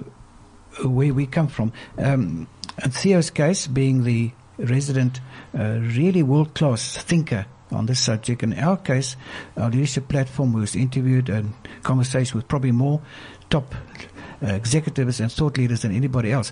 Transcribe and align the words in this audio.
where 0.84 1.14
we 1.14 1.26
come 1.26 1.48
from. 1.48 1.73
Um, 1.98 2.48
and 2.78 2.94
Theo's 2.94 3.30
case, 3.30 3.67
being 3.67 4.03
the 4.03 4.31
resident, 4.58 5.20
uh, 5.58 5.80
really 5.80 6.23
world 6.23 6.53
class 6.53 6.97
thinker 6.97 7.45
on 7.72 7.86
this 7.86 8.00
subject. 8.00 8.44
In 8.44 8.53
our 8.53 8.78
case, 8.78 9.16
our 9.56 9.70
leadership 9.70 10.08
platform 10.08 10.53
was 10.53 10.75
interviewed 10.75 11.30
and 11.30 11.53
conversation 11.83 12.38
with 12.38 12.48
probably 12.48 12.72
more 12.72 13.02
top 13.50 13.73
uh, 14.44 14.48
executives 14.48 15.20
and 15.20 15.31
thought 15.31 15.58
leaders 15.58 15.81
than 15.81 15.95
anybody 15.95 16.31
else. 16.31 16.52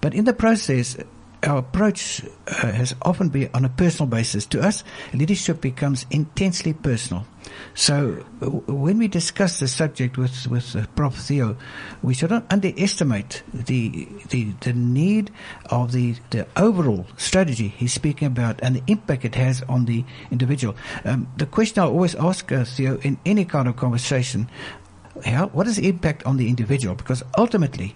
But 0.00 0.14
in 0.14 0.24
the 0.24 0.32
process, 0.32 0.96
our 1.44 1.58
approach 1.58 2.22
uh, 2.48 2.72
has 2.72 2.94
often 3.02 3.28
been 3.28 3.50
on 3.54 3.64
a 3.64 3.68
personal 3.68 4.08
basis. 4.08 4.46
To 4.46 4.60
us, 4.60 4.82
leadership 5.14 5.60
becomes 5.60 6.06
intensely 6.10 6.72
personal. 6.72 7.26
So 7.74 8.24
w- 8.40 8.62
when 8.66 8.98
we 8.98 9.08
discuss 9.08 9.60
the 9.60 9.68
subject 9.68 10.18
with 10.18 10.46
with 10.48 10.74
uh, 10.74 10.86
Prof 10.96 11.14
Theo, 11.14 11.56
we 12.02 12.14
should 12.14 12.30
not 12.30 12.44
underestimate 12.50 13.42
the 13.52 14.08
the 14.30 14.52
the 14.60 14.72
need 14.72 15.30
of 15.70 15.92
the 15.92 16.16
the 16.30 16.46
overall 16.56 17.06
strategy 17.16 17.68
he's 17.68 17.92
speaking 17.92 18.26
about 18.26 18.58
and 18.62 18.76
the 18.76 18.82
impact 18.86 19.24
it 19.24 19.34
has 19.36 19.62
on 19.68 19.84
the 19.84 20.04
individual. 20.30 20.74
Um, 21.04 21.28
the 21.36 21.46
question 21.46 21.82
I 21.82 21.86
always 21.86 22.14
ask 22.16 22.50
uh, 22.50 22.64
Theo 22.64 22.98
in 22.98 23.18
any 23.24 23.44
kind 23.44 23.68
of 23.68 23.76
conversation: 23.76 24.50
how, 25.24 25.48
what 25.48 25.66
is 25.66 25.76
the 25.76 25.88
impact 25.88 26.26
on 26.26 26.36
the 26.36 26.48
individual? 26.48 26.94
Because 26.94 27.22
ultimately 27.36 27.94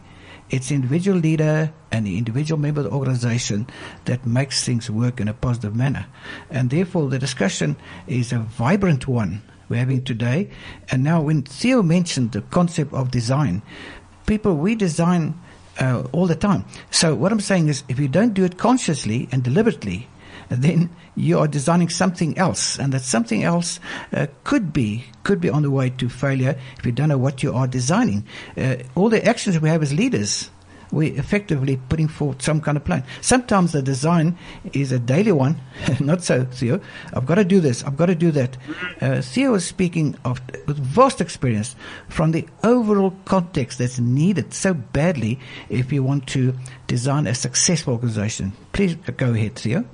it's 0.52 0.70
individual 0.70 1.18
leader 1.18 1.72
and 1.90 2.06
the 2.06 2.18
individual 2.18 2.60
member 2.60 2.82
of 2.82 2.84
the 2.84 2.92
organization 2.92 3.66
that 4.04 4.26
makes 4.26 4.64
things 4.64 4.90
work 4.90 5.18
in 5.18 5.26
a 5.26 5.34
positive 5.34 5.74
manner. 5.74 6.06
And 6.50 6.68
therefore, 6.68 7.08
the 7.08 7.18
discussion 7.18 7.74
is 8.06 8.32
a 8.32 8.38
vibrant 8.38 9.08
one 9.08 9.42
we're 9.70 9.78
having 9.78 10.04
today. 10.04 10.50
And 10.90 11.02
now, 11.02 11.22
when 11.22 11.42
Theo 11.42 11.82
mentioned 11.82 12.32
the 12.32 12.42
concept 12.42 12.92
of 12.92 13.10
design, 13.10 13.62
people, 14.26 14.54
we 14.54 14.74
design 14.74 15.40
uh, 15.80 16.04
all 16.12 16.26
the 16.26 16.36
time. 16.36 16.66
So, 16.90 17.14
what 17.14 17.32
I'm 17.32 17.40
saying 17.40 17.68
is, 17.68 17.82
if 17.88 17.98
you 17.98 18.08
don't 18.08 18.34
do 18.34 18.44
it 18.44 18.58
consciously 18.58 19.30
and 19.32 19.42
deliberately, 19.42 20.06
then 20.56 20.90
you 21.14 21.38
are 21.38 21.48
designing 21.48 21.88
something 21.88 22.36
else, 22.38 22.78
and 22.78 22.92
that 22.92 23.02
something 23.02 23.42
else 23.42 23.80
uh, 24.12 24.26
could 24.44 24.72
be 24.72 25.04
could 25.22 25.40
be 25.40 25.50
on 25.50 25.62
the 25.62 25.70
way 25.70 25.90
to 25.90 26.08
failure 26.08 26.58
if 26.78 26.86
you 26.86 26.92
don't 26.92 27.08
know 27.08 27.18
what 27.18 27.42
you 27.42 27.54
are 27.54 27.66
designing. 27.66 28.24
Uh, 28.56 28.76
all 28.94 29.08
the 29.08 29.24
actions 29.24 29.58
we 29.58 29.68
have 29.68 29.82
as 29.82 29.92
leaders, 29.92 30.50
we're 30.92 31.18
effectively 31.18 31.80
putting 31.88 32.06
forth 32.06 32.42
some 32.42 32.60
kind 32.60 32.76
of 32.76 32.84
plan. 32.84 33.02
Sometimes 33.20 33.72
the 33.72 33.82
design 33.82 34.36
is 34.72 34.92
a 34.92 34.98
daily 34.98 35.32
one, 35.32 35.60
not 36.00 36.22
so, 36.22 36.44
Theo. 36.44 36.80
I've 37.14 37.26
got 37.26 37.36
to 37.36 37.44
do 37.44 37.60
this, 37.60 37.82
I've 37.82 37.96
got 37.96 38.06
to 38.06 38.14
do 38.14 38.30
that. 38.32 38.56
Uh, 39.00 39.22
Theo 39.22 39.54
is 39.54 39.64
speaking 39.64 40.16
of, 40.24 40.40
with 40.66 40.78
vast 40.78 41.20
experience 41.20 41.74
from 42.08 42.32
the 42.32 42.46
overall 42.62 43.14
context 43.24 43.78
that's 43.78 43.98
needed 43.98 44.52
so 44.52 44.74
badly 44.74 45.40
if 45.68 45.92
you 45.92 46.02
want 46.02 46.26
to 46.28 46.54
design 46.86 47.26
a 47.26 47.34
successful 47.34 47.94
organization. 47.94 48.52
Please 48.72 48.94
go 48.94 49.32
ahead, 49.32 49.56
Theo. 49.56 49.84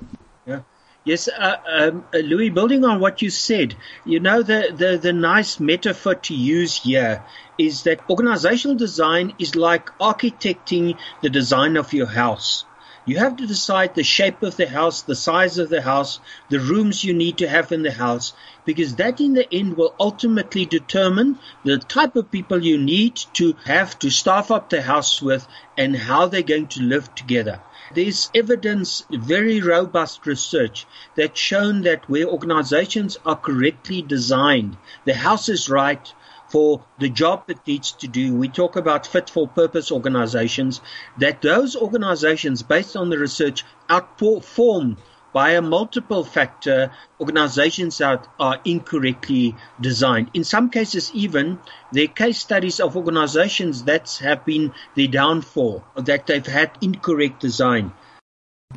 Yes, 1.09 1.27
uh, 1.27 1.55
um, 1.67 2.05
uh, 2.13 2.19
Louis, 2.19 2.49
building 2.49 2.85
on 2.85 2.99
what 2.99 3.23
you 3.23 3.31
said, 3.31 3.73
you 4.05 4.19
know, 4.19 4.43
the, 4.43 4.71
the, 4.71 4.95
the 4.95 5.11
nice 5.11 5.59
metaphor 5.59 6.13
to 6.13 6.35
use 6.35 6.83
here 6.83 7.23
is 7.57 7.81
that 7.85 8.07
organizational 8.07 8.77
design 8.77 9.33
is 9.39 9.55
like 9.55 9.89
architecting 9.97 10.99
the 11.23 11.31
design 11.31 11.77
of 11.77 11.93
your 11.93 12.05
house. 12.05 12.63
You 13.07 13.17
have 13.17 13.37
to 13.37 13.47
decide 13.47 13.95
the 13.95 14.03
shape 14.03 14.43
of 14.43 14.55
the 14.55 14.67
house, 14.69 15.01
the 15.01 15.15
size 15.15 15.57
of 15.57 15.69
the 15.69 15.81
house, 15.81 16.19
the 16.49 16.59
rooms 16.59 17.03
you 17.03 17.15
need 17.15 17.39
to 17.39 17.49
have 17.49 17.71
in 17.71 17.81
the 17.81 17.91
house, 17.91 18.33
because 18.63 18.97
that 18.97 19.19
in 19.19 19.33
the 19.33 19.51
end 19.51 19.77
will 19.77 19.95
ultimately 19.99 20.67
determine 20.67 21.39
the 21.63 21.79
type 21.79 22.17
of 22.17 22.29
people 22.29 22.63
you 22.63 22.77
need 22.77 23.15
to 23.33 23.55
have 23.65 23.97
to 23.97 24.11
staff 24.11 24.51
up 24.51 24.69
the 24.69 24.83
house 24.83 25.23
with 25.23 25.47
and 25.75 25.95
how 25.95 26.27
they're 26.27 26.43
going 26.43 26.67
to 26.67 26.83
live 26.83 27.15
together. 27.15 27.59
There's 27.95 28.29
evidence, 28.35 29.03
very 29.09 29.61
robust 29.61 30.27
research 30.27 30.85
that's 31.15 31.39
shown 31.39 31.81
that 31.81 32.07
where 32.07 32.27
organizations 32.27 33.17
are 33.25 33.35
correctly 33.35 34.03
designed, 34.03 34.77
the 35.05 35.15
house 35.15 35.49
is 35.49 35.69
right 35.69 36.13
for 36.49 36.83
the 36.99 37.09
job 37.09 37.45
it 37.47 37.57
needs 37.65 37.91
to 37.93 38.07
do. 38.07 38.35
We 38.35 38.47
talk 38.47 38.75
about 38.75 39.07
fit 39.07 39.29
for 39.29 39.47
purpose 39.47 39.91
organizations, 39.91 40.81
that 41.17 41.41
those 41.41 41.75
organizations, 41.75 42.61
based 42.63 42.95
on 42.95 43.09
the 43.09 43.17
research, 43.17 43.63
outperform 43.89 44.97
by 45.33 45.51
a 45.51 45.61
multiple 45.61 46.23
factor 46.23 46.91
organizations 47.19 47.97
that 47.99 48.27
are 48.39 48.59
incorrectly 48.65 49.55
designed. 49.79 50.31
In 50.33 50.43
some 50.43 50.69
cases, 50.69 51.11
even 51.13 51.59
there 51.91 52.05
are 52.05 52.07
case 52.07 52.39
studies 52.39 52.79
of 52.79 52.95
organizations 52.95 53.83
that 53.83 54.19
have 54.21 54.45
been 54.45 54.73
the 54.95 55.07
downfall, 55.07 55.83
that 55.95 56.27
they've 56.27 56.45
had 56.45 56.71
incorrect 56.81 57.39
design. 57.39 57.93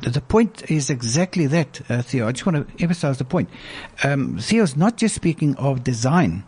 The 0.01 0.21
point 0.21 0.71
is 0.71 0.89
exactly 0.89 1.45
that, 1.47 1.81
uh, 1.89 2.01
Theo. 2.01 2.27
I 2.27 2.31
just 2.31 2.45
want 2.45 2.67
to 2.67 2.83
emphasize 2.83 3.19
the 3.19 3.25
point. 3.25 3.49
Um, 4.03 4.39
Theo's 4.39 4.75
not 4.75 4.97
just 4.97 5.13
speaking 5.13 5.55
of 5.57 5.83
design 5.83 6.45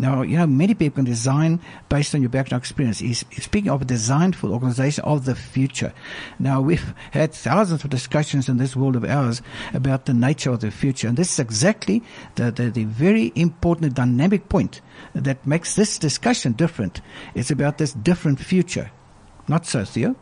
now, 0.00 0.22
you 0.22 0.38
know, 0.38 0.46
many 0.46 0.72
people 0.74 0.96
can 0.96 1.04
design 1.04 1.60
based 1.90 2.14
on 2.14 2.22
your 2.22 2.30
background 2.30 2.62
experience. 2.62 3.00
He's, 3.00 3.24
speaking 3.38 3.70
of 3.70 3.82
a 3.82 3.84
design 3.84 4.32
for 4.32 4.46
the 4.46 4.54
organization 4.54 5.04
of 5.04 5.26
the 5.26 5.34
future. 5.34 5.92
Now, 6.38 6.62
we've 6.62 6.94
had 7.10 7.34
thousands 7.34 7.84
of 7.84 7.90
discussions 7.90 8.48
in 8.48 8.56
this 8.56 8.74
world 8.74 8.96
of 8.96 9.04
ours 9.04 9.42
about 9.74 10.06
the 10.06 10.14
nature 10.14 10.50
of 10.50 10.60
the 10.60 10.70
future. 10.70 11.06
And 11.06 11.18
this 11.18 11.34
is 11.34 11.38
exactly 11.38 12.02
the, 12.36 12.50
the, 12.50 12.70
the 12.70 12.84
very 12.84 13.30
important 13.34 13.94
dynamic 13.94 14.48
point 14.48 14.80
that 15.14 15.46
makes 15.46 15.74
this 15.74 15.98
discussion 15.98 16.52
different. 16.52 17.02
It's 17.34 17.50
about 17.50 17.76
this 17.76 17.92
different 17.92 18.40
future. 18.40 18.90
Not 19.48 19.66
so, 19.66 19.84
Theo? 19.84 20.16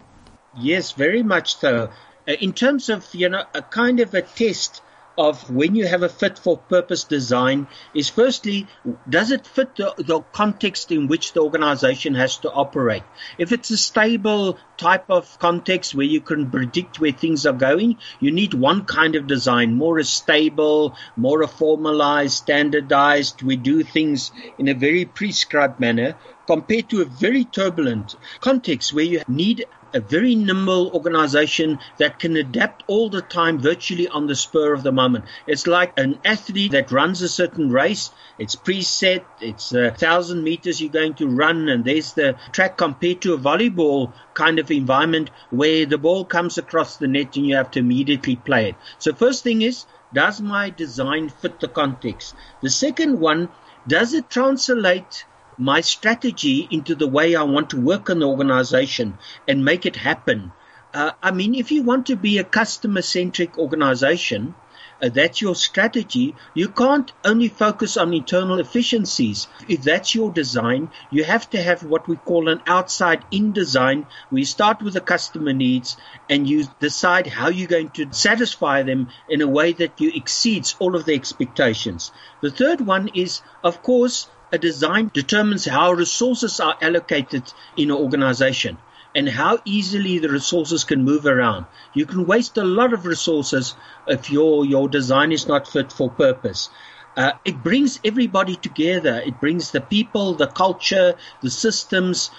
Yes, 0.59 0.93
very 0.93 1.23
much 1.23 1.57
so. 1.57 1.91
Uh, 2.27 2.33
in 2.41 2.53
terms 2.53 2.89
of, 2.89 3.07
you 3.15 3.29
know, 3.29 3.45
a 3.55 3.63
kind 3.63 4.01
of 4.01 4.13
a 4.13 4.23
test 4.23 4.83
of 5.19 5.51
when 5.51 5.75
you 5.75 5.87
have 5.87 6.05
a 6.05 6.09
fit 6.09 6.39
for 6.39 6.57
purpose 6.57 7.03
design 7.05 7.67
is 7.93 8.09
firstly, 8.09 8.69
does 9.09 9.33
it 9.33 9.47
fit 9.47 9.75
the, 9.75 9.93
the 9.99 10.21
context 10.33 10.93
in 10.93 11.09
which 11.09 11.33
the 11.33 11.41
organization 11.41 12.15
has 12.15 12.39
to 12.39 12.51
operate? 12.51 13.03
If 13.37 13.51
it's 13.51 13.71
a 13.71 13.77
stable 13.77 14.59
type 14.77 15.11
of 15.11 15.39
context 15.41 15.95
where 15.95 16.07
you 16.07 16.21
can 16.21 16.49
predict 16.51 17.01
where 17.01 17.13
things 17.13 17.45
are 17.47 17.53
going, 17.53 17.99
you 18.21 18.31
need 18.31 18.55
one 18.55 18.85
kind 18.85 19.17
of 19.17 19.27
design, 19.27 19.75
more 19.75 19.99
a 19.99 20.05
stable, 20.05 20.97
more 21.17 21.43
a 21.43 21.49
formalized, 21.49 22.35
standardized. 22.35 23.43
We 23.43 23.57
do 23.57 23.83
things 23.83 24.31
in 24.57 24.69
a 24.69 24.75
very 24.75 25.05
prescribed 25.05 25.81
manner 25.81 26.15
compared 26.47 26.89
to 26.89 27.03
a 27.03 27.05
very 27.05 27.45
turbulent 27.45 28.15
context 28.41 28.95
where 28.95 29.05
you 29.05 29.23
need 29.29 29.67
a 29.93 30.01
very 30.01 30.35
nimble 30.35 30.91
organization 30.93 31.79
that 31.99 32.19
can 32.19 32.37
adapt 32.37 32.85
all 32.87 33.09
the 33.09 33.23
time 33.23 33.59
virtually 33.59 34.09
on 34.09 34.27
the 34.27 34.35
spur 34.35 34.73
of 34.73 34.83
the 34.83 34.93
moment. 34.93 35.25
It's 35.47 35.67
like 35.67 35.99
an 35.99 36.19
athlete 36.25 36.73
that 36.73 36.93
runs 36.93 37.23
a 37.23 37.29
certain 37.29 37.71
race. 37.71 38.11
It's 38.39 38.57
preset. 38.57 39.25
It's 39.41 39.73
a 39.73 39.91
thousand 39.91 40.45
meters 40.45 40.81
you're 40.81 40.91
going 40.91 41.15
to 41.15 41.29
run 41.29 41.69
and 41.69 41.85
there's 41.85 42.13
the 42.13 42.37
track 42.53 42.77
compared 42.77 43.23
to 43.23 43.35
a 43.35 43.39
volleyball 43.39 44.13
kind 44.35 44.59
of 44.59 44.71
environment 44.71 45.31
where 45.51 45.87
the 45.87 45.99
ball 45.99 46.25
comes 46.25 46.59
across 46.59 46.97
the 46.97 47.09
net 47.09 47.37
and 47.37 47.47
you 47.47 47.57
have 47.57 47.71
to 47.73 47.81
immediately 47.81 48.37
play 48.37 48.71
it. 48.71 48.77
So 48.99 49.13
first 49.13 49.45
thing 49.45 49.63
is, 49.63 49.87
does 50.13 50.41
my 50.41 50.71
design 50.71 51.29
fit 51.29 51.61
the 51.61 51.69
context? 51.69 52.35
The 52.63 52.71
second 52.71 53.21
one, 53.21 53.49
does 53.87 54.15
it 54.15 54.31
translate 54.31 55.25
my 55.59 55.81
strategy 55.81 56.69
into 56.71 56.95
the 56.95 57.09
way 57.09 57.35
I 57.35 57.43
want 57.43 57.71
to 57.71 57.81
work 57.81 58.09
in 58.09 58.21
the 58.21 58.29
organization 58.29 59.19
and 59.47 59.65
make 59.65 59.85
it 59.85 59.97
happen. 59.97 60.53
Uh, 60.95 61.11
I 61.23 61.33
mean, 61.33 61.55
if 61.55 61.71
you 61.73 61.83
want 61.83 62.07
to 62.07 62.17
be 62.17 62.39
a 62.39 62.45
customer 62.45 63.03
centric 63.03 63.59
organization, 63.59 64.55
uh, 65.01 65.09
that's 65.09 65.41
your 65.41 65.55
strategy. 65.55 66.35
You 66.55 66.69
can't 66.69 67.13
only 67.25 67.49
focus 67.49 67.97
on 67.97 68.13
internal 68.13 68.59
efficiencies. 68.59 69.47
If 69.69 69.83
that's 69.83 70.15
your 70.15 70.33
design, 70.33 70.91
you 71.11 71.25
have 71.25 71.49
to 71.51 71.63
have 71.63 71.85
what 71.85 72.09
we 72.09 72.17
call 72.17 72.49
an 72.49 72.63
outside 72.67 73.25
in 73.31 73.53
design. 73.53 74.07
We 74.31 74.45
start 74.45 74.83
with 74.83 74.95
the 74.95 75.01
customer 75.01 75.53
needs 75.53 75.97
and 76.29 76.49
you 76.49 76.67
decide 76.81 77.27
how 77.27 77.49
you're 77.49 77.69
going 77.69 77.91
to 77.91 78.13
satisfy 78.13 78.83
them 78.83 79.09
in 79.29 79.41
a 79.41 79.47
way 79.47 79.73
that 79.75 80.01
you 80.01 80.11
exceeds 80.15 80.75
all 80.79 80.97
of 80.97 81.05
the 81.05 81.15
expectations. 81.15 82.11
The 82.41 82.51
third 82.51 82.81
one 82.81 83.09
is, 83.15 83.43
of 83.63 83.83
course, 83.83 84.29
a 84.51 84.59
design 84.59 85.11
determines 85.13 85.65
how 85.65 85.93
resources 85.93 86.61
are 86.61 86.77
allocated 86.81 87.53
in 87.77 87.91
an 87.91 87.97
organization 87.97 88.79
and 89.15 89.29
how 89.29 89.59
easily 89.65 90.19
the 90.19 90.29
resources 90.29 90.85
can 90.85 91.05
move 91.05 91.27
around. 91.27 91.67
You 91.93 92.07
can 92.07 92.27
waste 92.27 92.57
a 92.57 92.65
lot 92.65 92.93
of 92.93 93.07
resources 93.07 93.75
if 94.07 94.31
your, 94.31 94.65
your 94.65 94.89
design 94.89 95.33
is 95.33 95.47
not 95.47 95.69
fit 95.69 95.93
for 95.93 96.11
purpose. 96.11 96.71
Uh, 97.17 97.33
it 97.45 97.63
brings 97.63 97.99
everybody 98.05 98.55
together. 98.55 99.21
It 99.25 99.41
brings 99.41 99.71
the 99.71 99.81
people, 99.81 100.35
the 100.35 100.47
culture, 100.47 101.15
the 101.43 101.51
systems, 101.51 102.31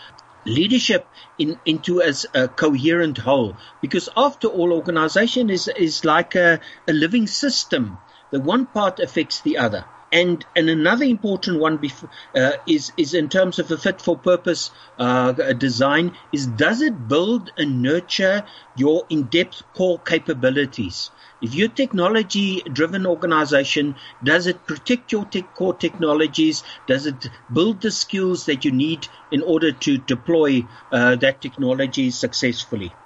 leadership 0.45 1.07
in, 1.37 1.59
into 1.65 2.01
as 2.01 2.25
a 2.33 2.47
coherent 2.47 3.17
whole. 3.17 3.55
Because 3.81 4.09
after 4.15 4.47
all, 4.47 4.71
organization 4.71 5.49
is, 5.49 5.67
is 5.67 6.05
like 6.05 6.35
a, 6.35 6.59
a 6.87 6.93
living 6.93 7.27
system. 7.27 7.97
The 8.31 8.39
one 8.39 8.65
part 8.67 8.99
affects 8.99 9.41
the 9.41 9.57
other. 9.57 9.85
And 10.11 10.45
and 10.55 10.69
another 10.69 11.03
important 11.05 11.59
one 11.59 11.77
before, 11.77 12.09
uh, 12.35 12.57
is 12.67 12.93
is 12.95 13.15
in 13.15 13.27
terms 13.27 13.57
of 13.57 13.71
a 13.71 13.77
fit 13.77 14.01
for 14.01 14.19
purpose 14.19 14.69
uh, 14.99 15.31
design 15.53 16.15
is 16.31 16.45
does 16.45 16.81
it 16.81 17.07
build 17.07 17.51
and 17.57 17.81
nurture 17.81 18.45
your 18.75 19.07
in 19.09 19.23
depth 19.23 19.63
core 19.73 19.99
capabilities? 19.99 21.09
If 21.41 21.55
you're 21.55 21.69
a 21.69 21.81
technology 21.81 22.61
driven 22.61 23.07
organization, 23.07 23.95
does 24.23 24.45
it 24.45 24.67
protect 24.67 25.11
your 25.11 25.25
tech 25.25 25.53
core 25.55 25.75
technologies? 25.75 26.63
Does 26.85 27.07
it 27.07 27.27
build 27.51 27.81
the 27.81 27.89
skills 27.91 28.45
that 28.45 28.65
you 28.65 28.71
need 28.71 29.07
in 29.31 29.41
order 29.41 29.71
to 29.71 29.97
deploy 29.97 30.67
uh, 30.91 31.15
that 31.15 31.41
technology 31.41 32.11
successfully? 32.11 32.99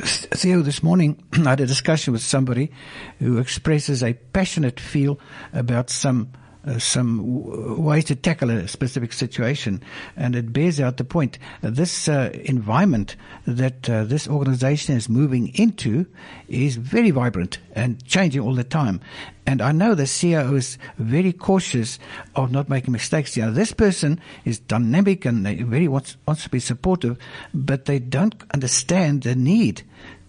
Theo, 0.00 0.62
this 0.62 0.82
morning 0.82 1.22
I 1.32 1.50
had 1.50 1.60
a 1.60 1.66
discussion 1.66 2.12
with 2.12 2.22
somebody 2.22 2.70
who 3.18 3.38
expresses 3.38 4.02
a 4.02 4.12
passionate 4.12 4.78
feel 4.78 5.18
about 5.52 5.90
some 5.90 6.32
uh, 6.66 6.78
some 6.78 7.18
w- 7.18 7.80
ways 7.80 8.04
to 8.06 8.14
tackle 8.14 8.50
a 8.50 8.68
specific 8.68 9.12
situation, 9.12 9.82
and 10.16 10.34
it 10.34 10.52
bears 10.52 10.80
out 10.80 10.96
the 10.96 11.04
point. 11.04 11.38
Uh, 11.62 11.70
this 11.70 12.08
uh, 12.08 12.30
environment 12.44 13.16
that 13.46 13.88
uh, 13.88 14.04
this 14.04 14.28
organization 14.28 14.96
is 14.96 15.08
moving 15.08 15.48
into 15.54 16.06
is 16.48 16.76
very 16.76 17.10
vibrant 17.10 17.58
and 17.74 18.04
changing 18.04 18.40
all 18.40 18.54
the 18.54 18.64
time. 18.64 19.00
And 19.46 19.60
I 19.60 19.72
know 19.72 19.94
the 19.94 20.04
CEO 20.04 20.54
is 20.56 20.78
very 20.96 21.32
cautious 21.32 21.98
of 22.34 22.50
not 22.50 22.68
making 22.68 22.92
mistakes. 22.92 23.36
You 23.36 23.44
know, 23.44 23.52
this 23.52 23.72
person 23.72 24.20
is 24.44 24.58
dynamic 24.58 25.26
and 25.26 25.44
they 25.44 25.56
very 25.56 25.86
wants, 25.86 26.16
wants 26.26 26.44
to 26.44 26.48
be 26.48 26.60
supportive, 26.60 27.18
but 27.52 27.84
they 27.84 27.98
don't 27.98 28.34
understand 28.54 29.22
the 29.22 29.34
need 29.34 29.82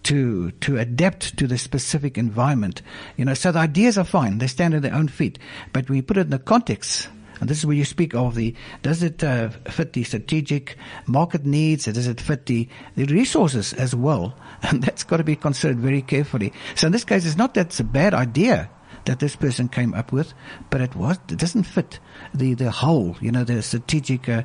to 0.06 0.52
to 0.52 0.78
adapt 0.78 1.36
to 1.36 1.46
the 1.46 1.58
specific 1.58 2.16
environment. 2.16 2.80
You 3.16 3.24
know, 3.24 3.34
so 3.34 3.50
the 3.50 3.58
ideas 3.58 3.98
are 3.98 4.04
fine; 4.04 4.38
they 4.38 4.46
stand 4.46 4.74
on 4.74 4.82
their 4.82 4.94
own 4.94 5.08
feet. 5.08 5.38
But 5.72 5.90
we 5.90 6.00
put 6.00 6.16
it 6.16 6.22
in 6.22 6.30
the 6.30 6.38
context. 6.38 7.08
And 7.38 7.50
this 7.50 7.58
is 7.58 7.66
where 7.66 7.76
you 7.76 7.84
speak 7.84 8.14
of 8.14 8.34
the, 8.34 8.54
does 8.80 9.02
it 9.02 9.22
uh, 9.22 9.50
fit 9.50 9.92
the 9.92 10.04
strategic 10.04 10.78
market 11.06 11.44
needs? 11.44 11.84
Does 11.84 12.06
it 12.06 12.18
fit 12.18 12.46
the, 12.46 12.66
the 12.96 13.04
resources 13.04 13.74
as 13.74 13.94
well? 13.94 14.34
And 14.62 14.82
that's 14.82 15.04
got 15.04 15.18
to 15.18 15.24
be 15.24 15.36
considered 15.36 15.78
very 15.78 16.00
carefully. 16.00 16.50
So 16.76 16.86
in 16.86 16.94
this 16.94 17.04
case, 17.04 17.26
it's 17.26 17.36
not 17.36 17.52
that 17.52 17.66
it's 17.66 17.80
a 17.80 17.84
bad 17.84 18.14
idea 18.14 18.70
that 19.04 19.18
this 19.18 19.36
person 19.36 19.68
came 19.68 19.92
up 19.92 20.12
with, 20.12 20.32
but 20.70 20.80
it 20.80 20.96
was, 20.96 21.18
it 21.28 21.38
doesn't 21.38 21.64
fit 21.64 22.00
the, 22.32 22.54
the 22.54 22.70
whole, 22.70 23.18
you 23.20 23.30
know, 23.30 23.44
the 23.44 23.60
strategic 23.60 24.30
uh, 24.30 24.42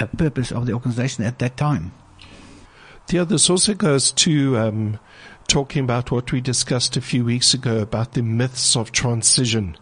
uh, 0.00 0.06
purpose 0.06 0.50
of 0.50 0.66
the 0.66 0.72
organization 0.72 1.22
at 1.22 1.38
that 1.38 1.56
time. 1.56 1.92
Yeah, 3.10 3.24
this 3.24 3.50
also 3.50 3.74
goes 3.74 4.10
to 4.12 4.56
um, 4.56 4.98
talking 5.48 5.84
about 5.84 6.10
what 6.10 6.32
we 6.32 6.40
discussed 6.40 6.96
a 6.96 7.02
few 7.02 7.24
weeks 7.24 7.52
ago 7.52 7.80
about 7.80 8.12
the 8.12 8.22
myths 8.22 8.74
of 8.74 8.90
transition. 8.90 9.76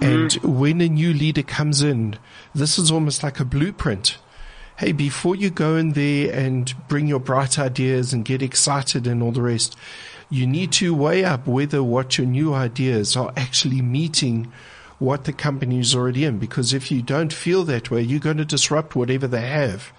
And 0.00 0.30
mm. 0.30 0.44
when 0.44 0.80
a 0.80 0.88
new 0.88 1.12
leader 1.12 1.42
comes 1.42 1.82
in, 1.82 2.18
this 2.54 2.78
is 2.78 2.90
almost 2.90 3.22
like 3.22 3.38
a 3.38 3.44
blueprint. 3.44 4.18
Hey, 4.76 4.92
before 4.92 5.34
you 5.34 5.50
go 5.50 5.76
in 5.76 5.92
there 5.92 6.32
and 6.32 6.72
bring 6.88 7.08
your 7.08 7.20
bright 7.20 7.58
ideas 7.58 8.12
and 8.12 8.24
get 8.24 8.42
excited 8.42 9.06
and 9.06 9.22
all 9.22 9.32
the 9.32 9.42
rest, 9.42 9.76
you 10.30 10.46
need 10.46 10.72
to 10.72 10.94
weigh 10.94 11.24
up 11.24 11.46
whether 11.46 11.82
what 11.82 12.18
your 12.18 12.26
new 12.26 12.54
ideas 12.54 13.16
are 13.16 13.32
actually 13.36 13.82
meeting 13.82 14.52
what 14.98 15.24
the 15.24 15.32
company 15.32 15.80
is 15.80 15.94
already 15.94 16.24
in. 16.24 16.38
Because 16.38 16.72
if 16.72 16.90
you 16.90 17.02
don't 17.02 17.32
feel 17.32 17.64
that 17.64 17.90
way, 17.90 18.02
you're 18.02 18.20
going 18.20 18.36
to 18.36 18.44
disrupt 18.44 18.94
whatever 18.94 19.26
they 19.26 19.46
have. 19.46 19.92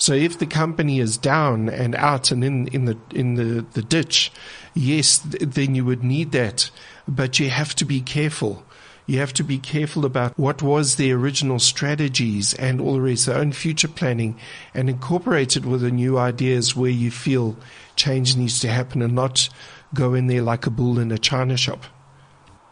So 0.00 0.14
if 0.14 0.38
the 0.38 0.46
company 0.46 0.98
is 0.98 1.18
down 1.18 1.68
and 1.68 1.94
out 1.94 2.30
and 2.30 2.42
in, 2.42 2.68
in 2.68 2.86
the 2.86 2.96
in 3.10 3.34
the, 3.34 3.66
the 3.72 3.82
ditch, 3.82 4.32
yes, 4.72 5.18
then 5.18 5.74
you 5.74 5.84
would 5.84 6.02
need 6.02 6.32
that. 6.32 6.70
But 7.06 7.38
you 7.38 7.50
have 7.50 7.74
to 7.74 7.84
be 7.84 8.00
careful. 8.00 8.64
You 9.04 9.18
have 9.18 9.34
to 9.34 9.44
be 9.44 9.58
careful 9.58 10.06
about 10.06 10.38
what 10.38 10.62
was 10.62 10.96
the 10.96 11.12
original 11.12 11.58
strategies 11.58 12.54
and 12.54 12.80
all 12.80 12.94
the 12.94 13.02
rest, 13.02 13.26
their 13.26 13.36
own 13.36 13.52
future 13.52 13.88
planning, 13.88 14.38
and 14.72 14.88
incorporate 14.88 15.54
it 15.54 15.66
with 15.66 15.82
the 15.82 15.90
new 15.90 16.16
ideas 16.16 16.74
where 16.74 16.90
you 16.90 17.10
feel 17.10 17.56
change 17.94 18.36
needs 18.36 18.58
to 18.60 18.68
happen 18.68 19.02
and 19.02 19.14
not 19.14 19.50
go 19.92 20.14
in 20.14 20.28
there 20.28 20.42
like 20.42 20.66
a 20.66 20.70
bull 20.70 20.98
in 20.98 21.12
a 21.12 21.18
china 21.18 21.58
shop. 21.58 21.84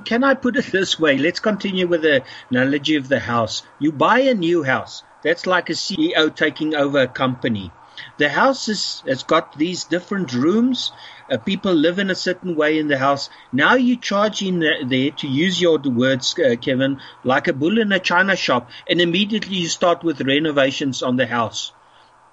Can 0.06 0.25
I 0.25 0.32
put 0.32 0.56
it 0.56 0.66
this 0.66 0.99
way? 0.99 1.18
Let's 1.18 1.40
continue 1.40 1.88
with 1.88 2.02
the 2.02 2.23
analogy 2.49 2.97
of 2.97 3.08
the 3.08 3.20
house. 3.20 3.64
You 3.78 3.92
buy 3.92 4.20
a 4.20 4.35
new 4.35 4.62
house. 4.62 5.02
That's 5.22 5.46
like 5.46 5.68
a 5.68 5.72
CEO 5.75 6.34
taking 6.34 6.75
over 6.75 7.00
a 7.00 7.08
company. 7.08 7.72
The 8.18 8.28
house 8.28 8.68
is, 8.68 9.02
has 9.08 9.25
got 9.25 9.58
these 9.58 9.82
different 9.82 10.32
rooms. 10.32 10.92
Uh, 11.28 11.38
people 11.38 11.75
live 11.75 11.98
in 11.98 12.10
a 12.10 12.14
certain 12.14 12.54
way 12.54 12.78
in 12.78 12.87
the 12.87 12.98
house. 12.98 13.28
Now 13.52 13.75
you 13.75 13.96
charge 13.96 14.42
in 14.42 14.60
the, 14.60 14.84
there 14.87 15.10
to 15.10 15.26
use 15.26 15.60
your 15.60 15.78
words, 15.78 16.37
uh, 16.38 16.54
Kevin, 16.60 17.00
like 17.25 17.48
a 17.48 17.52
bull 17.52 17.78
in 17.80 17.90
a 17.90 17.98
china 17.98 18.37
shop, 18.37 18.70
and 18.88 19.00
immediately 19.00 19.56
you 19.56 19.68
start 19.68 20.04
with 20.04 20.20
renovations 20.20 21.02
on 21.02 21.16
the 21.16 21.26
house. 21.26 21.72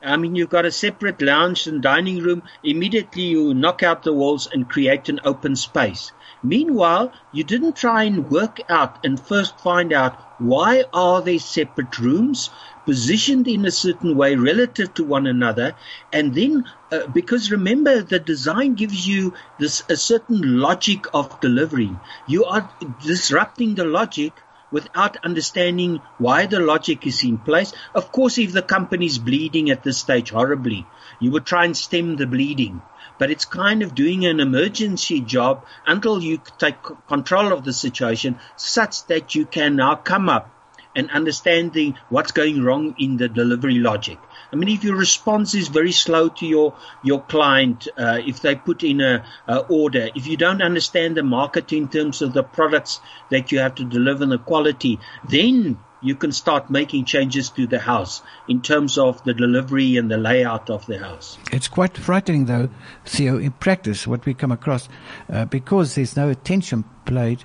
I 0.04 0.18
mean, 0.18 0.36
you've 0.36 0.50
got 0.52 0.66
a 0.66 0.72
separate 0.72 1.20
lounge 1.20 1.66
and 1.66 1.82
dining 1.82 2.20
room. 2.20 2.44
Immediately 2.64 3.24
you 3.24 3.56
knock 3.56 3.82
out 3.82 4.04
the 4.04 4.14
walls 4.14 4.48
and 4.52 4.70
create 4.70 5.10
an 5.10 5.20
open 5.26 5.56
space. 5.56 6.12
Meanwhile, 6.44 7.12
you 7.32 7.44
didn't 7.44 7.76
try 7.76 8.04
and 8.04 8.30
work 8.30 8.60
out 8.70 9.04
and 9.04 9.20
first 9.20 9.60
find 9.60 9.92
out 9.92 10.22
why 10.40 10.84
are 10.94 11.24
they 11.24 11.40
separate 11.40 11.98
rooms? 11.98 12.52
Positioned 12.86 13.48
in 13.48 13.66
a 13.66 13.72
certain 13.72 14.16
way 14.16 14.36
relative 14.36 14.94
to 14.94 15.04
one 15.04 15.28
another. 15.28 15.76
And 16.14 16.34
then, 16.34 16.66
uh, 16.92 17.08
because 17.08 17.52
remember, 17.52 18.02
the 18.02 18.20
design 18.20 18.76
gives 18.76 19.08
you 19.08 19.34
this 19.60 19.84
a 19.90 19.96
certain 19.96 20.60
logic 20.60 21.06
of 21.14 21.40
delivery. 21.42 21.92
You 22.28 22.46
are 22.46 22.70
disrupting 23.04 23.76
the 23.76 23.86
logic 23.86 24.34
without 24.72 25.18
understanding 25.24 26.02
why 26.18 26.46
the 26.46 26.60
logic 26.60 27.06
is 27.08 27.24
in 27.24 27.38
place. 27.38 27.74
Of 27.94 28.12
course, 28.12 28.38
if 28.38 28.52
the 28.52 28.62
company 28.62 29.06
is 29.06 29.20
bleeding 29.20 29.70
at 29.70 29.84
this 29.84 29.98
stage 29.98 30.32
horribly, 30.32 30.86
you 31.20 31.32
would 31.32 31.46
try 31.46 31.66
and 31.66 31.78
stem 31.78 32.16
the 32.16 32.28
bleeding. 32.28 32.82
But 33.18 33.32
it's 33.32 33.46
kind 33.46 33.82
of 33.82 33.96
doing 33.96 34.26
an 34.26 34.40
emergency 34.40 35.22
job 35.22 35.66
until 35.88 36.22
you 36.22 36.42
take 36.58 36.76
control 37.08 37.54
of 37.54 37.64
the 37.64 37.72
situation 37.72 38.40
such 38.58 39.06
that 39.08 39.36
you 39.36 39.46
can 39.46 39.78
now 39.78 39.96
come 39.96 40.28
up 40.28 40.52
and 40.96 41.10
understanding 41.12 41.98
what's 42.10 42.32
going 42.32 42.64
wrong 42.64 42.96
in 42.98 43.18
the 43.18 43.28
delivery 43.28 43.76
logic. 43.76 44.18
I 44.52 44.56
mean, 44.56 44.70
if 44.70 44.84
your 44.84 44.96
response 44.96 45.54
is 45.54 45.68
very 45.68 45.92
slow 45.92 46.30
to 46.30 46.46
your 46.46 46.76
your 47.04 47.22
client, 47.22 47.88
uh, 47.98 48.20
if 48.26 48.42
they 48.42 48.56
put 48.56 48.84
in 48.84 49.02
a, 49.02 49.26
a, 49.48 49.58
order, 49.60 50.10
if 50.16 50.28
you 50.28 50.38
don't 50.38 50.62
understand 50.62 51.18
the 51.18 51.24
market 51.24 51.74
in 51.74 51.90
terms 51.90 52.22
of 52.22 52.34
the 52.34 52.44
products 52.44 53.02
that 53.30 53.52
you 53.52 53.60
have 53.60 53.76
to 53.76 53.84
deliver 53.84 54.24
and 54.24 54.32
the 54.32 54.38
quality, 54.38 55.00
then 55.28 55.78
you 56.02 56.16
can 56.16 56.32
start 56.32 56.70
making 56.70 57.06
changes 57.06 57.50
to 57.50 57.66
the 57.66 57.80
house 57.80 58.22
in 58.48 58.62
terms 58.62 58.98
of 58.98 59.24
the 59.24 59.34
delivery 59.34 59.98
and 59.98 60.10
the 60.10 60.18
layout 60.18 60.70
of 60.70 60.86
the 60.86 61.00
house. 61.00 61.38
It's 61.52 61.68
quite 61.68 61.98
frightening, 61.98 62.46
though, 62.46 62.70
Theo, 63.06 63.40
in 63.40 63.52
practice, 63.52 64.06
what 64.06 64.26
we 64.26 64.36
come 64.36 64.52
across, 64.52 64.88
uh, 65.30 65.46
because 65.46 65.96
there's 65.96 66.16
no 66.16 66.30
attention 66.30 66.86
paid 67.06 67.44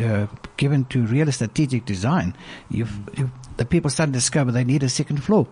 uh, 0.00 0.26
given 0.56 0.84
to 0.86 1.06
real 1.06 1.30
strategic 1.32 1.84
design, 1.84 2.36
you've, 2.70 2.98
you've, 3.16 3.30
the 3.56 3.64
people 3.64 3.90
suddenly 3.90 4.16
discover 4.16 4.52
they 4.52 4.64
need 4.64 4.82
a 4.82 4.88
second 4.88 5.22
floor. 5.22 5.46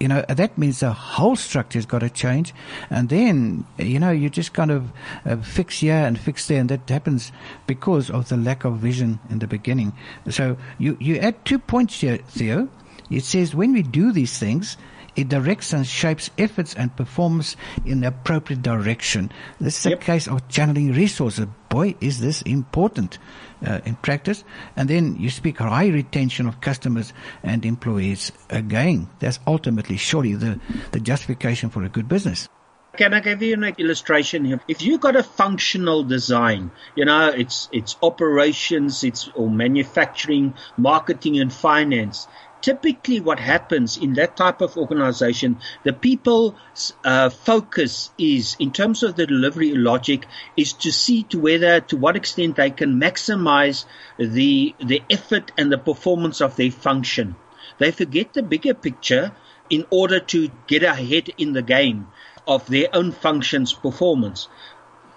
You 0.00 0.08
know, 0.08 0.24
that 0.28 0.58
means 0.58 0.80
the 0.80 0.92
whole 0.92 1.36
structure's 1.36 1.86
got 1.86 2.00
to 2.00 2.10
change. 2.10 2.52
And 2.90 3.08
then, 3.08 3.64
you 3.78 4.00
know, 4.00 4.10
you 4.10 4.28
just 4.28 4.52
kind 4.52 4.72
of 4.72 4.90
uh, 5.24 5.36
fix 5.36 5.78
here 5.80 5.94
and 5.94 6.18
fix 6.18 6.48
there. 6.48 6.60
And 6.60 6.68
that 6.70 6.88
happens 6.88 7.30
because 7.68 8.10
of 8.10 8.28
the 8.28 8.36
lack 8.36 8.64
of 8.64 8.78
vision 8.78 9.20
in 9.30 9.38
the 9.38 9.46
beginning. 9.46 9.92
So 10.30 10.56
you, 10.78 10.96
you 11.00 11.18
add 11.18 11.44
two 11.44 11.60
points 11.60 12.00
here, 12.00 12.16
Theo. 12.16 12.68
It 13.08 13.24
says 13.24 13.54
when 13.54 13.72
we 13.72 13.82
do 13.82 14.10
these 14.10 14.36
things, 14.36 14.76
it 15.18 15.28
directs 15.28 15.72
and 15.72 15.84
shapes 15.84 16.30
efforts 16.38 16.74
and 16.74 16.94
performance 16.94 17.56
in 17.84 18.00
the 18.00 18.06
appropriate 18.06 18.62
direction. 18.62 19.32
This 19.60 19.80
is 19.80 19.90
yep. 19.90 20.00
a 20.00 20.04
case 20.04 20.28
of 20.28 20.46
channeling 20.48 20.92
resources. 20.92 21.46
Boy, 21.68 21.96
is 22.00 22.20
this 22.20 22.40
important 22.42 23.18
uh, 23.66 23.80
in 23.84 23.96
practice. 23.96 24.44
And 24.76 24.88
then 24.88 25.16
you 25.16 25.30
speak 25.30 25.58
high 25.58 25.88
retention 25.88 26.46
of 26.46 26.60
customers 26.60 27.12
and 27.42 27.66
employees. 27.66 28.30
Again, 28.48 29.08
that's 29.18 29.40
ultimately 29.44 29.96
surely 29.96 30.34
the, 30.34 30.60
the 30.92 31.00
justification 31.00 31.68
for 31.68 31.82
a 31.82 31.88
good 31.88 32.08
business. 32.08 32.48
Can 32.96 33.14
I 33.14 33.20
give 33.20 33.42
you 33.42 33.54
an 33.54 33.64
illustration 33.78 34.44
here? 34.44 34.60
If 34.66 34.82
you've 34.82 35.00
got 35.00 35.14
a 35.14 35.22
functional 35.22 36.02
design, 36.02 36.72
you 36.96 37.04
know, 37.04 37.28
it's 37.28 37.68
it's 37.70 37.96
operations, 38.02 39.04
it's 39.04 39.28
or 39.36 39.48
manufacturing, 39.48 40.54
marketing 40.76 41.38
and 41.38 41.52
finance 41.52 42.26
typically 42.60 43.20
what 43.20 43.38
happens 43.38 43.96
in 43.96 44.14
that 44.14 44.36
type 44.36 44.60
of 44.60 44.76
organization, 44.76 45.58
the 45.84 45.92
people's 45.92 46.92
uh, 47.04 47.30
focus 47.30 48.10
is, 48.18 48.56
in 48.58 48.72
terms 48.72 49.02
of 49.02 49.16
the 49.16 49.26
delivery 49.26 49.72
logic, 49.72 50.26
is 50.56 50.72
to 50.72 50.92
see 50.92 51.22
to 51.24 51.38
whether, 51.38 51.80
to 51.80 51.96
what 51.96 52.16
extent 52.16 52.56
they 52.56 52.70
can 52.70 53.00
maximize 53.00 53.84
the, 54.18 54.74
the 54.78 55.02
effort 55.10 55.52
and 55.56 55.70
the 55.72 55.78
performance 55.78 56.40
of 56.40 56.56
their 56.56 56.70
function. 56.70 57.36
They 57.78 57.90
forget 57.90 58.32
the 58.32 58.42
bigger 58.42 58.74
picture 58.74 59.32
in 59.70 59.86
order 59.90 60.20
to 60.20 60.50
get 60.66 60.82
ahead 60.82 61.30
in 61.38 61.52
the 61.52 61.62
game 61.62 62.08
of 62.46 62.66
their 62.66 62.88
own 62.94 63.12
function's 63.12 63.72
performance. 63.72 64.48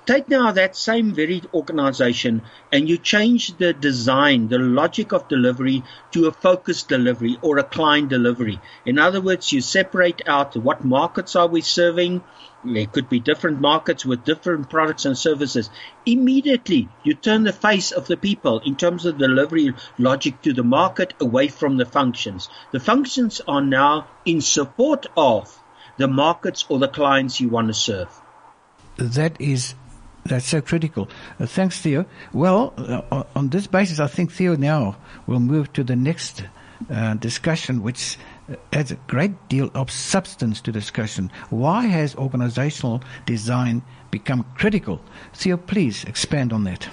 Take 0.04 0.30
now 0.30 0.52
that 0.52 0.76
same 0.76 1.14
very 1.14 1.44
organization 1.54 2.42
and 2.72 2.90
you 2.90 2.98
change 2.98 3.56
the 3.58 3.72
design, 3.72 4.48
the 4.48 4.58
logic 4.58 5.12
of 5.12 5.28
delivery 5.28 5.84
to 6.12 6.26
a 6.26 6.32
focused 6.32 6.90
delivery 6.90 7.38
or 7.44 7.60
a 7.60 7.64
client 7.64 8.10
delivery. 8.10 8.60
In 8.84 8.98
other 8.98 9.22
words, 9.22 9.52
you 9.52 9.62
separate 9.62 10.24
out 10.26 10.56
what 10.56 10.84
markets 10.84 11.36
are 11.36 11.46
we 11.46 11.62
serving. 11.62 12.24
There 12.64 12.88
could 12.88 13.10
be 13.10 13.20
different 13.20 13.62
markets 13.62 14.04
with 14.04 14.26
different 14.26 14.72
products 14.72 15.06
and 15.06 15.16
services. 15.16 15.70
Immediately, 16.04 16.90
you 17.04 17.14
turn 17.14 17.44
the 17.44 17.54
face 17.54 17.92
of 17.92 18.08
the 18.08 18.18
people 18.18 18.60
in 18.60 18.76
terms 18.76 19.06
of 19.06 19.20
delivery 19.20 19.76
logic 20.00 20.42
to 20.42 20.54
the 20.54 20.64
market 20.64 21.14
away 21.20 21.48
from 21.48 21.78
the 21.78 21.86
functions. 21.86 22.50
The 22.72 22.80
functions 22.80 23.40
are 23.48 23.62
now 23.62 24.08
in 24.26 24.42
support 24.42 25.06
of 25.16 25.56
the 25.98 26.08
markets 26.08 26.66
or 26.70 26.80
the 26.80 26.88
clients 26.88 27.40
you 27.40 27.50
want 27.50 27.68
to 27.68 27.76
serve. 27.76 28.10
That 28.98 29.40
is 29.40 29.76
that's 30.26 30.46
so 30.46 30.62
critical. 30.62 31.10
Uh, 31.40 31.46
thanks, 31.46 31.80
Theo. 31.82 32.06
Well, 32.34 32.74
uh, 32.78 33.24
on 33.36 33.50
this 33.50 33.68
basis, 33.68 34.00
I 34.00 34.08
think 34.08 34.32
Theo 34.32 34.56
now 34.56 34.98
will 35.28 35.40
move 35.40 35.74
to 35.74 35.84
the 35.84 35.96
next 35.96 36.44
uh, 36.90 37.16
discussion, 37.16 37.84
which 37.84 38.18
adds 38.74 38.92
a 38.92 38.96
great 39.08 39.50
deal 39.50 39.72
of 39.74 39.92
substance 39.92 40.62
to 40.62 40.72
discussion. 40.72 41.32
Why 41.50 41.86
has 41.86 42.16
organizational 42.16 43.02
design 43.26 43.84
become 44.10 44.46
critical? 44.56 45.02
Theo, 45.34 45.58
please 45.58 46.04
expand 46.04 46.54
on 46.54 46.64
that. 46.66 46.88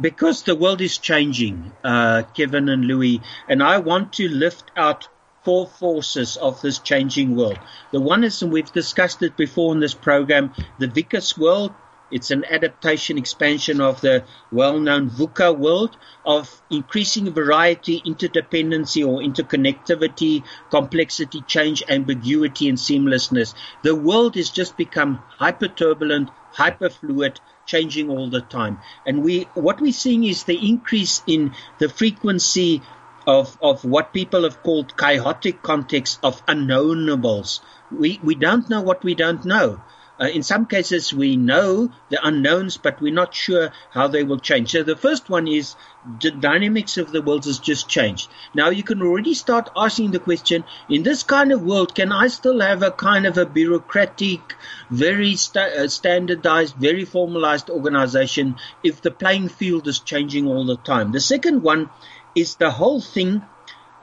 Because 0.00 0.42
the 0.42 0.54
world 0.54 0.80
is 0.82 0.98
changing, 0.98 1.72
uh, 1.82 2.24
Kevin 2.34 2.68
and 2.68 2.84
Louis, 2.84 3.20
and 3.48 3.62
I 3.62 3.78
want 3.78 4.12
to 4.14 4.28
lift 4.28 4.70
out 4.76 5.08
four 5.42 5.66
forces 5.66 6.36
of 6.36 6.60
this 6.60 6.78
changing 6.80 7.36
world. 7.36 7.58
The 7.92 8.00
one 8.00 8.24
is, 8.24 8.42
and 8.42 8.52
we've 8.52 8.72
discussed 8.72 9.22
it 9.22 9.36
before 9.36 9.72
in 9.72 9.80
this 9.80 9.94
program, 9.94 10.52
the 10.78 10.88
VUCA 10.88 11.38
world, 11.38 11.72
it's 12.10 12.30
an 12.30 12.44
adaptation 12.44 13.18
expansion 13.18 13.80
of 13.80 14.00
the 14.00 14.24
well-known 14.52 15.10
VUCA 15.10 15.56
world 15.56 15.96
of 16.24 16.62
increasing 16.70 17.32
variety, 17.32 18.00
interdependency 18.00 19.06
or 19.06 19.20
interconnectivity, 19.20 20.44
complexity, 20.70 21.42
change, 21.42 21.82
ambiguity, 21.88 22.68
and 22.68 22.78
seamlessness. 22.78 23.54
The 23.82 23.94
world 23.94 24.36
has 24.36 24.50
just 24.50 24.76
become 24.76 25.22
hyper 25.28 25.68
turbulent, 25.68 26.30
hyper 26.52 26.90
fluid, 26.90 27.40
changing 27.66 28.08
all 28.08 28.30
the 28.30 28.40
time. 28.40 28.78
And 29.04 29.22
we, 29.24 29.42
what 29.54 29.80
we're 29.80 29.92
seeing 29.92 30.24
is 30.24 30.44
the 30.44 30.68
increase 30.68 31.22
in 31.26 31.54
the 31.78 31.88
frequency 31.88 32.82
of, 33.26 33.58
of 33.60 33.84
what 33.84 34.12
people 34.12 34.44
have 34.44 34.62
called 34.62 34.96
chaotic 34.96 35.62
context 35.62 36.20
of 36.22 36.44
unknownables. 36.46 37.60
We, 37.90 38.20
we 38.22 38.36
don't 38.36 38.70
know 38.70 38.82
what 38.82 39.02
we 39.02 39.16
don't 39.16 39.44
know. 39.44 39.82
Uh, 40.18 40.28
in 40.28 40.42
some 40.42 40.64
cases, 40.64 41.12
we 41.12 41.36
know 41.36 41.90
the 42.08 42.26
unknowns, 42.26 42.78
but 42.78 43.00
we're 43.02 43.12
not 43.12 43.34
sure 43.34 43.70
how 43.90 44.08
they 44.08 44.24
will 44.24 44.38
change. 44.38 44.70
So 44.70 44.82
the 44.82 44.96
first 44.96 45.28
one 45.28 45.46
is 45.46 45.76
the 46.22 46.30
dynamics 46.30 46.96
of 46.96 47.12
the 47.12 47.20
world 47.20 47.44
has 47.44 47.58
just 47.58 47.86
changed. 47.86 48.30
Now 48.54 48.70
you 48.70 48.82
can 48.82 49.02
already 49.02 49.34
start 49.34 49.68
asking 49.76 50.12
the 50.12 50.18
question, 50.18 50.64
in 50.88 51.02
this 51.02 51.22
kind 51.22 51.52
of 51.52 51.62
world, 51.62 51.94
can 51.94 52.12
I 52.12 52.28
still 52.28 52.60
have 52.60 52.82
a 52.82 52.90
kind 52.90 53.26
of 53.26 53.36
a 53.36 53.44
bureaucratic, 53.44 54.54
very 54.90 55.36
uh, 55.54 55.88
standardized, 55.88 56.76
very 56.76 57.04
formalized 57.04 57.68
organization 57.68 58.56
if 58.82 59.02
the 59.02 59.10
playing 59.10 59.50
field 59.50 59.86
is 59.86 59.98
changing 59.98 60.46
all 60.46 60.64
the 60.64 60.78
time? 60.78 61.12
The 61.12 61.20
second 61.20 61.62
one 61.62 61.90
is 62.34 62.54
the 62.54 62.70
whole 62.70 63.02
thing, 63.02 63.42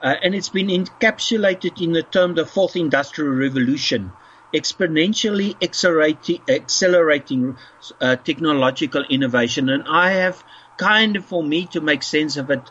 uh, 0.00 0.14
and 0.22 0.32
it's 0.32 0.48
been 0.48 0.68
encapsulated 0.68 1.82
in 1.82 1.92
the 1.92 2.04
term 2.04 2.34
the 2.34 2.46
fourth 2.46 2.76
industrial 2.76 3.32
revolution 3.32 4.12
exponentially 4.54 5.60
accelerating, 5.60 6.40
accelerating 6.48 7.56
uh, 8.00 8.16
technological 8.16 9.04
innovation. 9.10 9.68
And 9.68 9.84
I 9.88 10.10
have 10.10 10.42
kind 10.78 11.16
of, 11.16 11.24
for 11.24 11.42
me 11.42 11.66
to 11.66 11.80
make 11.80 12.02
sense 12.02 12.36
of 12.36 12.50
it, 12.50 12.62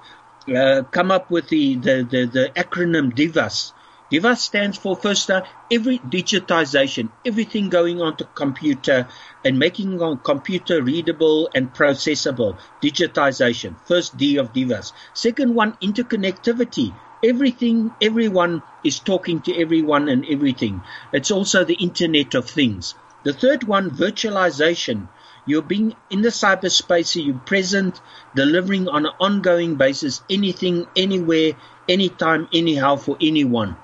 uh, 0.56 0.84
come 0.92 1.12
up 1.12 1.30
with 1.30 1.50
the, 1.50 1.76
the, 1.76 2.08
the, 2.10 2.26
the 2.26 2.52
acronym 2.56 3.14
DIVAS. 3.14 3.74
DIVAS 4.10 4.42
stands 4.42 4.78
for 4.78 4.96
first 4.96 5.30
uh, 5.32 5.44
every 5.72 6.00
digitization, 6.00 7.10
everything 7.26 7.70
going 7.70 8.02
onto 8.02 8.26
computer 8.26 9.08
and 9.44 9.58
making 9.58 10.02
on 10.02 10.20
computer 10.20 10.82
readable 10.82 11.50
and 11.56 11.74
processable. 11.74 12.58
Digitization. 12.82 13.76
First 13.86 14.16
D 14.18 14.38
of 14.38 14.54
DIVAS. 14.54 14.94
Second 15.14 15.56
one, 15.56 15.74
interconnectivity 15.82 16.94
everything, 17.24 17.92
everyone 18.02 18.62
is 18.84 19.00
talking 19.00 19.42
to 19.42 19.56
everyone 19.58 20.10
and 20.10 20.26
everything. 20.26 20.82
It's 21.12 21.32
also 21.32 21.64
the 21.64 21.76
Internet 21.76 22.36
of 22.36 22.50
Things. 22.50 22.96
The 23.24 23.34
third 23.34 23.64
one, 23.64 23.90
virtualization. 23.92 25.08
You're 25.46 25.62
being 25.62 25.96
in 26.10 26.22
the 26.22 26.30
cyberspace, 26.30 27.24
you're 27.24 27.36
present, 27.36 28.00
delivering 28.36 28.88
on 28.88 29.06
an 29.06 29.14
ongoing 29.20 29.76
basis, 29.76 30.22
anything, 30.30 30.88
anywhere, 30.96 31.54
anytime, 31.88 32.48
anyhow, 32.54 32.98
for 32.98 33.18
anyone. 33.22 33.76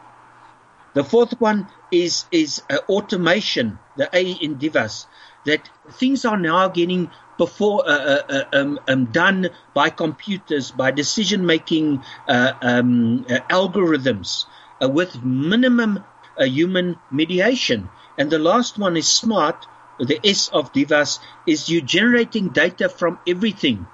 The 0.93 1.03
fourth 1.03 1.39
one 1.39 1.67
is 1.91 2.25
is 2.31 2.61
uh, 2.69 2.77
automation, 2.89 3.79
the 3.95 4.09
A 4.13 4.31
in 4.31 4.57
Divas, 4.57 5.05
that 5.45 5.69
things 5.91 6.25
are 6.25 6.37
now 6.37 6.67
getting 6.69 7.11
before 7.39 7.87
uh, 7.87 7.91
uh, 7.91 8.21
uh, 8.29 8.43
um, 8.53 8.79
um, 8.87 9.05
done 9.05 9.49
by 9.73 9.89
computers, 9.89 10.71
by 10.71 10.91
decision-making 10.91 12.03
uh, 12.27 12.51
um, 12.61 13.25
uh, 13.29 13.39
algorithms 13.49 14.45
with 14.81 15.23
minimum 15.23 16.03
human 16.37 16.97
mediation. 17.11 17.89
And 18.17 18.29
the 18.29 18.39
last 18.39 18.77
one 18.77 18.95
is 18.97 19.07
smart. 19.07 19.65
The 19.99 20.19
S 20.23 20.49
of 20.49 20.71
Divas 20.71 21.19
is 21.47 21.69
you 21.69 21.81
generating 21.81 22.49
data 22.49 22.87
from 22.89 23.19
everything. 23.25 23.87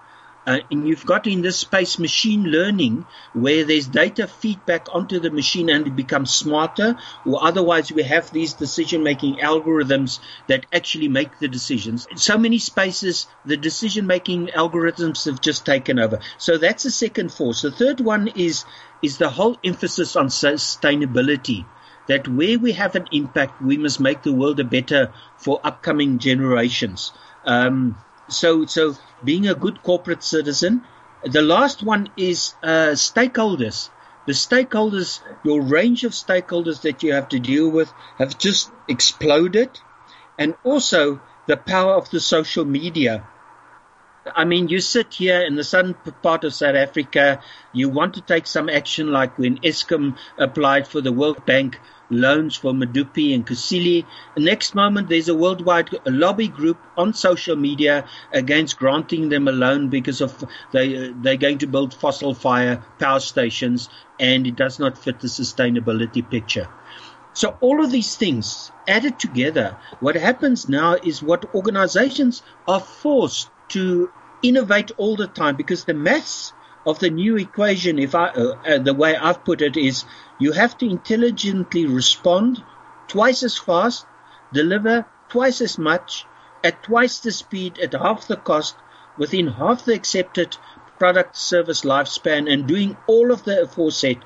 Uh, 0.46 0.60
and 0.70 0.88
you've 0.88 1.06
got 1.06 1.26
in 1.28 1.42
this 1.42 1.58
space 1.58 1.98
machine 1.98 2.44
learning 2.44 3.06
where 3.34 3.64
there's 3.64 3.88
data 3.88 4.28
feedback 4.28 4.88
onto 4.94 5.20
the 5.20 5.32
machine 5.32 5.70
and 5.70 5.88
it 5.88 5.96
becomes 5.96 6.34
smarter, 6.34 6.96
or 7.26 7.44
otherwise 7.44 7.92
we 7.92 8.04
have 8.04 8.30
these 8.32 8.54
decision 8.54 9.04
making 9.04 9.38
algorithms 9.38 10.20
that 10.48 10.66
actually 10.72 11.08
make 11.08 11.40
the 11.40 11.48
decisions. 11.48 12.08
In 12.12 12.18
so 12.18 12.38
many 12.38 12.60
spaces, 12.60 13.28
the 13.46 13.58
decision 13.58 14.06
making 14.06 14.48
algorithms 14.48 15.26
have 15.26 15.42
just 15.42 15.66
taken 15.66 16.00
over. 16.00 16.20
So 16.38 16.58
that's 16.58 16.84
the 16.84 16.92
second 16.92 17.32
force. 17.32 17.62
The 17.62 17.72
third 17.72 18.00
one 18.00 18.28
is, 18.28 18.66
is 19.02 19.18
the 19.18 19.30
whole 19.30 19.58
emphasis 19.64 20.16
on 20.16 20.28
sustainability 20.28 21.66
that 22.08 22.28
where 22.28 22.60
we 22.60 22.74
have 22.74 22.96
an 22.96 23.08
impact, 23.12 23.62
we 23.62 23.78
must 23.78 24.00
make 24.00 24.22
the 24.22 24.34
world 24.34 24.60
a 24.60 24.64
better 24.64 25.12
for 25.38 25.60
upcoming 25.64 26.20
generations. 26.20 27.12
Um, 27.46 27.98
so, 28.28 28.66
so 28.66 28.96
being 29.24 29.48
a 29.48 29.56
good 29.56 29.84
corporate 29.84 30.24
citizen. 30.24 30.84
The 31.24 31.42
last 31.42 31.84
one 31.84 32.10
is 32.18 32.54
uh, 32.62 32.94
stakeholders. 32.94 33.90
The 34.28 34.34
stakeholders, 34.34 35.22
your 35.44 35.62
range 35.62 36.04
of 36.04 36.12
stakeholders 36.12 36.82
that 36.82 37.04
you 37.04 37.14
have 37.14 37.30
to 37.30 37.40
deal 37.40 37.70
with 37.70 37.92
have 38.18 38.38
just 38.38 38.72
exploded. 38.88 39.80
And 40.38 40.56
also 40.64 41.22
the 41.48 41.58
power 41.58 41.94
of 41.94 42.10
the 42.10 42.20
social 42.20 42.66
media. 42.66 43.28
I 44.36 44.46
mean, 44.46 44.70
you 44.70 44.80
sit 44.80 45.14
here 45.14 45.42
in 45.42 45.56
the 45.56 45.64
southern 45.64 45.94
part 45.94 46.44
of 46.44 46.54
South 46.54 46.76
Africa, 46.76 47.42
you 47.74 47.90
want 47.90 48.16
to 48.16 48.22
take 48.22 48.48
some 48.48 48.70
action 48.70 49.12
like 49.12 49.38
when 49.38 49.60
Eskom 49.60 50.18
applied 50.40 50.88
for 50.88 51.00
the 51.00 51.12
World 51.12 51.46
Bank 51.46 51.80
loans 52.10 52.56
for 52.56 52.74
Medupi 52.74 53.34
and 53.34 53.46
Kusile. 53.46 54.06
The 54.36 54.42
next 54.42 54.76
moment, 54.76 55.10
there's 55.10 55.30
a 55.30 55.36
worldwide 55.36 55.90
lobby 56.06 56.48
group 56.48 56.78
on 56.98 57.14
social 57.14 57.56
media 57.56 58.06
against 58.32 58.78
granting 58.78 59.30
them 59.30 59.48
a 59.48 59.52
loan 59.52 59.90
because 59.90 60.22
of 60.22 60.44
they 60.72 61.10
they're 61.10 61.38
going 61.38 61.60
to 61.60 61.68
build 61.68 61.94
fossil 61.94 62.34
fire 62.34 62.84
power 63.00 63.20
stations, 63.20 63.90
and 64.20 64.48
it 64.48 64.56
does 64.56 64.80
not 64.80 64.98
fit 64.98 65.20
the 65.20 65.28
sustainability 65.28 66.28
picture. 66.30 66.68
So 67.34 67.58
all 67.60 67.84
of 67.84 67.92
these 67.92 68.16
things 68.16 68.72
added 68.88 69.20
together, 69.20 69.76
what 70.00 70.16
happens 70.16 70.70
now 70.70 70.94
is 70.94 71.22
what 71.22 71.54
organizations 71.54 72.44
are 72.68 72.80
forced 72.80 73.50
to 73.70 74.10
innovate 74.42 74.92
all 74.98 75.16
the 75.16 75.28
time 75.28 75.56
because 75.56 75.84
the 75.84 75.94
maths 75.94 76.54
of 76.86 77.00
the 77.00 77.10
new 77.10 77.38
equation, 77.38 77.98
if 78.00 78.14
I, 78.14 78.28
uh, 78.28 78.56
uh, 78.66 78.78
the 78.78 78.94
way 78.94 79.16
I've 79.16 79.44
put 79.44 79.62
it 79.62 79.76
is 79.76 80.06
you 80.40 80.52
have 80.52 80.78
to 80.78 80.86
intelligently 80.86 81.86
respond 81.86 82.64
twice 83.08 83.44
as 83.44 83.58
fast, 83.58 84.06
deliver 84.54 85.06
twice 85.30 85.62
as 85.62 85.78
much, 85.78 86.26
at 86.64 86.84
twice 86.84 87.20
the 87.20 87.32
speed, 87.32 87.80
at 87.80 87.94
half 87.94 88.28
the 88.28 88.38
cost, 88.38 88.76
within 89.18 89.48
half 89.48 89.86
the 89.86 89.94
accepted 89.94 90.58
product 91.00 91.36
service 91.36 91.82
lifespan, 91.82 92.52
and 92.52 92.68
doing 92.68 92.98
all 93.08 93.32
of 93.32 93.44
the 93.44 93.64
aforesaid 93.64 94.20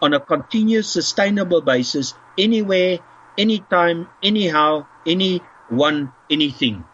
on 0.00 0.14
a 0.14 0.20
continuous, 0.20 0.88
sustainable 0.88 1.60
basis, 1.60 2.14
anywhere, 2.38 2.98
anytime, 3.38 4.08
anyhow, 4.22 4.86
anyone, 5.06 6.12
anything. 6.30 6.84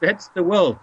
That's 0.00 0.28
the 0.28 0.42
world. 0.42 0.78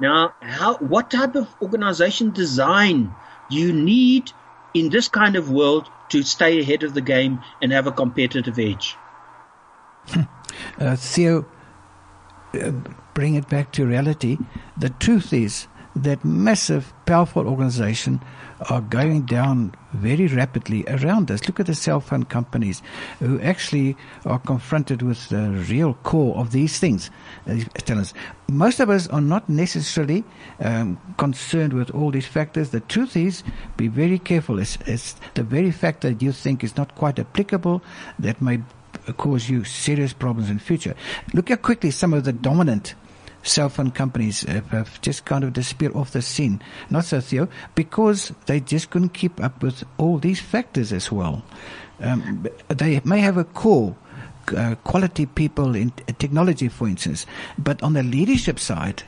Now, 0.00 0.34
how, 0.40 0.76
what 0.78 1.10
type 1.10 1.36
of 1.36 1.48
organization 1.62 2.32
design 2.32 3.14
you 3.50 3.72
need 3.72 4.32
in 4.74 4.88
this 4.88 5.08
kind 5.08 5.36
of 5.36 5.50
world 5.50 5.88
to 6.10 6.22
stay 6.22 6.60
ahead 6.60 6.82
of 6.82 6.94
the 6.94 7.00
game 7.00 7.40
and 7.60 7.72
have 7.72 7.86
a 7.86 7.92
competitive 7.92 8.58
edge. 8.58 8.96
Uh, 10.78 10.96
Theo, 10.96 11.46
uh, 12.54 12.72
bring 13.14 13.34
it 13.34 13.48
back 13.48 13.72
to 13.72 13.86
reality. 13.86 14.36
The 14.76 14.90
truth 14.90 15.32
is 15.32 15.66
that 15.96 16.26
massive, 16.26 16.92
powerful 17.06 17.48
organization 17.48 18.20
are 18.70 18.80
going 18.80 19.22
down 19.22 19.74
very 19.92 20.26
rapidly 20.26 20.84
around 20.88 21.30
us. 21.30 21.46
Look 21.46 21.60
at 21.60 21.66
the 21.66 21.74
cell 21.74 22.00
phone 22.00 22.24
companies 22.24 22.82
who 23.18 23.40
actually 23.40 23.96
are 24.24 24.38
confronted 24.38 25.02
with 25.02 25.28
the 25.28 25.50
real 25.68 25.94
core 26.02 26.36
of 26.36 26.52
these 26.52 26.78
things. 26.78 27.10
Tell 27.78 27.98
us, 27.98 28.14
most 28.48 28.80
of 28.80 28.90
us 28.90 29.08
are 29.08 29.20
not 29.20 29.48
necessarily 29.48 30.24
um, 30.60 30.98
concerned 31.18 31.72
with 31.72 31.90
all 31.90 32.10
these 32.10 32.26
factors. 32.26 32.70
The 32.70 32.80
truth 32.80 33.16
is, 33.16 33.42
be 33.76 33.88
very 33.88 34.18
careful. 34.18 34.58
It's, 34.58 34.78
it's 34.86 35.16
the 35.34 35.42
very 35.42 35.70
fact 35.70 36.02
that 36.02 36.22
you 36.22 36.32
think 36.32 36.62
is 36.62 36.76
not 36.76 36.94
quite 36.94 37.18
applicable 37.18 37.82
that 38.18 38.40
may 38.40 38.60
cause 39.16 39.48
you 39.48 39.64
serious 39.64 40.12
problems 40.12 40.50
in 40.50 40.58
future. 40.58 40.94
Look 41.32 41.48
how 41.48 41.56
quickly 41.56 41.90
some 41.90 42.12
of 42.14 42.24
the 42.24 42.32
dominant 42.32 42.94
cell 43.42 43.68
phone 43.68 43.90
companies 43.90 44.42
have, 44.42 45.00
just 45.00 45.24
kind 45.24 45.44
of 45.44 45.52
disappeared 45.52 45.94
off 45.94 46.12
the 46.12 46.22
scene. 46.22 46.62
Not 46.90 47.04
so, 47.04 47.20
Theo, 47.20 47.48
because 47.74 48.32
they 48.46 48.60
just 48.60 48.90
couldn't 48.90 49.10
keep 49.10 49.42
up 49.42 49.62
with 49.62 49.84
all 49.98 50.18
these 50.18 50.40
factors 50.40 50.92
as 50.92 51.10
well. 51.10 51.42
Um, 52.00 52.46
they 52.68 53.00
may 53.04 53.20
have 53.20 53.36
a 53.36 53.44
core. 53.44 53.96
Uh, 54.56 54.74
quality 54.82 55.24
people 55.24 55.76
in 55.76 55.90
technology, 56.18 56.68
for 56.68 56.88
instance, 56.88 57.26
but 57.56 57.80
on 57.80 57.92
the 57.92 58.02
leadership 58.02 58.58
side, 58.58 59.04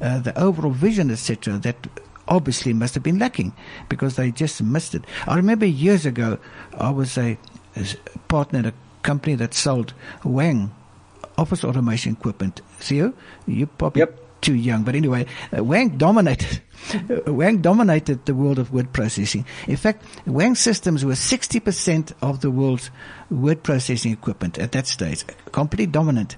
uh, 0.00 0.20
the 0.20 0.38
overall 0.38 0.70
vision, 0.70 1.10
etc., 1.10 1.58
that 1.58 1.88
obviously 2.28 2.72
must 2.72 2.94
have 2.94 3.02
been 3.02 3.18
lacking 3.18 3.52
because 3.88 4.14
they 4.14 4.30
just 4.30 4.62
missed 4.62 4.94
it. 4.94 5.04
I 5.26 5.34
remember 5.36 5.66
years 5.66 6.06
ago, 6.06 6.38
I 6.78 6.90
was 6.90 7.18
a, 7.18 7.36
a 7.74 7.84
partner 8.28 8.60
at 8.60 8.66
a 8.66 8.74
company 9.02 9.34
that 9.36 9.54
sold 9.54 9.92
Wang 10.24 10.74
office 11.38 11.64
automation 11.64 12.12
equipment. 12.12 12.60
Theo, 12.78 13.12
you 13.46 13.66
probably 13.66 14.00
yep. 14.00 14.40
too 14.40 14.54
young, 14.54 14.82
but 14.82 14.94
anyway, 14.94 15.26
uh, 15.56 15.62
Wang 15.62 15.96
dominated. 15.96 16.60
Wang 17.26 17.62
dominated 17.62 18.26
the 18.26 18.34
world 18.34 18.58
of 18.58 18.72
word 18.72 18.92
processing. 18.92 19.44
In 19.66 19.76
fact, 19.76 20.04
Wang 20.26 20.54
systems 20.54 21.04
were 21.04 21.14
60% 21.14 22.12
of 22.22 22.40
the 22.40 22.50
world's 22.50 22.90
word 23.30 23.62
processing 23.62 24.12
equipment 24.12 24.58
at 24.58 24.72
that 24.72 24.86
stage, 24.86 25.24
completely 25.52 25.86
dominant. 25.86 26.36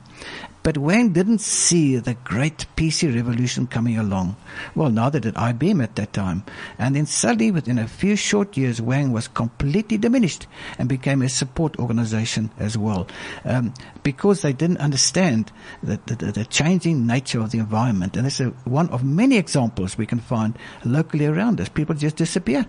But 0.69 0.77
Wang 0.77 1.15
didn't 1.15 1.39
see 1.39 1.97
the 1.97 2.13
great 2.13 2.67
PC 2.77 3.15
revolution 3.15 3.67
coming 3.67 3.97
along. 3.97 4.37
Well, 4.75 4.91
neither 4.91 5.19
did 5.19 5.35
IBM 5.35 5.83
at 5.83 5.97
that 5.97 6.13
time. 6.13 6.45
And 6.79 6.95
then 6.95 7.07
suddenly, 7.07 7.51
within 7.51 7.79
a 7.79 7.89
few 7.89 8.17
short 8.17 8.55
years, 8.55 8.79
Wang 8.79 9.11
was 9.11 9.29
completely 9.29 9.97
diminished 9.97 10.47
and 10.79 10.87
became 10.87 11.23
a 11.23 11.31
support 11.31 11.79
organization 11.79 12.51
as 12.59 12.77
well. 12.77 13.07
Um, 13.47 13.73
because 14.03 14.43
they 14.43 14.53
didn't 14.53 14.77
understand 14.77 15.51
the, 15.83 15.99
the, 16.05 16.33
the, 16.33 16.45
changing 16.45 17.07
nature 17.07 17.41
of 17.41 17.51
the 17.51 17.61
environment. 17.61 18.19
And 18.19 18.27
it's 18.27 18.39
a, 18.39 18.49
one 18.67 18.91
of 18.91 19.03
many 19.03 19.39
examples 19.39 19.97
we 19.97 20.05
can 20.05 20.21
find 20.21 20.55
locally 20.85 21.25
around 21.25 21.63
us. 21.63 21.71
People 21.71 21.95
just 21.95 22.17
disappear. 22.17 22.67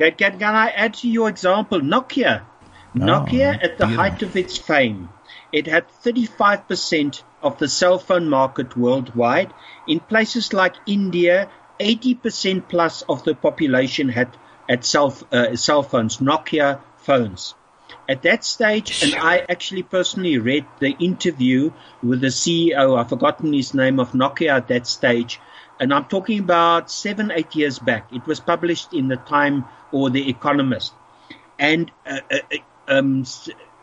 Can, 0.00 0.16
can, 0.16 0.42
I 0.42 0.70
add 0.70 0.94
to 0.94 1.08
your 1.08 1.28
example? 1.28 1.80
Nokia. 1.80 2.42
Nokia, 2.96 3.58
oh, 3.60 3.64
at 3.64 3.78
the 3.78 3.86
height 3.86 4.22
of 4.22 4.36
its 4.36 4.58
fame, 4.58 5.08
it 5.54 5.68
had 5.68 5.86
35% 5.88 7.22
of 7.40 7.58
the 7.58 7.68
cell 7.68 8.00
phone 8.00 8.28
market 8.28 8.76
worldwide. 8.76 9.54
In 9.86 10.00
places 10.00 10.52
like 10.52 10.74
India, 10.84 11.48
80% 11.78 12.68
plus 12.68 13.02
of 13.02 13.22
the 13.22 13.36
population 13.36 14.08
had, 14.08 14.36
had 14.68 14.84
cell, 14.84 15.16
uh, 15.30 15.54
cell 15.54 15.84
phones, 15.84 16.16
Nokia 16.16 16.80
phones. 16.96 17.54
At 18.08 18.22
that 18.22 18.44
stage, 18.44 19.04
and 19.04 19.14
I 19.14 19.46
actually 19.48 19.84
personally 19.84 20.38
read 20.38 20.66
the 20.80 20.90
interview 20.90 21.70
with 22.02 22.20
the 22.20 22.32
CEO, 22.32 22.98
I've 22.98 23.08
forgotten 23.08 23.52
his 23.52 23.74
name, 23.74 24.00
of 24.00 24.10
Nokia 24.10 24.56
at 24.56 24.68
that 24.68 24.88
stage, 24.88 25.38
and 25.78 25.94
I'm 25.94 26.06
talking 26.06 26.40
about 26.40 26.90
seven, 26.90 27.30
eight 27.30 27.54
years 27.54 27.78
back. 27.78 28.12
It 28.12 28.26
was 28.26 28.40
published 28.40 28.92
in 28.92 29.06
the 29.06 29.16
Time 29.16 29.66
or 29.92 30.10
the 30.10 30.28
Economist. 30.28 30.92
And 31.60 31.92
uh, 32.04 32.18
uh, 32.28 32.38
um, 32.88 33.24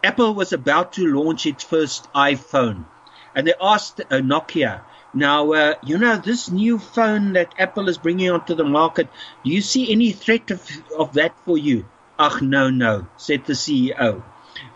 Apple 0.03 0.33
was 0.33 0.53
about 0.53 0.93
to 0.93 1.05
launch 1.05 1.45
its 1.45 1.63
first 1.63 2.11
iPhone, 2.13 2.85
and 3.35 3.47
they 3.47 3.53
asked 3.61 3.99
uh, 4.01 4.17
Nokia, 4.17 4.81
now, 5.13 5.51
uh, 5.51 5.75
you 5.83 5.97
know, 5.97 6.15
this 6.15 6.49
new 6.49 6.79
phone 6.79 7.33
that 7.33 7.53
Apple 7.59 7.89
is 7.89 7.97
bringing 7.97 8.29
onto 8.29 8.55
the 8.55 8.63
market, 8.63 9.09
do 9.43 9.51
you 9.51 9.61
see 9.61 9.91
any 9.91 10.13
threat 10.13 10.51
of, 10.51 10.65
of 10.97 11.13
that 11.13 11.37
for 11.43 11.57
you? 11.57 11.85
Ach, 12.17 12.41
no, 12.41 12.69
no, 12.69 13.07
said 13.17 13.45
the 13.45 13.53
CEO. 13.53 14.23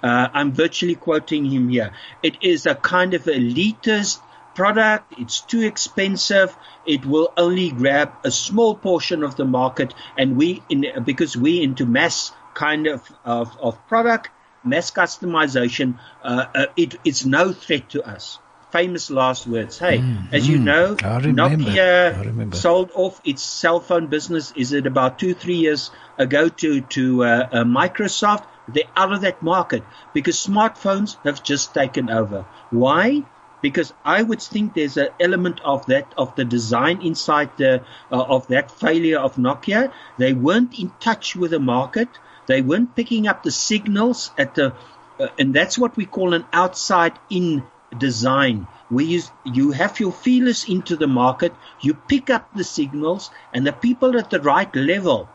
Uh, 0.03 0.27
I'm 0.33 0.51
virtually 0.51 0.95
quoting 0.95 1.45
him 1.45 1.69
here. 1.69 1.91
It 2.21 2.37
is 2.41 2.65
a 2.65 2.75
kind 2.75 3.13
of 3.13 3.23
elitist 3.23 4.19
product. 4.55 5.13
It's 5.17 5.41
too 5.41 5.61
expensive. 5.61 6.55
It 6.85 7.05
will 7.05 7.31
only 7.37 7.71
grab 7.71 8.11
a 8.23 8.31
small 8.31 8.75
portion 8.75 9.23
of 9.23 9.35
the 9.35 9.45
market. 9.45 9.93
And 10.17 10.35
we, 10.35 10.63
in, 10.69 10.85
because 11.03 11.37
we 11.37 11.61
into 11.61 11.85
mass 11.85 12.31
kind 12.53 12.87
of, 12.87 13.09
of, 13.23 13.55
of 13.59 13.87
product, 13.87 14.29
mass 14.65 14.91
customization, 14.91 15.97
uh, 16.23 16.45
uh, 16.53 16.65
it, 16.75 16.95
it's 17.03 17.25
no 17.25 17.51
threat 17.51 17.89
to 17.89 18.03
us. 18.03 18.39
Famous 18.71 19.09
last 19.09 19.47
words. 19.47 19.79
Hey, 19.79 19.99
mm, 19.99 20.33
as 20.33 20.47
mm, 20.47 20.49
you 20.49 20.59
know, 20.59 20.95
Nokia 20.95 22.53
sold 22.53 22.91
off 22.93 23.21
its 23.23 23.41
cell 23.41 23.79
phone 23.79 24.07
business. 24.07 24.51
Is 24.55 24.73
it 24.73 24.85
about 24.85 25.17
two, 25.17 25.33
three 25.33 25.55
years 25.55 25.91
ago 26.17 26.49
to 26.49 26.81
to 26.81 27.23
uh, 27.23 27.49
uh, 27.51 27.63
Microsoft? 27.63 28.45
They're 28.67 28.91
out 28.97 29.13
of 29.13 29.21
that 29.21 29.41
market 29.41 29.83
because 30.11 30.35
smartphones 30.37 31.15
have 31.23 31.41
just 31.43 31.73
taken 31.73 32.09
over. 32.09 32.45
Why? 32.71 33.23
because 33.65 33.93
I 34.05 34.21
would 34.21 34.43
think 34.43 34.75
there's 34.75 34.95
an 34.97 35.07
element 35.19 35.59
of 35.63 35.87
that 35.87 36.13
of 36.17 36.35
the 36.35 36.45
design 36.45 37.01
inside 37.01 37.49
the 37.57 37.81
uh, 38.11 38.35
of 38.35 38.45
that 38.49 38.69
failure 38.69 39.17
of 39.17 39.37
Nokia. 39.37 39.91
They 40.19 40.33
weren't 40.33 40.77
in 40.77 40.91
touch 40.99 41.35
with 41.35 41.49
the 41.49 41.59
market. 41.59 42.09
They 42.47 42.61
weren't 42.61 42.95
picking 42.95 43.27
up 43.27 43.43
the 43.43 43.51
signals 43.51 44.31
at 44.37 44.55
the, 44.55 44.73
uh, 45.19 45.27
and 45.39 45.53
that's 45.53 45.77
what 45.77 45.97
we 45.97 46.05
call 46.05 46.33
an 46.33 46.45
outside 46.53 47.13
in 47.29 47.63
design. 47.97 48.67
Where 48.89 49.05
you, 49.05 49.21
you 49.43 49.71
have 49.71 49.99
your 49.99 50.11
feelers 50.11 50.69
into 50.69 50.95
the 50.95 51.07
market, 51.07 51.53
you 51.81 51.93
pick 51.93 52.29
up 52.29 52.53
the 52.53 52.63
signals, 52.63 53.31
and 53.53 53.65
the 53.65 53.73
people 53.73 54.17
at 54.17 54.29
the 54.29 54.41
right 54.41 54.73
level 54.75 55.29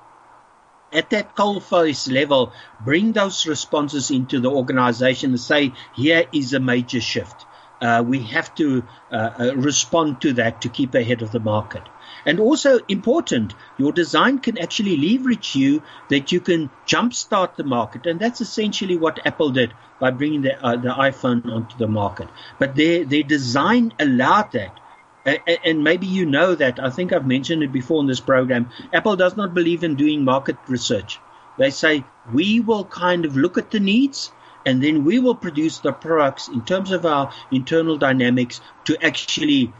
at 0.92 1.11
that 1.11 1.37
coalface 1.37 2.11
level, 2.12 2.53
bring 2.85 3.12
those 3.12 3.46
responses 3.46 4.11
into 4.11 4.40
the 4.40 4.51
organization 4.51 5.31
and 5.31 5.40
say, 5.40 5.73
here 5.94 6.25
is 6.33 6.53
a 6.53 6.61
major 6.61 7.01
shift. 7.01 7.46
Uh, 7.81 8.05
we 8.07 8.20
have 8.25 8.55
to 8.55 8.85
uh, 9.11 9.31
uh, 9.38 9.57
respond 9.57 10.20
to 10.20 10.35
that 10.35 10.62
to 10.62 10.68
keep 10.68 10.94
ahead 10.94 11.23
of 11.23 11.33
the 11.33 11.40
market. 11.40 11.83
And 12.26 12.40
also 12.40 12.80
important, 12.88 13.54
your 13.78 13.92
design 13.92 14.38
can 14.38 14.59
actually 14.59 14.96
leverage 14.96 15.54
you 15.54 15.83
that 16.09 16.33
you 16.33 16.40
can 16.40 16.70
jumpstart 16.87 17.56
the 17.56 17.64
market. 17.64 18.06
And 18.06 18.20
that's 18.20 18.40
essentially 18.40 18.96
what 18.96 19.24
Apple 19.26 19.50
did 19.50 19.72
by 19.98 20.11
bringing 20.11 20.42
the, 20.42 20.62
uh, 20.64 20.76
the 20.76 20.90
iPhone 20.90 21.50
onto 21.50 21.76
the 21.76 21.88
market. 21.88 22.28
But 22.59 22.74
their, 22.74 23.04
their 23.04 23.22
design 23.22 23.92
allowed 23.98 24.52
that 24.52 24.78
and 25.24 25.85
maybe 25.85 26.06
you 26.06 26.26
know 26.26 26.54
that. 26.54 26.80
I 26.80 26.90
think 26.90 27.12
I've 27.12 27.26
mentioned 27.26 27.62
it 27.62 27.72
before 27.72 28.00
in 28.00 28.06
this 28.06 28.20
program. 28.20 28.70
Apple 28.92 29.16
does 29.16 29.37
not 29.37 29.54
believe 29.54 29.85
in 29.85 29.96
doing 29.96 30.24
market 30.24 30.56
research. 30.66 31.20
They 31.59 31.70
say 31.70 32.04
we 32.33 32.61
will 32.61 32.85
kind 32.85 33.24
of 33.24 33.37
look 33.37 33.59
at 33.59 33.70
the 33.70 33.80
needs 33.80 34.33
and 34.64 34.83
then 34.83 35.04
we 35.04 35.18
will 35.18 35.35
produce 35.35 35.78
the 35.78 35.92
products 35.92 36.48
in 36.48 36.64
terms 36.64 36.90
of 36.90 37.04
our 37.06 37.33
internal 37.50 37.96
dynamics 37.96 38.61
to 38.85 39.02
actually 39.04 39.72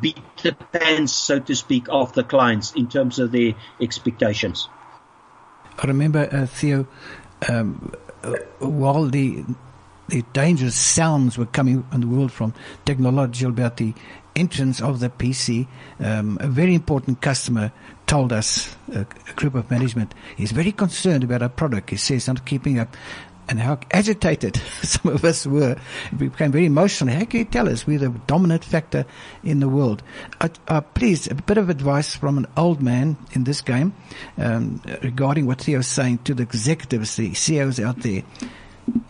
beat 0.00 0.18
the 0.42 0.52
pants, 0.52 1.12
so 1.12 1.38
to 1.40 1.54
speak, 1.54 1.86
of 1.88 2.12
the 2.12 2.24
clients 2.24 2.72
in 2.74 2.88
terms 2.88 3.18
of 3.18 3.32
their 3.32 3.54
expectations. 3.80 4.68
I 5.78 5.86
remember, 5.86 6.28
uh, 6.30 6.46
Theo, 6.46 6.86
um, 7.48 7.92
uh, 8.22 8.36
while 8.58 9.06
the 9.06 9.44
the 10.08 10.22
dangerous 10.32 10.74
sounds 10.74 11.36
were 11.36 11.46
coming 11.46 11.86
in 11.92 12.00
the 12.00 12.06
world 12.06 12.32
from 12.32 12.54
technology 12.86 13.44
about 13.44 13.76
the 13.76 13.92
entrance 14.34 14.80
of 14.80 15.00
the 15.00 15.10
PC, 15.10 15.66
um, 16.00 16.38
a 16.40 16.48
very 16.48 16.74
important 16.74 17.20
customer 17.20 17.72
told 18.06 18.32
us, 18.32 18.74
a, 18.92 19.00
a, 19.00 19.32
group 19.34 19.54
of 19.54 19.70
management, 19.70 20.14
he's 20.34 20.52
very 20.52 20.72
concerned 20.72 21.24
about 21.24 21.42
our 21.42 21.50
product. 21.50 21.90
He 21.90 21.96
says, 21.96 22.26
not 22.26 22.46
keeping 22.46 22.78
up. 22.78 22.96
And 23.48 23.58
how 23.58 23.78
agitated 23.92 24.56
some 24.82 25.12
of 25.12 25.24
us 25.24 25.46
were. 25.46 25.76
We 26.18 26.28
became 26.28 26.52
very 26.52 26.66
emotional. 26.66 27.14
How 27.14 27.24
can 27.24 27.40
you 27.40 27.44
tell 27.46 27.68
us 27.68 27.86
we're 27.86 27.98
the 27.98 28.10
dominant 28.26 28.64
factor 28.64 29.06
in 29.42 29.60
the 29.60 29.68
world? 29.68 30.02
Uh, 30.40 30.48
uh, 30.68 30.80
please, 30.82 31.26
a 31.28 31.34
bit 31.34 31.56
of 31.56 31.70
advice 31.70 32.14
from 32.14 32.36
an 32.38 32.46
old 32.56 32.82
man 32.82 33.16
in 33.32 33.44
this 33.44 33.62
game 33.62 33.94
um, 34.36 34.82
regarding 35.02 35.46
what 35.46 35.62
Theo's 35.62 35.86
saying 35.86 36.18
to 36.24 36.34
the 36.34 36.42
executives, 36.42 37.16
the 37.16 37.32
CEOs 37.34 37.80
out 37.80 38.00
there 38.00 38.22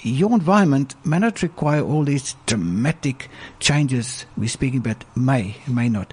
your 0.00 0.32
environment 0.32 0.94
may 1.04 1.18
not 1.18 1.42
require 1.42 1.82
all 1.82 2.04
these 2.04 2.34
dramatic 2.46 3.28
changes 3.60 4.26
we're 4.36 4.48
speaking 4.48 4.80
about, 4.80 5.04
may, 5.16 5.56
may 5.66 5.88
not. 5.88 6.12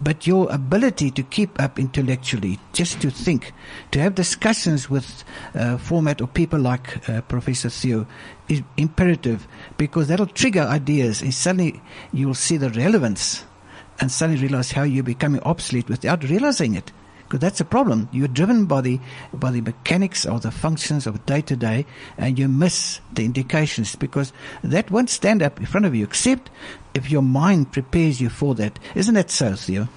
But 0.00 0.26
your 0.26 0.50
ability 0.52 1.10
to 1.12 1.22
keep 1.22 1.60
up 1.60 1.78
intellectually, 1.78 2.58
just 2.72 3.00
to 3.00 3.10
think, 3.10 3.52
to 3.92 4.00
have 4.00 4.14
discussions 4.14 4.90
with 4.90 5.24
uh, 5.54 5.78
format 5.78 6.20
or 6.20 6.26
people 6.26 6.60
like 6.60 7.08
uh, 7.08 7.22
Professor 7.22 7.70
Theo 7.70 8.06
is 8.48 8.62
imperative 8.76 9.48
because 9.78 10.08
that'll 10.08 10.26
trigger 10.26 10.62
ideas 10.62 11.22
and 11.22 11.32
suddenly 11.32 11.80
you'll 12.12 12.34
see 12.34 12.56
the 12.56 12.70
relevance 12.70 13.44
and 13.98 14.12
suddenly 14.12 14.40
realize 14.40 14.72
how 14.72 14.82
you're 14.82 15.02
becoming 15.02 15.40
obsolete 15.42 15.88
without 15.88 16.22
realizing 16.24 16.74
it 16.74 16.92
because 17.26 17.40
that's 17.40 17.60
a 17.60 17.64
problem. 17.64 18.08
You're 18.12 18.28
driven 18.28 18.66
by 18.66 18.80
the 18.82 19.00
by 19.32 19.50
the 19.50 19.60
mechanics 19.60 20.24
or 20.24 20.38
the 20.38 20.52
functions 20.52 21.06
of 21.06 21.26
day 21.26 21.40
to 21.42 21.56
day, 21.56 21.86
and 22.16 22.38
you 22.38 22.48
miss 22.48 23.00
the 23.12 23.24
indications 23.24 23.96
because 23.96 24.32
that 24.62 24.90
won't 24.90 25.10
stand 25.10 25.42
up 25.42 25.58
in 25.58 25.66
front 25.66 25.86
of 25.86 25.94
you, 25.94 26.04
except 26.04 26.50
if 26.96 27.10
your 27.10 27.22
mind 27.22 27.72
prepares 27.72 28.20
you 28.20 28.30
for 28.30 28.54
that. 28.54 28.78
Isn't 28.94 29.14
that 29.14 29.30
so, 29.30 29.54
Theo? 29.54 29.88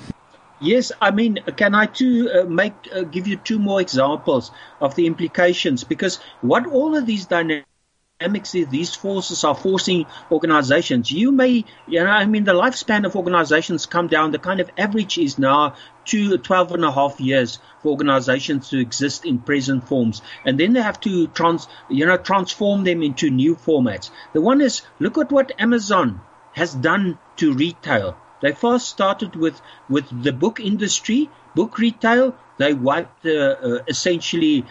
Yes, 0.61 0.91
I 1.01 1.11
mean, 1.11 1.39
can 1.55 1.73
I 1.73 1.85
too 1.85 2.29
uh, 2.29 2.43
make 2.43 2.73
uh, 2.93 3.03
give 3.03 3.27
you 3.27 3.37
two 3.37 3.59
more 3.59 3.79
examples 3.79 4.51
of 4.81 4.95
the 4.95 5.07
implications? 5.07 5.85
Because 5.85 6.19
what 6.41 6.67
all 6.67 6.97
of 6.97 7.05
these 7.05 7.25
dynamics 7.25 8.51
these 8.51 8.93
forces 8.95 9.45
are 9.45 9.55
forcing 9.55 10.05
organizations. 10.29 11.09
You 11.09 11.31
may, 11.31 11.63
you 11.87 12.03
know, 12.03 12.09
I 12.09 12.25
mean, 12.25 12.43
the 12.43 12.51
lifespan 12.51 13.05
of 13.05 13.15
organizations 13.15 13.85
come 13.85 14.07
down. 14.07 14.31
The 14.31 14.39
kind 14.39 14.59
of 14.59 14.69
average 14.77 15.17
is 15.17 15.39
now 15.39 15.75
two, 16.03 16.37
12 16.37 16.73
and 16.73 16.83
a 16.83 16.91
half 16.91 17.21
years 17.21 17.59
for 17.81 17.91
organizations 17.91 18.71
to 18.71 18.77
exist 18.77 19.25
in 19.25 19.39
present 19.39 19.87
forms. 19.87 20.21
And 20.43 20.59
then 20.59 20.73
they 20.73 20.81
have 20.81 20.99
to 21.01 21.27
trans, 21.27 21.69
you 21.89 22.05
know, 22.05 22.17
transform 22.17 22.83
them 22.83 23.03
into 23.03 23.29
new 23.29 23.55
formats. 23.55 24.09
The 24.33 24.41
one 24.41 24.59
is, 24.59 24.81
look 24.99 25.17
at 25.17 25.31
what 25.31 25.53
Amazon 25.57 26.19
has 26.53 26.73
done 26.73 27.17
to 27.37 27.53
retail. 27.53 28.17
They 28.41 28.53
first 28.53 28.87
started 28.87 29.35
with, 29.35 29.61
with 29.89 30.23
the 30.23 30.31
book 30.31 30.59
industry, 30.59 31.29
book 31.55 31.77
retail. 31.77 32.35
They 32.57 32.73
wiped 32.73 33.25
uh, 33.25 33.29
uh, 33.29 33.79
essentially 33.87 34.65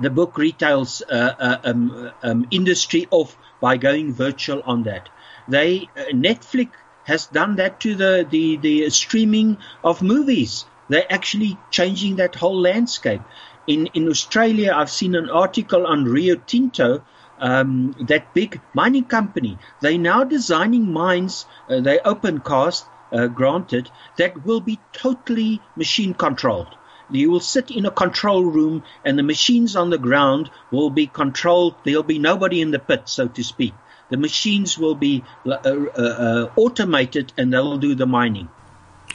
the 0.00 0.10
book 0.10 0.36
retail's 0.36 1.02
uh, 1.02 1.34
uh, 1.38 1.58
um, 1.64 2.10
um, 2.22 2.46
industry 2.50 3.06
off 3.10 3.36
by 3.60 3.76
going 3.76 4.12
virtual 4.12 4.62
on 4.64 4.82
that. 4.84 5.08
They 5.48 5.88
Netflix 6.10 6.70
has 7.04 7.26
done 7.26 7.56
that 7.56 7.80
to 7.80 7.94
the, 7.94 8.26
the, 8.28 8.56
the 8.56 8.90
streaming 8.90 9.58
of 9.84 10.02
movies. 10.02 10.64
They're 10.88 11.10
actually 11.12 11.58
changing 11.70 12.16
that 12.16 12.34
whole 12.34 12.60
landscape. 12.60 13.22
In 13.66 13.86
in 13.94 14.08
Australia, 14.08 14.74
I've 14.76 14.90
seen 14.90 15.14
an 15.14 15.30
article 15.30 15.86
on 15.86 16.04
Rio 16.04 16.36
Tinto, 16.36 17.02
um, 17.38 17.94
that 18.00 18.34
big 18.34 18.60
mining 18.72 19.04
company. 19.04 19.58
They're 19.80 19.98
now 19.98 20.24
designing 20.24 20.92
mines. 20.92 21.46
Uh, 21.68 21.80
they 21.80 21.98
open 22.00 22.40
cast, 22.40 22.86
uh, 23.12 23.26
granted, 23.26 23.90
that 24.18 24.44
will 24.44 24.60
be 24.60 24.78
totally 24.92 25.60
machine 25.76 26.14
controlled. 26.14 26.68
You 27.10 27.30
will 27.30 27.40
sit 27.40 27.70
in 27.70 27.86
a 27.86 27.90
control 27.90 28.42
room 28.42 28.82
and 29.04 29.18
the 29.18 29.22
machines 29.22 29.76
on 29.76 29.90
the 29.90 29.98
ground 29.98 30.50
will 30.70 30.90
be 30.90 31.06
controlled. 31.06 31.74
There'll 31.84 32.02
be 32.02 32.18
nobody 32.18 32.60
in 32.60 32.70
the 32.70 32.78
pit, 32.78 33.02
so 33.06 33.28
to 33.28 33.44
speak. 33.44 33.74
The 34.10 34.16
machines 34.16 34.78
will 34.78 34.94
be 34.94 35.22
uh, 35.46 35.50
uh, 35.50 35.90
uh, 35.98 36.50
automated 36.56 37.32
and 37.36 37.52
they'll 37.52 37.78
do 37.78 37.94
the 37.94 38.06
mining. 38.06 38.48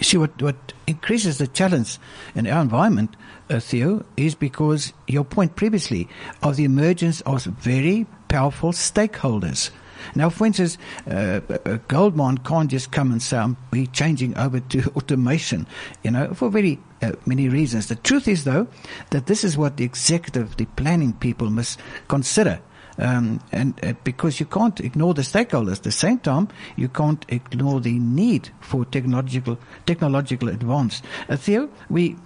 See, 0.01 0.17
what, 0.17 0.41
what 0.41 0.73
increases 0.87 1.39
the 1.39 1.47
challenge 1.47 1.97
in 2.35 2.47
our 2.47 2.61
environment, 2.61 3.15
uh, 3.49 3.59
Theo, 3.59 4.05
is 4.17 4.35
because 4.35 4.93
your 5.07 5.23
point 5.23 5.55
previously 5.55 6.07
of 6.43 6.55
the 6.55 6.65
emergence 6.65 7.21
of 7.21 7.43
very 7.43 8.05
powerful 8.27 8.71
stakeholders 8.71 9.71
now, 10.15 10.29
for 10.29 10.45
instance, 10.45 10.77
uh, 11.07 11.39
gold 11.87 12.15
mine 12.15 12.39
can't 12.39 12.69
just 12.69 12.91
come 12.91 13.11
and 13.11 13.21
say, 13.21 13.43
we're 13.71 13.85
changing 13.87 14.37
over 14.37 14.59
to 14.59 14.91
automation, 14.95 15.67
you 16.03 16.11
know, 16.11 16.33
for 16.33 16.49
very 16.49 16.79
uh, 17.01 17.13
many 17.25 17.49
reasons. 17.49 17.87
The 17.87 17.95
truth 17.95 18.27
is, 18.27 18.43
though, 18.43 18.67
that 19.11 19.27
this 19.27 19.43
is 19.43 19.57
what 19.57 19.77
the 19.77 19.83
executive, 19.83 20.57
the 20.57 20.65
planning 20.65 21.13
people 21.13 21.49
must 21.49 21.79
consider. 22.07 22.59
Um, 22.97 23.39
and 23.53 23.79
uh, 23.81 23.93
because 24.03 24.41
you 24.41 24.45
can't 24.45 24.77
ignore 24.81 25.13
the 25.13 25.21
stakeholders, 25.21 25.77
at 25.77 25.83
the 25.83 25.91
same 25.91 26.19
time, 26.19 26.49
you 26.75 26.89
can't 26.89 27.25
ignore 27.29 27.79
the 27.79 27.97
need 27.97 28.49
for 28.59 28.83
technological 28.83 29.57
technological 29.85 30.49
advance. 30.49 31.01
Uh, 31.29 31.37
Theo, 31.37 31.69
we 31.89 32.17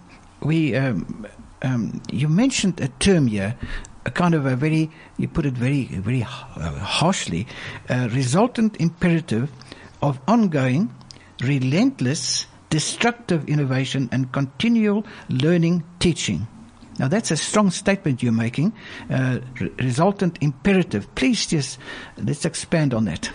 we 0.43 0.75
um, 0.75 1.27
um, 1.62 2.01
you 2.12 2.27
mentioned 2.27 2.82
a 2.82 2.88
term 2.99 3.27
here 3.27 3.56
a 4.06 4.12
kind 4.12 4.36
of 4.36 4.45
a 4.45 4.53
very, 4.53 4.91
you 5.17 5.29
put 5.29 5.45
it 5.45 5.53
very, 5.53 5.86
very 5.86 6.23
uh, 6.23 6.25
harshly, 6.79 7.47
resultant 7.89 8.75
imperative 8.82 9.49
of 10.01 10.19
ongoing, 10.27 10.93
relentless, 11.41 12.47
destructive 12.69 13.47
innovation 13.47 14.10
and 14.12 14.32
continual 14.32 15.06
learning 15.29 15.84
teaching. 15.99 16.47
Now 16.99 17.08
that's 17.08 17.32
a 17.32 17.38
strong 17.38 17.71
statement 17.71 18.21
you're 18.21 18.32
making, 18.32 18.73
uh, 19.10 19.39
re- 19.60 19.71
resultant 19.79 20.38
imperative. 20.41 21.13
Please 21.15 21.47
just 21.47 21.79
let's 22.17 22.45
expand 22.45 22.93
on 22.93 23.06
that. 23.06 23.32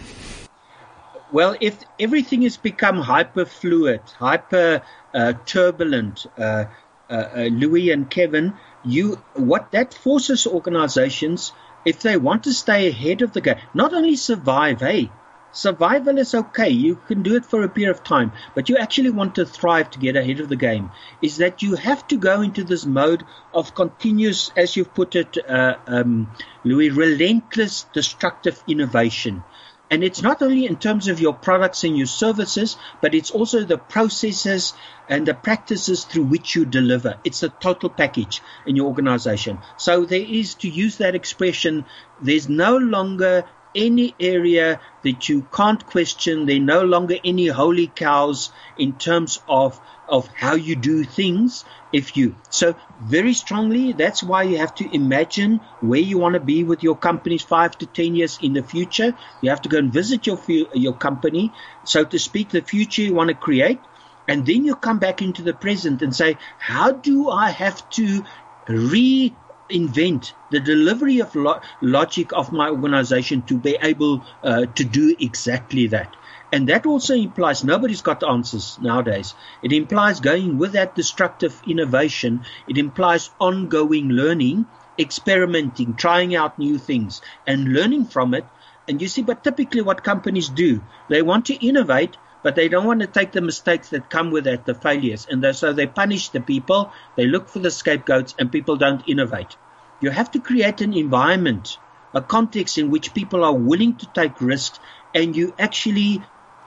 Well, 1.33 1.57
if 1.61 1.79
everything 2.01 2.43
has 2.43 2.57
become 2.57 3.01
hyper 3.01 3.45
fluid, 3.45 4.01
hyper 4.19 4.83
uh, 5.15 5.35
turbulent, 5.45 6.27
uh, 6.39 6.65
Louis 7.11 7.91
and 7.91 8.11
Kevin, 8.11 8.55
you 8.85 9.17
what 9.35 9.71
that 9.73 9.95
forces 9.95 10.47
organizations 10.47 11.53
if 11.85 12.03
they 12.03 12.17
want 12.17 12.45
to 12.45 12.53
stay 12.53 12.89
ahead 12.89 13.23
of 13.23 13.33
the 13.33 13.41
game, 13.41 13.57
not 13.73 13.95
only 13.95 14.17
survive, 14.17 14.81
hey, 14.81 15.11
survival 15.53 16.19
is 16.19 16.35
okay, 16.35 16.69
you 16.69 16.97
can 17.07 17.23
do 17.23 17.37
it 17.37 17.45
for 17.45 17.63
a 17.63 17.69
period 17.69 17.91
of 17.91 18.05
time, 18.05 18.33
but 18.55 18.69
you 18.69 18.77
actually 18.77 19.11
want 19.11 19.35
to 19.37 19.47
thrive 19.47 19.91
to 19.91 19.99
get 19.99 20.17
ahead 20.17 20.41
of 20.41 20.49
the 20.49 20.57
game, 20.57 20.91
is 21.23 21.39
that 21.39 21.63
you 21.63 21.77
have 21.77 22.07
to 22.09 22.17
go 22.17 22.41
into 22.43 22.65
this 22.65 22.85
mode 22.85 23.25
of 23.55 23.75
continuous, 23.75 24.51
as 24.57 24.77
you've 24.77 24.93
put 24.93 25.17
it, 25.17 25.39
uh, 25.49 25.77
um, 25.87 26.31
Louis, 26.65 26.91
relentless 26.91 27.87
destructive 27.93 28.63
innovation. 28.67 29.43
And 29.91 30.05
it's 30.05 30.21
not 30.23 30.43
only 30.43 30.67
in 30.67 30.77
terms 30.77 31.09
of 31.09 31.21
your 31.21 31.33
products 31.33 31.83
and 31.85 31.97
your 31.97 32.07
services, 32.07 32.77
but 33.01 33.15
it's 33.15 33.31
also 33.31 33.65
the 33.65 33.79
processes 33.79 34.75
and 35.09 35.27
the 35.27 35.35
practices 35.35 36.05
through 36.05 36.25
which 36.25 36.55
you 36.55 36.67
deliver. 36.67 37.17
It's 37.25 37.43
a 37.43 37.49
total 37.49 37.89
package 37.89 38.43
in 38.67 38.77
your 38.77 38.87
organization. 38.87 39.59
So 39.79 40.05
there 40.05 40.21
is, 40.21 40.55
to 40.57 40.69
use 40.69 40.99
that 40.99 41.15
expression, 41.15 41.87
there's 42.21 42.49
no 42.49 42.77
longer 42.77 43.45
any 43.75 44.15
area 44.19 44.81
that 45.03 45.29
you 45.29 45.47
can't 45.53 45.85
question. 45.87 46.47
There 46.47 46.57
are 46.57 46.61
no 46.61 46.83
longer 46.83 47.17
any 47.25 47.47
holy 47.47 47.87
cows 47.87 48.51
in 48.77 48.95
terms 48.95 49.41
of 49.49 49.81
of 50.09 50.29
how 50.35 50.55
you 50.55 50.75
do 50.77 51.05
things 51.05 51.65
if 51.93 52.17
you 52.17 52.35
so 52.51 52.75
very 52.99 53.35
strongly 53.35 53.93
that's 53.93 54.23
why 54.23 54.43
you 54.43 54.57
have 54.59 54.75
to 54.75 54.95
imagine 54.95 55.61
where 55.81 56.01
you 56.01 56.19
want 56.19 56.35
to 56.35 56.41
be 56.41 56.65
with 56.65 56.83
your 56.83 56.97
companies 56.97 57.43
5 57.43 57.79
to 57.79 57.87
10 57.87 58.15
years 58.15 58.39
in 58.41 58.53
the 58.55 58.63
future. 58.63 59.15
You 59.41 59.51
have 59.51 59.63
to 59.63 59.69
go 59.69 59.79
and 59.79 59.93
visit 59.93 60.27
your 60.27 60.41
your 60.75 60.95
company 60.95 61.53
so 61.85 62.05
to 62.05 62.19
speak 62.19 62.51
the 62.51 62.63
future 62.63 63.03
you 63.03 63.15
want 63.15 63.29
to 63.29 63.35
create 63.35 63.81
and 64.27 64.45
then 64.47 64.65
you 64.65 64.75
come 64.77 64.99
back 64.99 65.23
into 65.23 65.43
the 65.43 65.55
present 65.55 66.03
and 66.03 66.15
say 66.15 66.39
how 66.59 66.93
do 66.93 67.31
i 67.31 67.51
have 67.51 67.89
to 67.91 68.25
reinvent 68.69 70.33
the 70.51 70.61
delivery 70.61 71.21
of 71.21 71.35
lo- 71.35 71.61
logic 71.81 72.33
of 72.33 72.53
my 72.53 72.69
organization 72.69 73.43
to 73.43 73.57
be 73.59 73.77
able 73.83 74.25
uh, 74.43 74.67
to 74.67 74.85
do 74.85 75.15
exactly 75.19 75.87
that 75.89 76.17
and 76.51 76.69
that 76.69 76.87
also 76.87 77.15
implies 77.15 77.63
nobody's 77.63 78.01
got 78.01 78.25
answers 78.25 78.79
nowadays. 78.81 79.35
It 79.63 79.73
implies 79.73 80.21
going 80.21 80.57
with 80.57 80.73
that 80.73 80.95
destructive 80.95 81.61
innovation. 81.67 82.45
It 82.67 82.79
implies 82.79 83.31
ongoing 83.39 84.09
learning, 84.09 84.67
experimenting, 84.99 85.95
trying 85.95 86.35
out 86.35 86.59
new 86.59 86.79
things, 86.79 87.21
and 87.47 87.73
learning 87.75 88.07
from 88.07 88.33
it. 88.33 88.47
And 88.87 89.03
you 89.03 89.09
see, 89.09 89.23
but 89.23 89.45
typically 89.45 89.83
what 89.83 90.03
companies 90.03 90.49
do, 90.49 90.81
they 91.09 91.21
want 91.21 91.47
to 91.47 91.67
innovate, 91.67 92.17
but 92.43 92.55
they 92.55 92.69
don't 92.69 92.87
want 92.87 93.01
to 93.01 93.07
take 93.07 93.33
the 93.33 93.43
mistakes 93.43 93.91
that 93.91 94.09
come 94.09 94.31
with 94.31 94.45
that, 94.45 94.65
the 94.65 94.75
failures. 94.75 95.27
And 95.31 95.45
so 95.55 95.75
they 95.75 95.87
punish 95.87 96.31
the 96.31 96.41
people, 96.41 96.93
they 97.17 97.27
look 97.27 97.51
for 97.51 97.59
the 97.59 97.71
scapegoats, 97.71 98.35
and 98.39 98.51
people 98.51 98.77
don't 98.77 99.07
innovate. 99.07 99.57
You 100.01 100.09
have 100.11 100.31
to 100.31 100.41
create 100.41 100.81
an 100.81 100.95
environment, 100.95 101.77
a 102.15 102.23
context 102.23 102.79
in 102.79 102.91
which 102.91 103.13
people 103.13 103.45
are 103.45 103.55
willing 103.55 103.97
to 103.97 104.07
take 104.15 104.41
risks 104.41 104.79
and 105.15 105.35
you 105.35 105.55
actually 105.59 106.23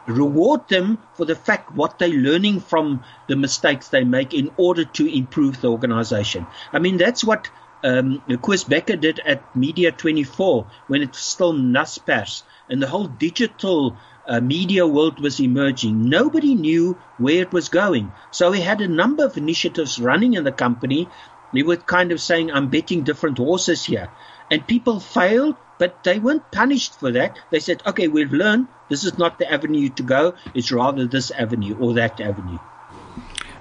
reward 0.07 0.67
them 0.67 0.97
for 1.13 1.25
the 1.25 1.35
fact 1.35 1.75
what 1.75 1.99
they're 1.99 2.09
learning 2.09 2.59
from 2.59 3.03
the 3.27 3.35
mistakes 3.35 3.89
they 3.89 4.03
make 4.03 4.33
in 4.33 4.51
order 4.57 4.85
to 4.85 5.05
improve 5.05 5.61
the 5.61 5.69
organization. 5.69 6.45
I 6.73 6.79
mean, 6.79 6.97
that's 6.97 7.23
what 7.23 7.49
um, 7.83 8.21
Koos 8.41 8.63
Bekker 8.63 8.99
did 8.99 9.19
at 9.19 9.55
Media 9.55 9.91
24 9.91 10.67
when 10.87 11.01
it 11.01 11.09
was 11.09 11.19
still 11.19 11.53
Naspers 11.53 12.43
and 12.69 12.81
the 12.81 12.87
whole 12.87 13.07
digital 13.07 13.97
uh, 14.27 14.39
media 14.39 14.87
world 14.87 15.19
was 15.19 15.39
emerging. 15.39 16.09
Nobody 16.09 16.55
knew 16.55 16.97
where 17.17 17.41
it 17.41 17.51
was 17.51 17.69
going. 17.69 18.11
So 18.31 18.51
he 18.51 18.61
had 18.61 18.81
a 18.81 18.87
number 18.87 19.25
of 19.25 19.37
initiatives 19.37 19.99
running 19.99 20.35
in 20.35 20.43
the 20.43 20.51
company. 20.51 21.09
He 21.51 21.63
was 21.63 21.79
kind 21.79 22.11
of 22.11 22.21
saying, 22.21 22.51
I'm 22.51 22.69
betting 22.69 23.03
different 23.03 23.39
horses 23.39 23.83
here. 23.83 24.09
And 24.49 24.65
people 24.65 24.99
failed, 24.99 25.55
but 25.81 26.03
they 26.03 26.19
weren't 26.19 26.45
punished 26.51 26.99
for 26.99 27.11
that. 27.11 27.39
They 27.49 27.59
said, 27.59 27.81
okay, 27.87 28.07
we've 28.07 28.31
learned 28.31 28.67
this 28.89 29.03
is 29.03 29.17
not 29.17 29.39
the 29.39 29.51
avenue 29.51 29.89
to 29.89 30.03
go. 30.03 30.35
It's 30.53 30.71
rather 30.71 31.07
this 31.07 31.31
avenue 31.31 31.75
or 31.79 31.95
that 31.95 32.21
avenue. 32.21 32.59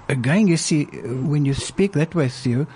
Again, 0.07 0.47
you 0.47 0.57
see, 0.57 0.83
when 0.83 1.45
you 1.45 1.55
speak 1.55 1.93
that 1.93 2.13
way, 2.13 2.29
Theo, 2.29 2.67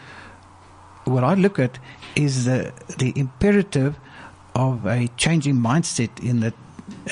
what 1.04 1.24
I 1.24 1.36
look 1.36 1.60
at 1.60 1.78
is 2.16 2.46
the, 2.46 2.74
the 2.98 3.14
imperative 3.16 4.00
of 4.56 4.88
a 4.88 5.10
changing 5.16 5.58
mindset 5.58 6.10
in 6.24 6.40
the 6.40 6.52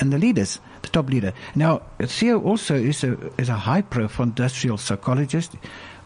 in 0.00 0.10
the 0.10 0.18
leaders, 0.18 0.60
the 0.82 0.88
top 0.88 1.08
leader. 1.10 1.32
Now, 1.54 1.82
Theo 2.00 2.40
also 2.40 2.74
is 2.74 3.04
a 3.04 3.16
is 3.38 3.48
a 3.48 3.54
high 3.54 3.82
profile 3.82 4.26
industrial 4.26 4.78
psychologist, 4.78 5.54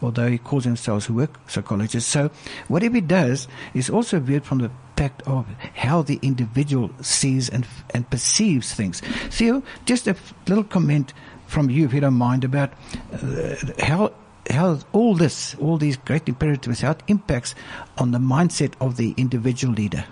although 0.01 0.27
he 0.27 0.37
calls 0.37 0.65
himself 0.65 1.09
a 1.09 1.13
work 1.13 1.39
psychologist. 1.47 2.09
So, 2.09 2.29
whatever 2.67 2.95
he 2.95 3.01
does 3.01 3.47
is 3.73 3.89
also 3.89 4.19
viewed 4.19 4.43
from 4.43 4.59
the 4.59 4.71
aspect 4.99 5.21
of 5.27 5.45
how 5.75 6.01
the 6.01 6.19
individual 6.21 6.89
sees 7.01 7.49
and, 7.49 7.65
and 7.93 8.09
perceives 8.09 8.73
things. 8.73 9.01
Theo, 9.29 9.63
just 9.85 10.07
a 10.07 10.15
little 10.47 10.63
comment 10.63 11.13
from 11.47 11.69
you, 11.69 11.85
if 11.85 11.93
you 11.93 12.01
don't 12.01 12.15
mind, 12.15 12.43
about 12.43 12.71
uh, 13.13 13.55
how 13.79 14.11
how 14.49 14.79
all 14.93 15.15
this, 15.15 15.55
all 15.55 15.77
these 15.77 15.95
great 15.95 16.27
imperatives, 16.27 16.81
how 16.81 16.91
it 16.91 17.03
impacts 17.07 17.53
on 17.97 18.11
the 18.11 18.17
mindset 18.17 18.73
of 18.81 18.97
the 18.97 19.13
individual 19.15 19.73
leader. 19.73 20.05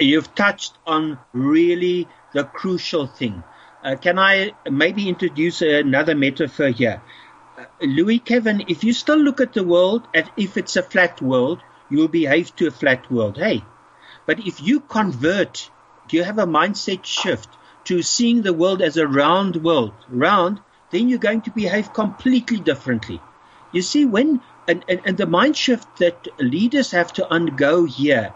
You've 0.00 0.34
touched 0.34 0.74
on 0.84 1.18
really 1.32 2.08
the 2.32 2.42
crucial 2.44 3.06
thing. 3.06 3.44
Uh, 3.84 3.94
can 3.96 4.18
I 4.18 4.52
maybe 4.68 5.08
introduce 5.08 5.62
another 5.62 6.16
metaphor 6.16 6.68
here? 6.68 7.00
Uh, 7.56 7.64
Louis 7.82 8.18
Kevin, 8.18 8.64
if 8.66 8.82
you 8.82 8.92
still 8.92 9.18
look 9.18 9.40
at 9.40 9.52
the 9.52 9.62
world 9.62 10.08
as 10.12 10.26
if 10.36 10.56
it's 10.56 10.74
a 10.74 10.82
flat 10.82 11.22
world, 11.22 11.60
you 11.90 11.98
will 11.98 12.08
behave 12.08 12.54
to 12.56 12.66
a 12.66 12.70
flat 12.70 13.10
world. 13.10 13.36
Hey, 13.36 13.64
but 14.26 14.46
if 14.46 14.62
you 14.62 14.80
convert, 14.80 15.70
you 16.10 16.22
have 16.22 16.38
a 16.38 16.46
mindset 16.46 17.04
shift 17.04 17.48
to 17.84 18.02
seeing 18.02 18.42
the 18.42 18.52
world 18.52 18.82
as 18.82 18.96
a 18.96 19.06
round 19.06 19.56
world, 19.56 19.94
round, 20.08 20.60
then 20.90 21.08
you're 21.08 21.18
going 21.18 21.42
to 21.42 21.50
behave 21.50 21.92
completely 21.92 22.58
differently. 22.58 23.20
You 23.72 23.82
see, 23.82 24.04
when 24.04 24.40
and, 24.66 24.84
and, 24.88 25.00
and 25.04 25.16
the 25.16 25.26
mind 25.26 25.56
shift 25.56 25.96
that 25.96 26.28
leaders 26.38 26.90
have 26.90 27.12
to 27.14 27.30
undergo 27.32 27.84
here 27.84 28.34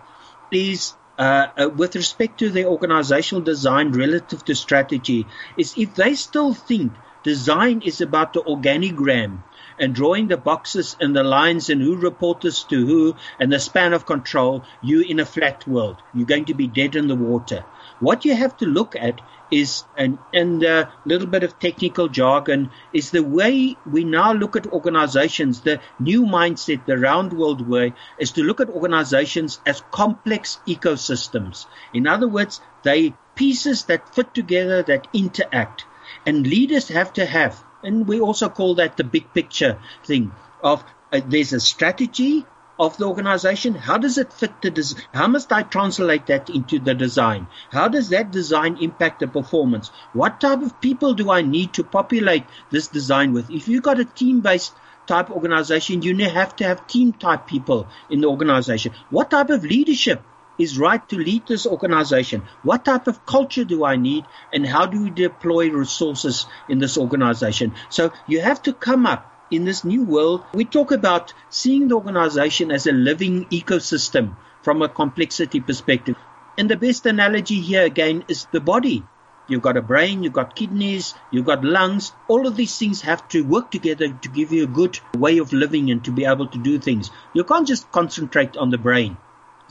is 0.50 0.94
uh, 1.18 1.48
uh, 1.58 1.68
with 1.68 1.94
respect 1.94 2.38
to 2.38 2.48
their 2.48 2.66
organizational 2.66 3.42
design 3.42 3.92
relative 3.92 4.44
to 4.46 4.54
strategy, 4.54 5.26
is 5.58 5.74
if 5.76 5.94
they 5.94 6.14
still 6.14 6.54
think 6.54 6.92
design 7.22 7.82
is 7.82 8.00
about 8.00 8.32
the 8.32 8.42
organigram 8.42 9.42
and 9.82 9.96
drawing 9.96 10.28
the 10.28 10.36
boxes 10.36 10.96
and 11.00 11.14
the 11.14 11.24
lines 11.24 11.68
and 11.68 11.82
who 11.82 11.96
reports 11.96 12.62
to 12.62 12.86
who 12.86 13.16
and 13.40 13.52
the 13.52 13.58
span 13.58 13.92
of 13.92 14.06
control, 14.06 14.62
you're 14.80 15.04
in 15.04 15.18
a 15.18 15.26
flat 15.26 15.66
world. 15.66 15.96
You're 16.14 16.24
going 16.24 16.44
to 16.44 16.54
be 16.54 16.68
dead 16.68 16.94
in 16.94 17.08
the 17.08 17.16
water. 17.16 17.64
What 17.98 18.24
you 18.24 18.36
have 18.36 18.56
to 18.58 18.66
look 18.66 18.94
at 18.94 19.20
is, 19.50 19.82
and, 19.98 20.18
and 20.32 20.62
a 20.62 20.92
little 21.04 21.26
bit 21.26 21.42
of 21.42 21.58
technical 21.58 22.06
jargon, 22.06 22.70
is 22.92 23.10
the 23.10 23.24
way 23.24 23.76
we 23.84 24.04
now 24.04 24.32
look 24.32 24.54
at 24.54 24.68
organizations. 24.68 25.62
The 25.62 25.80
new 25.98 26.22
mindset, 26.22 26.86
the 26.86 26.96
round 26.96 27.32
world 27.32 27.68
way, 27.68 27.92
is 28.20 28.30
to 28.32 28.44
look 28.44 28.60
at 28.60 28.70
organizations 28.70 29.60
as 29.66 29.82
complex 29.90 30.60
ecosystems. 30.66 31.66
In 31.92 32.06
other 32.06 32.28
words, 32.28 32.60
they 32.84 33.14
pieces 33.34 33.86
that 33.86 34.14
fit 34.14 34.32
together, 34.32 34.84
that 34.84 35.08
interact. 35.12 35.86
And 36.24 36.46
leaders 36.46 36.86
have 36.88 37.12
to 37.14 37.26
have 37.26 37.64
and 37.82 38.06
we 38.06 38.20
also 38.20 38.48
call 38.48 38.74
that 38.76 38.96
the 38.96 39.04
big 39.04 39.32
picture 39.34 39.78
thing 40.04 40.32
of 40.62 40.84
uh, 41.12 41.20
there's 41.26 41.52
a 41.52 41.60
strategy 41.60 42.46
of 42.78 42.96
the 42.96 43.04
organization. 43.04 43.74
How 43.74 43.98
does 43.98 44.18
it 44.18 44.32
fit 44.32 44.60
the 44.62 44.70
des- 44.70 45.00
how 45.12 45.28
must 45.28 45.52
I 45.52 45.62
translate 45.62 46.26
that 46.26 46.50
into 46.50 46.78
the 46.78 46.94
design? 46.94 47.46
How 47.70 47.88
does 47.88 48.08
that 48.08 48.30
design 48.30 48.78
impact 48.80 49.20
the 49.20 49.28
performance? 49.28 49.90
What 50.12 50.40
type 50.40 50.62
of 50.62 50.80
people 50.80 51.14
do 51.14 51.30
I 51.30 51.42
need 51.42 51.74
to 51.74 51.84
populate 51.84 52.44
this 52.70 52.88
design 52.88 53.32
with? 53.32 53.50
If 53.50 53.68
you've 53.68 53.82
got 53.82 54.00
a 54.00 54.04
team 54.04 54.40
based 54.40 54.72
type 55.06 55.30
organization, 55.30 56.02
you 56.02 56.16
have 56.30 56.56
to 56.56 56.64
have 56.64 56.86
team 56.86 57.12
type 57.12 57.46
people 57.46 57.88
in 58.08 58.20
the 58.20 58.28
organization. 58.28 58.92
What 59.10 59.30
type 59.30 59.50
of 59.50 59.64
leadership 59.64 60.22
is 60.58 60.78
right 60.78 61.06
to 61.08 61.16
lead 61.16 61.46
this 61.46 61.66
organization? 61.66 62.42
What 62.62 62.84
type 62.84 63.06
of 63.06 63.24
culture 63.26 63.64
do 63.64 63.84
I 63.84 63.96
need 63.96 64.24
and 64.52 64.66
how 64.66 64.86
do 64.86 65.02
we 65.02 65.10
deploy 65.10 65.70
resources 65.70 66.46
in 66.68 66.78
this 66.78 66.98
organization? 66.98 67.74
So 67.88 68.12
you 68.26 68.40
have 68.40 68.62
to 68.62 68.72
come 68.72 69.06
up 69.06 69.32
in 69.50 69.64
this 69.64 69.84
new 69.84 70.04
world. 70.04 70.44
We 70.54 70.64
talk 70.64 70.92
about 70.92 71.34
seeing 71.50 71.88
the 71.88 71.96
organization 71.96 72.70
as 72.70 72.86
a 72.86 72.92
living 72.92 73.46
ecosystem 73.46 74.36
from 74.62 74.82
a 74.82 74.88
complexity 74.88 75.60
perspective. 75.60 76.16
And 76.56 76.70
the 76.70 76.76
best 76.76 77.06
analogy 77.06 77.60
here 77.60 77.84
again 77.84 78.24
is 78.28 78.46
the 78.52 78.60
body. 78.60 79.04
You've 79.48 79.62
got 79.62 79.76
a 79.76 79.82
brain, 79.82 80.22
you've 80.22 80.32
got 80.32 80.54
kidneys, 80.54 81.14
you've 81.30 81.46
got 81.46 81.64
lungs. 81.64 82.12
All 82.28 82.46
of 82.46 82.56
these 82.56 82.78
things 82.78 83.00
have 83.02 83.26
to 83.28 83.42
work 83.42 83.70
together 83.70 84.08
to 84.08 84.28
give 84.28 84.52
you 84.52 84.64
a 84.64 84.68
good 84.68 85.00
way 85.16 85.38
of 85.38 85.52
living 85.52 85.90
and 85.90 86.04
to 86.04 86.12
be 86.12 86.24
able 86.24 86.46
to 86.46 86.58
do 86.58 86.78
things. 86.78 87.10
You 87.34 87.42
can't 87.44 87.66
just 87.66 87.90
concentrate 87.90 88.56
on 88.56 88.70
the 88.70 88.78
brain 88.78 89.16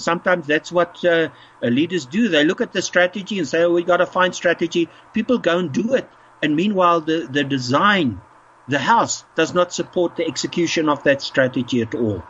sometimes 0.01 0.47
that's 0.47 0.71
what 0.71 1.03
uh, 1.05 1.29
leaders 1.61 2.05
do. 2.05 2.29
They 2.29 2.43
look 2.43 2.61
at 2.61 2.73
the 2.73 2.81
strategy 2.81 3.39
and 3.39 3.47
say, 3.47 3.63
oh, 3.63 3.71
we 3.71 3.83
got 3.83 3.97
to 3.97 4.05
find 4.05 4.33
strategy. 4.33 4.89
People 5.13 5.37
go 5.37 5.59
and 5.59 5.71
do 5.71 5.93
it. 5.95 6.09
And 6.41 6.55
meanwhile, 6.55 7.01
the, 7.01 7.27
the 7.31 7.43
design, 7.43 8.21
the 8.67 8.79
house 8.79 9.23
does 9.35 9.53
not 9.53 9.73
support 9.73 10.15
the 10.15 10.25
execution 10.25 10.89
of 10.89 11.03
that 11.03 11.21
strategy 11.21 11.81
at 11.81 11.93
all. 11.93 12.23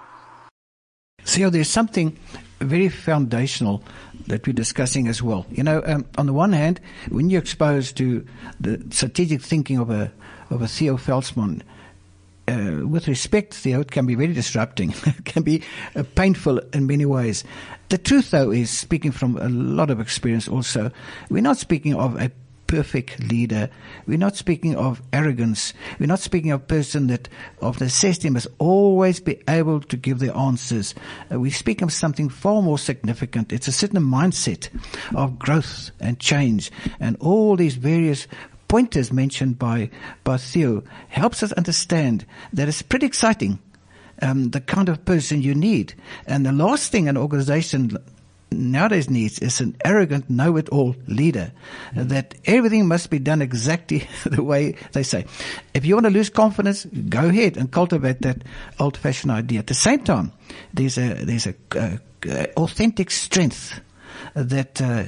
So 1.24 1.50
there's 1.50 1.70
something 1.70 2.18
very 2.60 2.90
foundational 2.90 3.84
that 4.28 4.46
we're 4.46 4.54
discussing 4.54 5.08
as 5.08 5.22
well. 5.22 5.46
You 5.50 5.64
know, 5.64 5.82
um, 5.86 6.06
on 6.18 6.26
the 6.26 6.34
one 6.34 6.54
hand, 6.54 6.80
when 7.10 7.30
you're 7.30 7.42
exposed 7.42 7.98
to 7.98 8.26
the 8.60 8.86
strategic 8.90 9.42
thinking 9.42 9.78
of 9.78 9.90
a 9.90 10.12
of 10.50 10.62
a 10.62 10.68
Theo 10.68 10.98
Veldsman, 10.98 11.62
uh, 12.52 12.86
with 12.86 13.08
respect, 13.08 13.54
Theo, 13.54 13.82
it 13.82 13.92
can 13.92 14.06
be 14.06 14.16
very 14.16 14.34
disrupting. 14.34 14.94
it 15.06 15.26
can 15.26 15.44
be 15.44 15.64
uh, 15.96 16.04
painful 16.16 16.60
in 16.74 16.88
many 16.88 17.06
ways. 17.06 17.44
The 17.90 17.98
truth, 17.98 18.32
though, 18.32 18.52
is 18.52 18.70
speaking 18.70 19.12
from 19.12 19.38
a 19.38 19.50
lot 19.50 19.90
of 19.90 20.00
experience 20.00 20.48
also, 20.48 20.92
we're 21.30 21.42
not 21.42 21.58
speaking 21.58 21.96
of 21.96 22.20
a 22.22 22.32
perfect 22.72 23.20
leader. 23.20 23.70
We're 24.08 24.18
not 24.18 24.38
speaking 24.38 24.78
of 24.78 25.02
arrogance. 25.12 25.74
We're 26.00 26.08
not 26.08 26.20
speaking 26.20 26.52
of 26.52 26.62
a 26.62 26.66
person 26.66 27.08
that 27.08 27.28
of 27.60 27.82
necessity 27.82 28.30
must 28.30 28.48
always 28.60 29.20
be 29.20 29.42
able 29.50 29.82
to 29.82 29.98
give 29.98 30.20
the 30.20 30.34
answers. 30.34 30.96
Uh, 31.30 31.38
we 31.42 31.50
speak 31.50 31.82
of 31.82 31.92
something 31.92 32.30
far 32.30 32.62
more 32.62 32.80
significant. 32.80 33.52
It's 33.52 33.68
a 33.68 33.74
certain 33.74 34.02
mindset 34.02 34.70
of 35.14 35.38
growth 35.38 35.92
and 36.00 36.18
change 36.18 36.72
and 37.02 37.18
all 37.20 37.58
these 37.58 37.76
various 37.76 38.26
pointers 38.72 39.12
mentioned 39.12 39.60
by, 39.60 39.90
by 40.24 40.38
Theo 40.38 40.82
helps 41.10 41.44
us 41.44 41.52
understand 41.52 42.26
that 42.54 42.70
it's 42.70 42.82
pretty 42.82 43.06
exciting. 43.06 43.60
Um, 44.22 44.52
the 44.52 44.62
kind 44.62 44.88
of 44.88 45.04
person 45.04 45.42
you 45.42 45.54
need. 45.54 45.94
And 46.26 46.46
the 46.46 46.54
last 46.54 46.90
thing 46.90 47.10
an 47.10 47.18
organization 47.18 47.98
nowadays 48.50 49.10
needs 49.10 49.40
is 49.40 49.60
an 49.60 49.76
arrogant 49.84 50.30
know-it-all 50.30 50.96
leader 51.08 51.52
mm. 51.94 52.08
that 52.08 52.36
everything 52.46 52.88
must 52.88 53.10
be 53.10 53.20
done 53.20 53.42
exactly 53.42 54.08
the 54.24 54.42
way 54.42 54.76
they 54.94 55.04
say. 55.04 55.26
If 55.74 55.86
you 55.86 55.96
want 55.96 56.06
to 56.06 56.12
lose 56.12 56.30
confidence, 56.30 56.86
go 56.86 57.28
ahead 57.28 57.58
and 57.58 57.70
cultivate 57.70 58.22
that 58.22 58.44
old-fashioned 58.80 59.32
idea. 59.32 59.60
At 59.60 59.68
the 59.68 59.74
same 59.74 60.06
time, 60.06 60.32
there's 60.74 60.98
a 60.98 61.26
there's 61.26 61.48
a 61.48 61.56
uh, 61.76 61.98
authentic 62.56 63.12
strength 63.12 63.82
that 64.34 64.82
uh, 64.82 65.06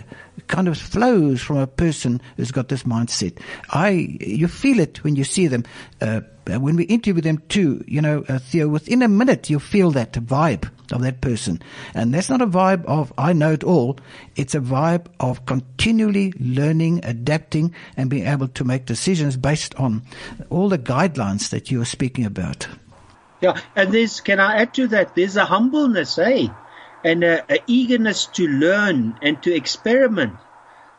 kind 0.47 0.67
of 0.67 0.77
flows 0.77 1.41
from 1.41 1.57
a 1.57 1.67
person 1.67 2.21
who's 2.37 2.51
got 2.51 2.67
this 2.67 2.83
mindset. 2.83 3.39
I, 3.69 4.17
you 4.19 4.47
feel 4.47 4.79
it 4.79 5.03
when 5.03 5.15
you 5.15 5.23
see 5.23 5.47
them. 5.47 5.63
Uh, 6.01 6.21
when 6.45 6.75
we 6.75 6.83
interview 6.83 7.21
them 7.21 7.41
too, 7.47 7.83
you 7.87 8.01
know, 8.01 8.25
uh, 8.27 8.37
Theo, 8.37 8.67
within 8.67 9.01
a 9.01 9.07
minute 9.07 9.49
you 9.49 9.59
feel 9.59 9.91
that 9.91 10.11
vibe 10.13 10.69
of 10.91 11.01
that 11.01 11.21
person. 11.21 11.61
And 11.93 12.13
that's 12.13 12.29
not 12.29 12.41
a 12.41 12.47
vibe 12.47 12.83
of, 12.85 13.13
I 13.17 13.31
know 13.33 13.53
it 13.53 13.63
all. 13.63 13.97
It's 14.35 14.53
a 14.53 14.59
vibe 14.59 15.05
of 15.19 15.45
continually 15.45 16.33
learning, 16.39 17.05
adapting, 17.05 17.73
and 17.95 18.09
being 18.09 18.27
able 18.27 18.49
to 18.49 18.63
make 18.65 18.85
decisions 18.85 19.37
based 19.37 19.73
on 19.75 20.03
all 20.49 20.67
the 20.67 20.77
guidelines 20.77 21.49
that 21.51 21.71
you 21.71 21.81
are 21.81 21.85
speaking 21.85 22.25
about. 22.25 22.67
Yeah, 23.39 23.59
and 23.75 23.93
there's, 23.93 24.21
can 24.21 24.39
I 24.39 24.57
add 24.61 24.73
to 24.75 24.87
that? 24.89 25.15
There's 25.15 25.37
a 25.37 25.45
humbleness, 25.45 26.17
eh? 26.17 26.47
And 27.03 27.23
a, 27.23 27.43
a 27.53 27.59
eagerness 27.67 28.25
to 28.27 28.47
learn 28.47 29.17
and 29.21 29.41
to 29.43 29.53
experiment. 29.53 30.37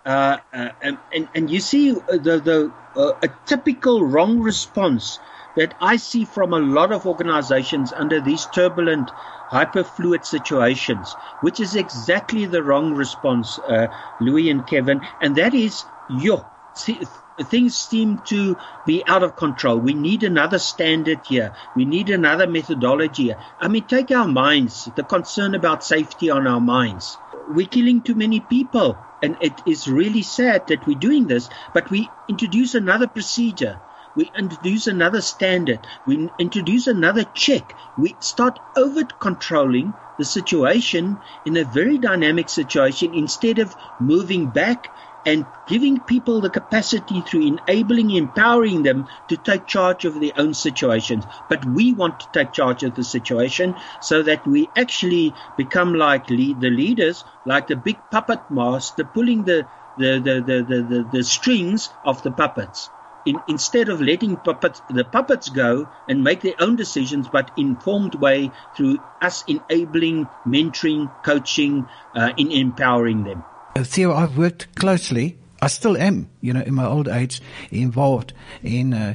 Uh, 0.05 0.39
uh, 0.53 0.69
and, 0.83 0.99
and 1.35 1.51
you 1.51 1.61
see 1.61 1.93
the, 1.93 2.41
the 2.41 2.73
uh, 2.97 3.13
a 3.23 3.29
typical 3.47 4.05
wrong 4.05 4.39
response 4.41 5.19
that 5.57 5.75
I 5.81 5.97
see 5.97 6.25
from 6.25 6.53
a 6.53 6.59
lot 6.59 6.93
of 6.93 7.07
organizations 7.07 7.93
under 7.93 8.21
these 8.21 8.47
turbulent, 8.47 9.13
hyperfluid 9.51 10.25
situations, 10.25 11.17
which 11.41 11.61
is 11.61 11.77
exactly 11.77 12.45
the 12.45 12.63
wrong 12.63 12.95
response, 12.95 13.59
uh, 13.59 13.89
Louis 14.21 14.51
and 14.51 14.67
Kevin, 14.67 15.07
and 15.21 15.37
that 15.37 15.55
is, 15.55 15.85
yo, 16.09 16.45
see, 16.75 17.01
things 17.43 17.77
seem 17.77 18.19
to 18.19 18.57
be 18.85 19.07
out 19.07 19.23
of 19.23 19.37
control. 19.37 19.79
We 19.79 19.95
need 19.95 20.23
another 20.23 20.59
standard 20.59 21.27
here. 21.27 21.53
We 21.75 21.85
need 21.85 22.11
another 22.11 22.47
methodology. 22.47 23.35
I 23.61 23.69
mean, 23.69 23.85
take 23.85 24.11
our 24.11 24.29
minds, 24.29 24.85
the 24.95 25.03
concern 25.03 25.55
about 25.55 25.85
safety 25.85 26.31
on 26.31 26.47
our 26.47 26.61
minds. 26.61 27.19
We're 27.49 27.67
killing 27.67 28.03
too 28.03 28.15
many 28.15 28.41
people. 28.41 28.99
And 29.21 29.39
it 29.41 29.63
is 29.67 29.89
really 29.89 30.23
sad 30.23 30.67
that 30.67 30.87
we're 30.87 30.99
doing 30.99 31.27
this, 31.27 31.49
but 31.73 31.91
we 31.91 32.11
introduce 32.29 32.75
another 32.75 33.07
procedure. 33.07 33.81
We 34.15 34.31
introduce 34.37 34.87
another 34.87 35.23
standard. 35.23 35.87
We 36.07 36.31
introduce 36.39 36.87
another 36.87 37.25
check. 37.25 37.75
We 37.97 38.17
start 38.21 38.61
over 38.77 39.05
controlling 39.05 39.95
the 40.19 40.25
situation 40.25 41.21
in 41.45 41.57
a 41.57 41.65
very 41.65 41.99
dynamic 41.99 42.49
situation 42.49 43.15
instead 43.15 43.59
of 43.59 43.75
moving 43.99 44.51
back 44.51 44.91
and 45.25 45.47
giving 45.67 46.01
people 46.01 46.41
the 46.41 46.51
capacity 46.51 47.21
through 47.21 47.41
enabling, 47.41 48.11
empowering 48.11 48.83
them 48.83 49.09
to 49.29 49.37
take 49.37 49.67
charge 49.67 50.05
of 50.05 50.21
their 50.21 50.33
own 50.37 50.53
situations. 50.55 51.27
But 51.49 51.65
we 51.65 51.93
want 51.93 52.21
to 52.21 52.29
take 52.33 52.53
charge 52.53 52.83
of 52.83 52.95
the 52.95 53.05
situation 53.05 53.77
so 54.01 54.23
that 54.23 54.47
we 54.47 54.71
actually 54.77 55.35
become 55.57 55.95
like 55.95 56.29
lead, 56.29 56.61
the 56.61 56.71
leaders, 56.71 57.25
like 57.45 57.67
the 57.67 57.77
big 57.77 57.99
puppet 58.11 58.41
master 58.51 59.05
pulling 59.05 59.45
the, 59.45 59.67
the, 59.97 60.19
the, 60.19 60.41
the, 60.41 60.63
the, 60.63 60.83
the, 60.83 61.03
the 61.05 61.25
strings 61.25 61.91
of 62.05 62.23
the 62.23 62.31
puppets. 62.31 62.91
In, 63.25 63.41
instead 63.47 63.89
of 63.89 64.03
letting 64.03 64.37
puppets, 64.37 64.83
the 64.89 65.05
puppets 65.05 65.49
go 65.49 65.89
and 66.07 66.23
make 66.23 66.43
their 66.43 66.57
own 66.59 66.77
decisions, 66.77 67.29
but 67.29 67.51
informed 67.57 68.15
way 68.15 68.53
through 68.75 68.99
us 69.23 69.45
enabling, 69.47 70.29
mentoring, 70.47 71.09
coaching, 71.23 71.89
uh, 72.15 72.33
in 72.37 72.51
empowering 72.53 73.25
them. 73.25 73.43
Theo, 73.83 74.15
I've 74.15 74.39
worked 74.39 74.75
closely. 74.77 75.37
I 75.61 75.67
still 75.67 75.97
am, 75.97 76.29
you 76.41 76.53
know, 76.53 76.61
in 76.61 76.75
my 76.75 76.87
old 76.87 77.09
age, 77.09 77.41
involved 77.71 78.33
in 78.63 78.95
uh, 78.95 79.15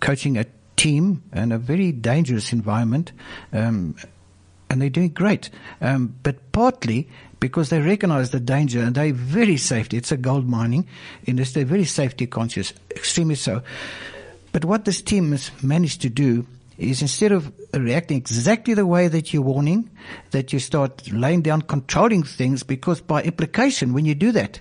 coaching 0.00 0.36
a 0.36 0.46
team 0.76 1.22
in 1.32 1.50
a 1.50 1.58
very 1.58 1.92
dangerous 1.92 2.52
environment. 2.52 3.12
Um, 3.52 3.96
and 4.70 4.80
they're 4.82 4.90
doing 4.90 5.10
great. 5.10 5.50
Um, 5.80 6.14
but 6.22 6.52
partly 6.52 7.08
because 7.40 7.70
they 7.70 7.80
recognize 7.80 8.30
the 8.30 8.40
danger 8.40 8.80
and 8.80 8.94
they're 8.94 9.12
very 9.12 9.56
safety. 9.56 9.96
It's 9.96 10.12
a 10.12 10.16
gold 10.16 10.46
mining 10.46 10.86
industry. 11.26 11.62
They're 11.62 11.70
very 11.70 11.84
safety 11.84 12.26
conscious, 12.26 12.72
extremely 12.90 13.36
so. 13.36 13.62
But 14.52 14.64
what 14.64 14.84
this 14.84 15.00
team 15.00 15.32
has 15.32 15.50
managed 15.62 16.02
to 16.02 16.08
do 16.08 16.46
is 16.78 17.02
instead 17.02 17.32
of 17.32 17.52
reacting 17.74 18.16
exactly 18.16 18.74
the 18.74 18.86
way 18.86 19.08
that 19.08 19.34
you're 19.34 19.42
warning, 19.42 19.90
that 20.30 20.52
you 20.52 20.58
start 20.58 21.10
laying 21.12 21.42
down 21.42 21.62
controlling 21.62 22.22
things 22.22 22.62
because 22.62 23.00
by 23.00 23.22
implication, 23.22 23.92
when 23.92 24.04
you 24.04 24.14
do 24.14 24.32
that, 24.32 24.60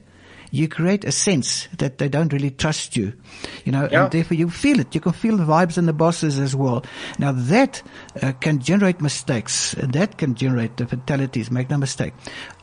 you 0.51 0.67
create 0.67 1.03
a 1.05 1.11
sense 1.11 1.67
that 1.77 1.97
they 1.97 2.09
don't 2.09 2.31
really 2.33 2.51
trust 2.51 2.95
you, 2.95 3.13
you 3.65 3.71
know, 3.71 3.87
yeah. 3.91 4.03
and 4.03 4.11
therefore 4.11 4.37
you 4.37 4.49
feel 4.49 4.79
it. 4.79 4.93
You 4.93 5.01
can 5.01 5.13
feel 5.13 5.37
the 5.37 5.43
vibes 5.43 5.77
in 5.77 5.85
the 5.85 5.93
bosses 5.93 6.39
as 6.39 6.55
well. 6.55 6.85
Now 7.19 7.31
that 7.31 7.81
uh, 8.21 8.33
can 8.33 8.59
generate 8.59 9.01
mistakes. 9.01 9.75
That 9.77 10.17
can 10.17 10.35
generate 10.35 10.77
the 10.77 10.87
fatalities. 10.87 11.51
Make 11.51 11.69
no 11.69 11.77
mistake. 11.77 12.13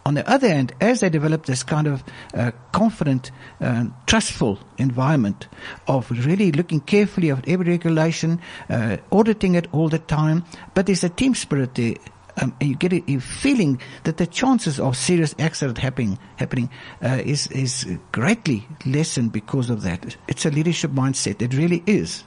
On 0.07 0.14
the 0.14 0.29
other 0.29 0.49
hand, 0.49 0.75
as 0.83 1.01
they 1.01 1.09
develop 1.09 1.47
this 1.47 1.62
kind 1.62 1.87
of 1.87 2.05
uh, 2.35 2.51
confident, 2.73 3.31
uh, 3.61 3.87
trustful 4.07 4.59
environment 4.77 5.49
of 5.88 6.11
really 6.11 6.53
looking 6.53 6.81
carefully 6.81 7.31
at 7.31 7.49
every 7.49 7.70
regulation, 7.70 8.40
uh, 8.68 8.99
auditing 9.11 9.55
it 9.55 9.66
all 9.73 9.88
the 9.88 9.99
time, 9.99 10.44
but 10.75 10.85
there's 10.85 11.05
a 11.05 11.09
team 11.09 11.35
spirit 11.35 11.75
there 11.75 11.94
um, 12.40 12.55
you 12.61 12.75
get 12.75 12.92
a, 12.92 13.03
a, 13.11 13.18
feeling 13.18 13.81
that 14.05 14.16
the 14.16 14.27
chances 14.27 14.81
of 14.81 14.97
serious 14.97 15.35
accident 15.38 15.79
happening 15.79 16.18
happening 16.37 16.70
uh, 17.03 17.20
is 17.25 17.47
is 17.49 17.87
greatly 18.12 18.66
lessened 18.85 19.33
because 19.33 19.70
of 19.70 19.83
that. 19.83 20.16
It's 20.29 20.44
a 20.44 20.51
leadership 20.51 20.90
mindset. 20.90 21.42
It 21.42 21.55
really 21.55 21.83
is. 21.87 22.25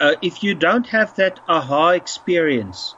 Uh, 0.00 0.14
if 0.22 0.42
you 0.42 0.54
don't 0.54 0.86
have 0.88 1.16
that 1.16 1.40
aha 1.48 1.90
experience 1.90 2.94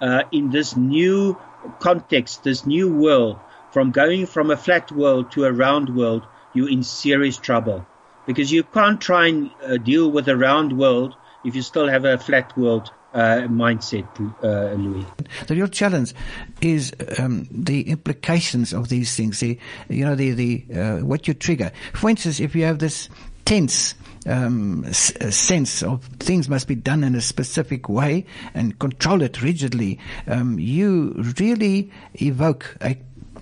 uh, 0.00 0.24
in 0.32 0.50
this 0.50 0.76
new 0.76 1.38
context, 1.80 2.44
this 2.44 2.66
new 2.66 2.92
world, 2.92 3.38
from 3.70 3.90
going 3.90 4.26
from 4.26 4.50
a 4.50 4.56
flat 4.56 4.90
world 4.92 5.32
to 5.32 5.44
a 5.44 5.52
round 5.52 5.94
world, 5.96 6.26
you're 6.52 6.70
in 6.70 6.82
serious 6.82 7.36
trouble 7.36 7.86
because 8.26 8.52
you 8.52 8.62
can't 8.62 9.00
try 9.00 9.28
and 9.28 9.50
uh, 9.62 9.76
deal 9.76 10.10
with 10.10 10.28
a 10.28 10.36
round 10.36 10.76
world 10.78 11.16
if 11.44 11.54
you 11.56 11.62
still 11.62 11.88
have 11.88 12.04
a 12.04 12.18
flat 12.18 12.56
world 12.56 12.90
uh, 13.14 13.46
mindset, 13.48 14.06
uh, 14.42 14.74
Louis. 14.74 15.04
The 15.46 15.54
real 15.54 15.68
challenge 15.68 16.14
is 16.60 16.92
um, 17.18 17.46
the 17.50 17.88
implications 17.90 18.72
of 18.72 18.88
these 18.88 19.14
things. 19.16 19.40
The, 19.40 19.58
you 19.88 20.04
know, 20.04 20.14
the 20.14 20.30
the 20.32 20.64
uh, 20.74 20.96
what 21.04 21.28
you 21.28 21.34
trigger. 21.34 21.72
For 21.92 22.10
instance, 22.10 22.40
if 22.40 22.54
you 22.54 22.64
have 22.64 22.78
this 22.78 23.08
tense 23.44 23.94
um, 24.26 24.84
s- 24.86 25.12
sense 25.34 25.82
of 25.82 26.04
things 26.20 26.48
must 26.48 26.68
be 26.68 26.74
done 26.74 27.04
in 27.04 27.14
a 27.14 27.20
specific 27.20 27.88
way 27.88 28.24
and 28.54 28.78
control 28.78 29.20
it 29.22 29.42
rigidly, 29.42 29.98
um, 30.26 30.58
you 30.58 31.12
really 31.38 31.90
evoke 32.14 32.76
a 32.80 32.96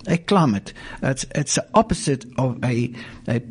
a 0.07 0.17
climate. 0.17 0.73
It's 1.03 1.25
it's 1.35 1.55
the 1.55 1.67
opposite 1.75 2.25
of 2.37 2.63
a 2.63 2.93
a 3.27 3.41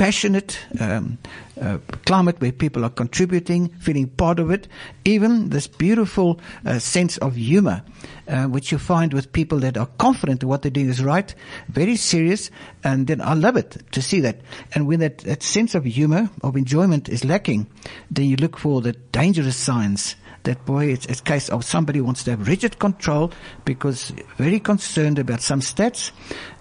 passionate 0.00 0.58
um, 0.80 1.18
uh, 1.60 1.76
climate 2.06 2.40
where 2.40 2.50
people 2.50 2.86
are 2.86 2.90
contributing, 2.90 3.68
feeling 3.80 4.08
part 4.08 4.38
of 4.38 4.50
it. 4.50 4.66
Even 5.04 5.50
this 5.50 5.66
beautiful 5.66 6.40
uh, 6.64 6.78
sense 6.78 7.18
of 7.18 7.36
humor, 7.36 7.82
uh, 8.26 8.46
which 8.46 8.72
you 8.72 8.78
find 8.78 9.12
with 9.12 9.30
people 9.30 9.58
that 9.58 9.76
are 9.76 9.90
confident 9.98 10.40
that 10.40 10.46
what 10.46 10.62
they're 10.62 10.70
doing 10.70 10.88
is 10.88 11.04
right, 11.04 11.34
very 11.68 11.96
serious, 11.96 12.50
and 12.82 13.08
then 13.08 13.20
I 13.20 13.34
love 13.34 13.58
it 13.58 13.76
to 13.92 14.00
see 14.00 14.20
that. 14.20 14.40
And 14.74 14.86
when 14.86 15.00
that, 15.00 15.18
that 15.18 15.42
sense 15.42 15.74
of 15.74 15.84
humor, 15.84 16.30
of 16.42 16.56
enjoyment 16.56 17.10
is 17.10 17.22
lacking, 17.22 17.66
then 18.10 18.24
you 18.24 18.36
look 18.36 18.56
for 18.56 18.80
the 18.80 18.92
dangerous 19.12 19.56
signs 19.56 20.16
that 20.44 20.64
boy, 20.64 20.86
it's, 20.86 21.06
it's 21.06 21.20
a 21.20 21.24
case 21.24 21.48
of 21.48 21.64
somebody 21.64 22.00
wants 22.00 22.24
to 22.24 22.30
have 22.30 22.48
rigid 22.48 22.78
control 22.78 23.30
because 23.64 24.12
very 24.36 24.60
concerned 24.60 25.18
about 25.18 25.40
some 25.40 25.60
stats, 25.60 26.12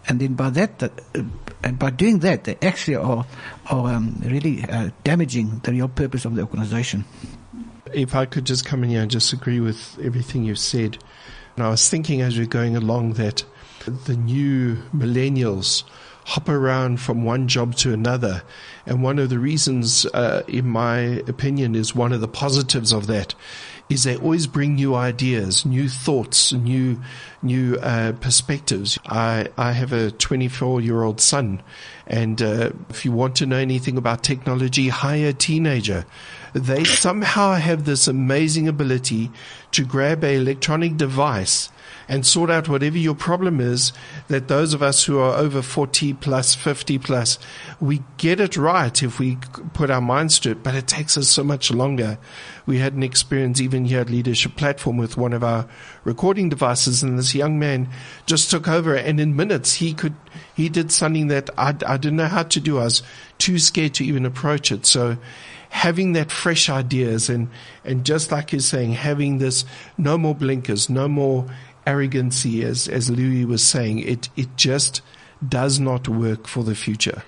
and 0.08 0.20
then 0.20 0.34
by 0.34 0.50
that, 0.52 0.82
uh, 0.82 0.90
and 1.64 1.78
by 1.78 1.90
doing 1.90 2.20
that, 2.20 2.46
they 2.46 2.58
actually 2.62 2.96
are 2.96 3.26
are 3.70 3.94
um, 3.94 4.22
really 4.26 4.64
uh, 4.64 4.90
damaging 5.04 5.60
the 5.64 5.72
real 5.72 5.90
purpose 5.90 6.26
of 6.26 6.36
the 6.36 6.42
organization. 6.42 7.06
if 7.94 8.16
I 8.16 8.26
could 8.26 8.46
just 8.46 8.66
come 8.66 8.84
in 8.84 8.90
here 8.90 9.02
and 9.02 9.12
just 9.12 9.34
agree 9.34 9.60
with 9.60 9.98
everything 10.02 10.44
you've 10.44 10.60
said. 10.60 10.98
And 11.56 11.66
I 11.66 11.70
was 11.70 11.90
thinking 11.90 12.22
as 12.22 12.38
we're 12.38 12.46
going 12.46 12.76
along 12.76 13.14
that 13.14 13.44
the 14.06 14.16
new 14.16 14.78
millennials 14.96 15.84
hop 16.26 16.48
around 16.48 17.00
from 17.00 17.24
one 17.24 17.48
job 17.48 17.76
to 17.76 17.92
another. 17.94 18.44
And 18.86 19.02
one 19.02 19.18
of 19.18 19.30
the 19.30 19.40
reasons, 19.40 20.06
uh, 20.08 20.44
in 20.48 20.68
my 20.68 20.98
opinion, 21.28 21.76
is 21.76 21.96
one 21.96 22.14
of 22.14 22.22
the 22.22 22.28
positives 22.28 22.92
of 22.92 23.08
that 23.08 23.34
is 23.90 24.04
they 24.04 24.16
always 24.18 24.46
bring 24.46 24.76
new 24.76 24.94
ideas, 24.94 25.66
new 25.66 25.90
thoughts, 25.90 26.54
new 26.54 27.02
new 27.42 27.76
uh, 27.78 28.12
perspectives. 28.14 29.00
I 29.08 29.50
I 29.58 29.72
have 29.72 29.92
a 29.92 30.12
24 30.12 30.82
year 30.82 31.02
old 31.02 31.20
son, 31.20 31.62
and 32.06 32.42
uh, 32.42 32.72
if 32.90 33.04
you 33.04 33.12
want 33.12 33.36
to 33.38 33.48
know 33.48 33.58
anything 33.58 33.98
about 33.98 34.24
technology, 34.24 34.90
hire 34.90 35.30
a 35.30 35.34
teenager. 35.34 36.06
They 36.54 36.84
somehow 36.84 37.54
have 37.54 37.86
this 37.86 38.08
amazing 38.08 38.68
ability 38.68 39.32
to 39.72 39.86
grab 39.86 40.24
an 40.24 40.36
electronic 40.36 40.98
device 40.98 41.70
and 42.10 42.26
sort 42.26 42.50
out 42.50 42.68
whatever 42.68 42.98
your 42.98 43.14
problem 43.14 43.62
is 43.62 43.94
that 44.28 44.48
those 44.48 44.74
of 44.74 44.82
us 44.82 45.06
who 45.06 45.20
are 45.20 45.36
over 45.36 45.62
40 45.62 46.16
plus, 46.16 46.56
50 46.56 46.98
plus, 46.98 47.38
we 47.80 48.02
get 48.18 48.40
it 48.40 48.58
right 48.58 49.02
if 49.04 49.20
we 49.20 49.38
put 49.74 49.92
our 49.92 50.02
minds 50.02 50.40
to 50.40 50.52
it, 50.52 50.64
but 50.64 50.74
it 50.74 50.88
takes 50.88 51.18
us 51.18 51.30
so 51.30 51.44
much 51.44 51.70
longer. 51.70 52.18
We 52.70 52.78
had 52.78 52.94
an 52.94 53.02
experience 53.02 53.60
even 53.60 53.86
here 53.86 54.02
at 54.02 54.12
Leadership 54.12 54.56
Platform 54.56 54.98
with 54.98 55.18
one 55.18 55.34
of 55.34 55.44
our 55.44 55.68
recording 56.04 56.50
devices 56.50 57.02
and 57.02 57.18
this 57.18 57.34
young 57.34 57.58
man 57.58 57.90
just 58.28 58.52
took 58.52 58.68
over 58.68 58.94
and 58.94 59.20
in 59.20 59.36
minutes 59.36 59.74
he 59.74 59.92
could, 59.92 60.14
he 60.56 60.70
did 60.70 60.92
something 60.92 61.30
that 61.30 61.50
I, 61.58 61.70
I 61.88 61.98
didn't 61.98 62.18
know 62.18 62.28
how 62.28 62.44
to 62.44 62.60
do. 62.60 62.78
I 62.78 62.84
was 62.84 63.02
too 63.40 63.58
scared 63.58 63.96
to 63.96 64.06
even 64.06 64.24
approach 64.24 64.72
it. 64.72 64.86
So 64.86 65.18
having 65.70 66.14
that 66.14 66.30
fresh 66.30 66.70
ideas 66.70 67.28
and, 67.28 67.50
and 67.84 68.06
just 68.06 68.32
like 68.32 68.52
you're 68.52 68.60
saying, 68.60 68.92
having 68.92 69.40
this 69.40 69.66
no 69.98 70.20
more 70.20 70.36
blinkers, 70.36 70.92
no 70.92 71.08
more 71.08 71.48
arrogancy, 71.88 72.64
as, 72.64 72.88
as 72.88 73.10
Louis 73.10 73.46
was 73.46 73.64
saying, 73.64 73.98
it, 73.98 74.30
it 74.38 74.56
just 74.58 75.02
does 75.48 75.80
not 75.80 76.08
work 76.08 76.46
for 76.46 76.64
the 76.64 76.76
future. 76.76 77.24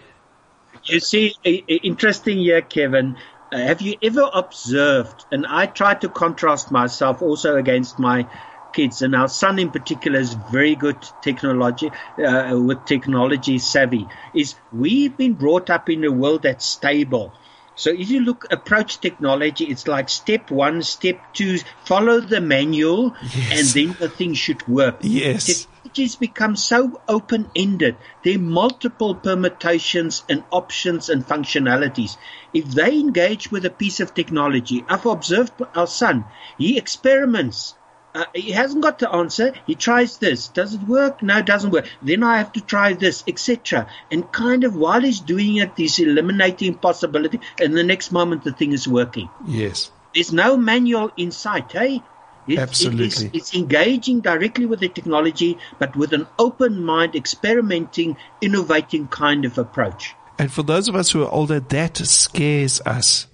You 0.84 1.00
see, 1.00 1.34
interesting 1.44 2.38
here, 2.38 2.62
Kevin. 2.62 3.18
Uh, 3.52 3.58
have 3.58 3.82
you 3.82 3.96
ever 4.02 4.30
observed, 4.34 5.26
and 5.30 5.46
I 5.46 5.66
try 5.66 5.94
to 5.96 6.08
contrast 6.08 6.72
myself 6.72 7.22
also 7.22 7.58
against 7.58 8.00
my 8.00 8.28
kids, 8.72 9.02
and 9.02 9.14
our 9.14 9.28
son 9.28 9.60
in 9.60 9.72
particular 9.72 10.20
is 10.20 10.34
very 10.34 10.76
good 10.76 10.98
technology, 11.22 11.92
uh, 12.18 12.58
with 12.58 12.86
technology 12.86 13.58
savvy, 13.58 14.08
is 14.34 14.56
we've 14.72 15.18
been 15.18 15.34
brought 15.34 15.70
up 15.70 15.90
in 15.90 16.06
a 16.06 16.12
world 16.12 16.44
that's 16.44 16.66
stable. 16.66 17.34
So 17.76 17.90
if 17.90 18.10
you 18.10 18.22
look, 18.22 18.46
approach 18.52 19.02
technology, 19.02 19.66
it's 19.66 19.88
like 19.88 20.08
step 20.08 20.50
one, 20.50 20.82
step 20.82 21.20
two, 21.34 21.58
follow 21.84 22.22
the 22.22 22.40
manual, 22.40 23.16
yes. 23.22 23.52
and 23.52 23.68
then 23.68 23.98
the 24.00 24.08
thing 24.08 24.34
should 24.34 24.66
work. 24.68 25.00
Yes. 25.02 25.68
Technologies 25.84 26.16
become 26.16 26.56
so 26.56 27.02
open-ended. 27.08 27.98
There 28.24 28.36
are 28.36 28.40
multiple 28.40 29.16
permutations 29.16 30.24
and 30.30 30.44
options 30.52 31.10
and 31.10 31.26
functionalities. 31.26 32.18
If 32.54 32.66
they 32.66 33.00
engage 33.00 33.52
with 33.52 33.66
a 33.66 33.72
piece 33.72 34.00
of 34.00 34.14
technology, 34.14 34.86
I've 34.88 35.08
observed 35.08 35.54
our 35.76 35.88
son, 35.88 36.26
he 36.58 36.78
experiments 36.78 37.74
uh, 38.14 38.26
he 38.36 38.52
hasn't 38.52 38.84
got 38.84 39.00
the 39.00 39.10
answer. 39.10 39.54
He 39.66 39.76
tries 39.76 40.18
this. 40.18 40.50
Does 40.50 40.74
it 40.74 40.82
work? 40.82 41.24
No, 41.24 41.38
it 41.38 41.46
doesn't 41.46 41.72
work. 41.72 41.88
Then 42.02 42.24
I 42.24 42.38
have 42.38 42.52
to 42.54 42.62
try 42.62 42.94
this, 42.94 43.24
etc. 43.26 43.88
And 44.12 44.32
kind 44.32 44.64
of 44.64 44.76
while 44.76 45.02
he's 45.02 45.20
doing 45.20 45.58
it, 45.58 45.72
he's 45.78 45.98
eliminating 46.00 46.76
possibility, 46.76 47.40
and 47.60 47.76
the 47.76 47.84
next 47.84 48.12
moment 48.12 48.44
the 48.44 48.52
thing 48.52 48.74
is 48.74 48.88
working. 48.88 49.30
Yes. 49.48 49.92
There's 50.14 50.34
no 50.34 50.58
manual 50.58 51.12
insight, 51.16 51.72
hey? 51.72 52.04
It, 52.48 52.60
Absolutely. 52.60 53.06
It 53.06 53.14
is, 53.14 53.30
it's 53.34 53.56
engaging 53.56 54.22
directly 54.22 54.66
with 54.66 54.80
the 54.80 54.90
technology, 54.90 55.58
but 55.80 55.96
with 55.96 56.14
an 56.14 56.28
open 56.40 56.84
mind, 56.84 57.16
experimenting, 57.16 58.18
innovating 58.42 59.08
kind 59.08 59.46
of 59.46 59.58
approach. 59.58 60.16
And 60.40 60.52
for 60.52 60.64
those 60.64 60.88
of 60.88 60.96
us 60.96 61.12
who 61.12 61.24
are 61.24 61.30
older, 61.30 61.60
that 61.60 61.98
scares 61.98 62.82
us. 62.82 63.28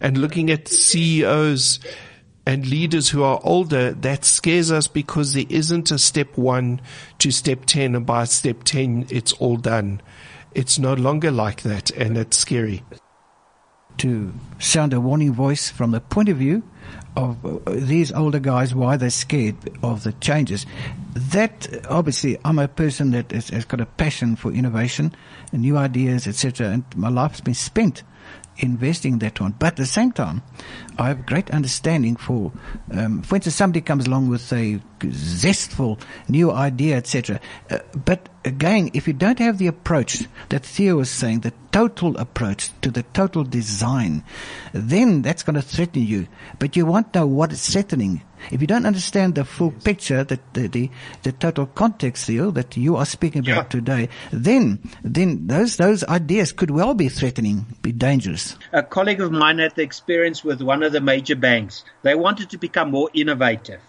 And 0.00 0.18
looking 0.18 0.50
at 0.50 0.68
CEOs 0.68 1.80
and 2.46 2.66
leaders 2.66 3.10
who 3.10 3.22
are 3.22 3.40
older, 3.44 3.92
that 3.92 4.24
scares 4.24 4.70
us 4.70 4.86
because 4.86 5.34
there 5.34 5.44
isn't 5.48 5.90
a 5.90 5.98
step 5.98 6.36
one 6.36 6.80
to 7.18 7.30
step 7.30 7.64
10 7.66 7.94
and 7.94 8.06
by 8.06 8.24
step 8.24 8.64
10 8.64 9.06
it's 9.10 9.32
all 9.34 9.56
done. 9.56 10.02
It's 10.52 10.78
no 10.78 10.94
longer 10.94 11.30
like 11.30 11.62
that 11.62 11.90
and 11.92 12.18
it's 12.18 12.36
scary. 12.36 12.82
To 13.98 14.32
sound 14.58 14.92
a 14.92 15.00
warning 15.00 15.32
voice 15.32 15.70
from 15.70 15.90
the 15.90 16.00
point 16.00 16.28
of 16.28 16.38
view 16.38 16.62
of 17.16 17.44
uh, 17.44 17.58
these 17.66 18.12
older 18.12 18.38
guys, 18.38 18.74
why 18.74 18.96
they're 18.96 19.10
scared 19.10 19.56
of 19.82 20.04
the 20.04 20.12
changes. 20.14 20.66
That 21.14 21.68
obviously, 21.88 22.38
I'm 22.44 22.58
a 22.58 22.68
person 22.68 23.10
that 23.12 23.32
has, 23.32 23.48
has 23.50 23.64
got 23.64 23.80
a 23.80 23.86
passion 23.86 24.36
for 24.36 24.52
innovation 24.52 25.14
and 25.52 25.62
new 25.62 25.76
ideas, 25.76 26.26
etc. 26.26 26.68
And 26.68 26.84
my 26.96 27.08
life's 27.08 27.40
been 27.40 27.54
spent 27.54 28.02
investing 28.62 29.18
that 29.18 29.40
one. 29.40 29.54
But 29.58 29.66
at 29.68 29.76
the 29.76 29.86
same 29.86 30.12
time, 30.12 30.42
I 30.98 31.08
have 31.08 31.26
great 31.26 31.50
understanding 31.50 32.16
for, 32.16 32.52
um, 32.92 33.22
for 33.22 33.36
instance, 33.36 33.56
somebody 33.56 33.80
comes 33.80 34.06
along 34.06 34.28
with 34.28 34.52
a 34.52 34.80
zestful 35.10 35.98
new 36.28 36.50
idea, 36.50 36.96
etc. 36.96 37.40
Uh, 37.70 37.78
but 38.04 38.28
again, 38.44 38.90
if 38.94 39.06
you 39.06 39.12
don't 39.12 39.38
have 39.38 39.58
the 39.58 39.66
approach 39.66 40.24
that 40.50 40.64
Theo 40.64 40.96
was 40.96 41.10
saying, 41.10 41.40
the 41.40 41.52
total 41.72 42.16
approach 42.16 42.70
to 42.82 42.90
the 42.90 43.02
total 43.02 43.44
design, 43.44 44.24
then 44.72 45.22
that's 45.22 45.42
going 45.42 45.54
to 45.54 45.62
threaten 45.62 46.04
you. 46.04 46.26
But 46.58 46.76
you 46.76 46.86
won't 46.86 47.14
know 47.14 47.26
what 47.26 47.52
is 47.52 47.68
threatening. 47.68 48.22
If 48.50 48.60
you 48.60 48.66
don't 48.66 48.86
understand 48.86 49.34
the 49.34 49.44
full 49.44 49.70
picture, 49.70 50.24
the, 50.24 50.38
the, 50.52 50.68
the, 50.68 50.90
the 51.22 51.32
total 51.32 51.66
context, 51.66 52.26
Theo, 52.26 52.50
that 52.52 52.76
you 52.76 52.96
are 52.96 53.06
speaking 53.06 53.40
about 53.40 53.64
yeah. 53.66 53.80
today, 53.80 54.08
then, 54.32 54.80
then 55.02 55.46
those, 55.46 55.76
those 55.76 56.04
ideas 56.04 56.52
could 56.52 56.70
well 56.70 56.94
be 56.94 57.08
threatening, 57.08 57.66
be 57.82 57.92
dangerous. 57.92 58.56
A 58.72 58.82
colleague 58.82 59.20
of 59.20 59.32
mine 59.32 59.58
had 59.58 59.74
the 59.74 59.82
experience 59.82 60.42
with 60.42 60.62
one 60.62 60.82
of 60.82 60.92
the 60.92 61.00
major 61.00 61.36
banks. 61.36 61.84
They 62.02 62.14
wanted 62.14 62.50
to 62.50 62.58
become 62.58 62.90
more 62.90 63.10
innovative. 63.14 63.80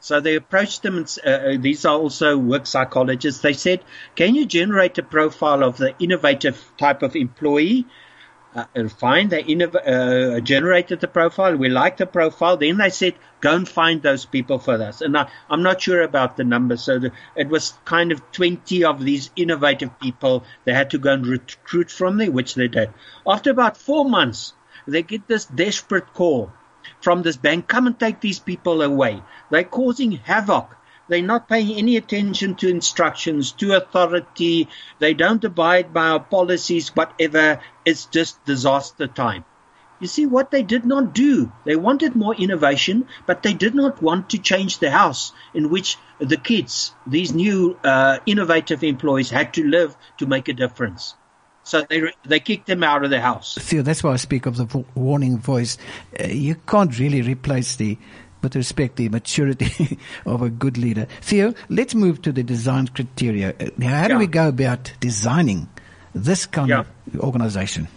So 0.00 0.20
they 0.20 0.34
approached 0.34 0.82
them, 0.82 0.98
and 0.98 1.18
uh, 1.24 1.30
uh, 1.30 1.56
these 1.58 1.86
are 1.86 1.96
also 1.96 2.36
work 2.36 2.66
psychologists. 2.66 3.40
They 3.40 3.54
said, 3.54 3.82
Can 4.16 4.34
you 4.34 4.44
generate 4.44 4.98
a 4.98 5.02
profile 5.02 5.64
of 5.64 5.78
the 5.78 5.94
innovative 5.98 6.62
type 6.76 7.02
of 7.02 7.16
employee? 7.16 7.86
Uh, 8.54 8.64
and 8.74 8.92
fine, 8.92 9.28
they 9.28 9.42
uh, 9.42 10.38
generated 10.40 11.00
the 11.00 11.08
profile. 11.08 11.56
We 11.56 11.68
liked 11.68 11.98
the 11.98 12.06
profile. 12.06 12.56
Then 12.56 12.78
they 12.78 12.90
said, 12.90 13.14
Go 13.40 13.56
and 13.56 13.68
find 13.68 14.00
those 14.00 14.24
people 14.24 14.58
for 14.58 14.74
us. 14.74 15.00
And 15.00 15.18
I, 15.18 15.28
am 15.50 15.62
not 15.62 15.82
sure 15.82 16.02
about 16.02 16.36
the 16.36 16.44
numbers. 16.44 16.82
So 16.82 16.98
the, 17.00 17.12
it 17.34 17.48
was 17.48 17.74
kind 17.84 18.12
of 18.12 18.30
20 18.30 18.84
of 18.84 19.04
these 19.04 19.30
innovative 19.34 19.98
people 19.98 20.44
they 20.64 20.72
had 20.72 20.90
to 20.90 20.98
go 20.98 21.12
and 21.12 21.26
recruit 21.26 21.90
from 21.90 22.16
there, 22.16 22.30
which 22.30 22.54
they 22.54 22.68
did. 22.68 22.90
After 23.26 23.50
about 23.50 23.76
four 23.76 24.04
months, 24.04 24.52
they 24.86 25.02
get 25.02 25.26
this 25.26 25.46
desperate 25.46 26.12
call 26.14 26.52
from 27.00 27.22
this 27.22 27.36
bank, 27.36 27.68
come 27.68 27.86
and 27.86 27.98
take 27.98 28.20
these 28.20 28.38
people 28.38 28.82
away. 28.82 29.22
They're 29.50 29.64
causing 29.64 30.12
havoc. 30.12 30.74
They're 31.08 31.22
not 31.22 31.48
paying 31.48 31.76
any 31.76 31.96
attention 31.96 32.54
to 32.56 32.68
instructions, 32.68 33.52
to 33.52 33.74
authority. 33.74 34.68
They 34.98 35.14
don't 35.14 35.44
abide 35.44 35.92
by 35.92 36.08
our 36.08 36.20
policies, 36.20 36.88
whatever. 36.96 37.60
It's 37.84 38.06
just 38.06 38.44
disaster 38.44 39.06
time. 39.06 39.44
You 40.00 40.08
see, 40.08 40.26
what 40.26 40.50
they 40.50 40.62
did 40.62 40.84
not 40.84 41.14
do, 41.14 41.52
they 41.64 41.76
wanted 41.76 42.16
more 42.16 42.34
innovation, 42.34 43.06
but 43.26 43.42
they 43.42 43.54
did 43.54 43.74
not 43.74 44.02
want 44.02 44.30
to 44.30 44.38
change 44.38 44.78
the 44.78 44.90
house 44.90 45.32
in 45.54 45.70
which 45.70 45.96
the 46.18 46.36
kids, 46.36 46.94
these 47.06 47.32
new 47.32 47.78
uh, 47.84 48.18
innovative 48.26 48.82
employees, 48.82 49.30
had 49.30 49.54
to 49.54 49.64
live 49.64 49.96
to 50.18 50.26
make 50.26 50.48
a 50.48 50.52
difference. 50.52 51.14
So 51.62 51.80
they 51.88 52.12
they 52.24 52.40
kicked 52.40 52.66
them 52.66 52.82
out 52.82 53.04
of 53.04 53.10
the 53.10 53.20
house. 53.20 53.56
Theo, 53.58 53.82
that's 53.82 54.04
why 54.04 54.12
I 54.12 54.16
speak 54.16 54.44
of 54.44 54.56
the 54.56 54.84
warning 54.94 55.38
voice. 55.38 55.78
Uh, 56.18 56.26
you 56.26 56.56
can't 56.56 56.98
really 56.98 57.22
replace 57.22 57.76
the, 57.76 57.96
with 58.44 58.54
respect, 58.54 58.96
the 58.96 59.08
maturity 59.08 59.98
of 60.26 60.42
a 60.42 60.50
good 60.50 60.78
leader. 60.78 61.08
Theo, 61.20 61.54
let's 61.68 61.94
move 61.94 62.22
to 62.22 62.30
the 62.30 62.44
design 62.44 62.86
criteria. 62.86 63.50
Uh, 63.50 63.64
how 63.82 64.02
yeah. 64.02 64.08
do 64.08 64.18
we 64.18 64.28
go 64.28 64.48
about 64.48 64.92
designing 65.00 65.68
this 66.14 66.46
kind 66.46 66.68
yeah. 66.68 66.80
of 66.80 67.20
organization? 67.20 67.88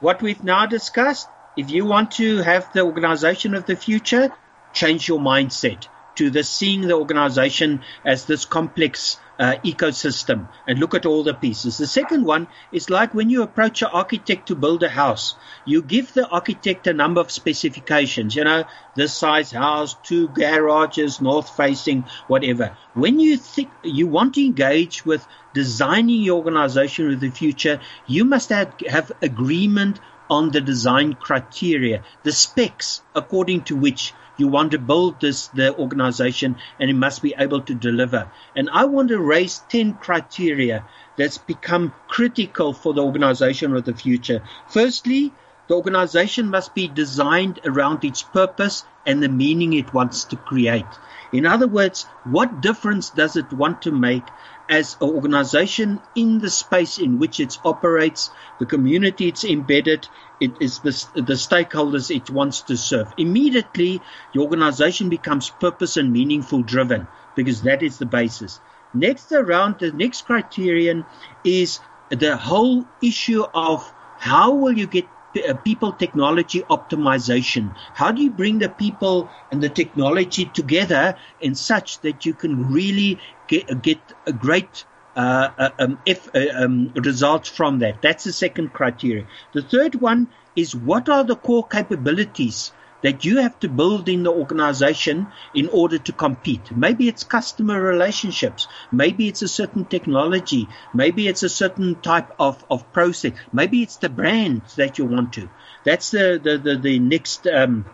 What 0.00 0.22
we've 0.22 0.42
now 0.42 0.66
discussed, 0.66 1.28
if 1.56 1.70
you 1.70 1.84
want 1.84 2.12
to 2.12 2.38
have 2.38 2.72
the 2.72 2.80
organization 2.80 3.54
of 3.54 3.66
the 3.66 3.76
future, 3.76 4.32
change 4.72 5.06
your 5.08 5.20
mindset 5.20 5.86
to 6.16 6.30
the 6.30 6.42
seeing 6.42 6.82
the 6.82 6.94
organization 6.94 7.82
as 8.04 8.24
this 8.24 8.44
complex 8.44 9.18
uh, 9.38 9.54
ecosystem 9.64 10.48
and 10.66 10.78
look 10.78 10.94
at 10.94 11.06
all 11.06 11.22
the 11.22 11.34
pieces. 11.34 11.78
The 11.78 11.86
second 11.86 12.24
one 12.24 12.48
is 12.72 12.90
like 12.90 13.14
when 13.14 13.30
you 13.30 13.42
approach 13.42 13.82
an 13.82 13.88
architect 13.92 14.48
to 14.48 14.56
build 14.56 14.82
a 14.82 14.88
house, 14.88 15.34
you 15.64 15.82
give 15.82 16.12
the 16.12 16.28
architect 16.28 16.86
a 16.86 16.92
number 16.92 17.20
of 17.20 17.30
specifications, 17.30 18.34
you 18.34 18.44
know, 18.44 18.64
this 18.96 19.16
size 19.16 19.52
house, 19.52 19.94
two 20.02 20.28
garages, 20.28 21.20
north 21.20 21.56
facing, 21.56 22.04
whatever. 22.26 22.76
When 22.94 23.20
you 23.20 23.36
think 23.36 23.70
you 23.82 24.08
want 24.08 24.34
to 24.34 24.44
engage 24.44 25.06
with 25.06 25.26
designing 25.54 26.22
your 26.22 26.38
organization 26.38 27.12
of 27.12 27.20
the 27.20 27.30
future, 27.30 27.80
you 28.06 28.24
must 28.24 28.48
have, 28.50 28.74
have 28.88 29.12
agreement 29.22 30.00
on 30.30 30.50
the 30.50 30.60
design 30.60 31.14
criteria, 31.14 32.02
the 32.22 32.32
specs 32.32 33.02
according 33.14 33.62
to 33.64 33.76
which 33.76 34.12
you 34.36 34.48
want 34.48 34.70
to 34.70 34.78
build 34.78 35.20
this, 35.20 35.48
the 35.48 35.76
organization 35.76 36.56
and 36.78 36.88
it 36.88 36.94
must 36.94 37.22
be 37.22 37.34
able 37.36 37.60
to 37.62 37.74
deliver. 37.74 38.30
And 38.54 38.70
I 38.70 38.84
want 38.84 39.08
to 39.08 39.18
raise 39.18 39.58
10 39.68 39.94
criteria 39.94 40.84
that's 41.16 41.38
become 41.38 41.92
critical 42.06 42.72
for 42.72 42.94
the 42.94 43.04
organization 43.04 43.74
of 43.74 43.84
the 43.84 43.94
future. 43.94 44.42
Firstly, 44.68 45.32
the 45.66 45.74
organization 45.74 46.48
must 46.48 46.74
be 46.74 46.88
designed 46.88 47.60
around 47.64 48.04
its 48.04 48.22
purpose 48.22 48.84
and 49.04 49.22
the 49.22 49.28
meaning 49.28 49.72
it 49.72 49.92
wants 49.92 50.24
to 50.24 50.36
create. 50.36 50.86
In 51.32 51.44
other 51.44 51.66
words, 51.66 52.04
what 52.24 52.62
difference 52.62 53.10
does 53.10 53.36
it 53.36 53.52
want 53.52 53.82
to 53.82 53.90
make 53.90 54.24
as 54.68 54.96
an 55.00 55.08
organization 55.08 56.00
in 56.14 56.38
the 56.38 56.50
space 56.50 56.98
in 56.98 57.18
which 57.18 57.40
it 57.40 57.58
operates, 57.64 58.30
the 58.58 58.66
community 58.66 59.28
it's 59.28 59.44
embedded, 59.44 60.08
it 60.40 60.52
is 60.60 60.80
the, 60.80 60.92
the 61.14 61.34
stakeholders 61.34 62.14
it 62.14 62.30
wants 62.30 62.62
to 62.62 62.76
serve. 62.76 63.12
Immediately, 63.16 64.00
the 64.34 64.40
organization 64.40 65.08
becomes 65.08 65.50
purpose 65.50 65.96
and 65.96 66.12
meaningful 66.12 66.62
driven 66.62 67.06
because 67.34 67.62
that 67.62 67.82
is 67.82 67.98
the 67.98 68.06
basis. 68.06 68.60
Next 68.94 69.32
around, 69.32 69.78
the 69.78 69.92
next 69.92 70.22
criterion 70.22 71.04
is 71.44 71.80
the 72.10 72.36
whole 72.36 72.84
issue 73.02 73.44
of 73.54 73.90
how 74.18 74.54
will 74.54 74.76
you 74.76 74.86
get 74.86 75.06
uh, 75.36 75.54
people 75.54 75.92
technology 75.92 76.62
optimization. 76.62 77.74
How 77.94 78.12
do 78.12 78.22
you 78.22 78.30
bring 78.30 78.58
the 78.58 78.68
people 78.68 79.28
and 79.52 79.62
the 79.62 79.68
technology 79.68 80.46
together 80.46 81.16
in 81.40 81.54
such 81.54 82.00
that 82.00 82.24
you 82.24 82.32
can 82.32 82.72
really 82.72 83.20
get, 83.48 83.82
get 83.82 83.98
a 84.26 84.32
great 84.32 84.84
uh, 85.16 85.50
uh 85.58 85.70
um, 85.78 85.98
if, 86.06 86.28
uh, 86.34 86.64
um, 86.64 86.92
results 86.94 87.48
from 87.48 87.80
that? 87.80 88.02
That's 88.02 88.24
the 88.24 88.32
second 88.32 88.72
criteria. 88.72 89.26
The 89.52 89.62
third 89.62 89.96
one 89.96 90.28
is 90.54 90.74
what 90.74 91.08
are 91.08 91.24
the 91.24 91.36
core 91.36 91.66
capabilities 91.66 92.72
that 93.02 93.24
you 93.24 93.38
have 93.38 93.58
to 93.60 93.68
build 93.68 94.08
in 94.08 94.22
the 94.24 94.32
organization 94.32 95.28
in 95.54 95.68
order 95.68 95.98
to 95.98 96.12
compete. 96.12 96.76
Maybe 96.76 97.08
it's 97.08 97.24
customer 97.24 97.80
relationships. 97.80 98.66
Maybe 98.90 99.28
it's 99.28 99.42
a 99.42 99.48
certain 99.48 99.84
technology. 99.84 100.68
Maybe 100.92 101.28
it's 101.28 101.42
a 101.42 101.48
certain 101.48 102.00
type 102.00 102.34
of, 102.38 102.64
of 102.70 102.92
process. 102.92 103.32
Maybe 103.52 103.82
it's 103.82 103.96
the 103.96 104.08
brand 104.08 104.62
that 104.76 104.98
you 104.98 105.04
want 105.04 105.34
to. 105.34 105.48
That's 105.84 106.10
the, 106.10 106.40
the, 106.42 106.58
the, 106.58 106.76
the 106.76 106.98
next 106.98 107.46
um, 107.46 107.86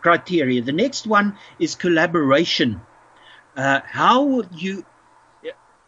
criteria. 0.00 0.60
The 0.62 0.72
next 0.72 1.06
one 1.06 1.38
is 1.58 1.74
collaboration. 1.74 2.82
Uh, 3.56 3.80
how 3.84 4.42
you 4.52 4.84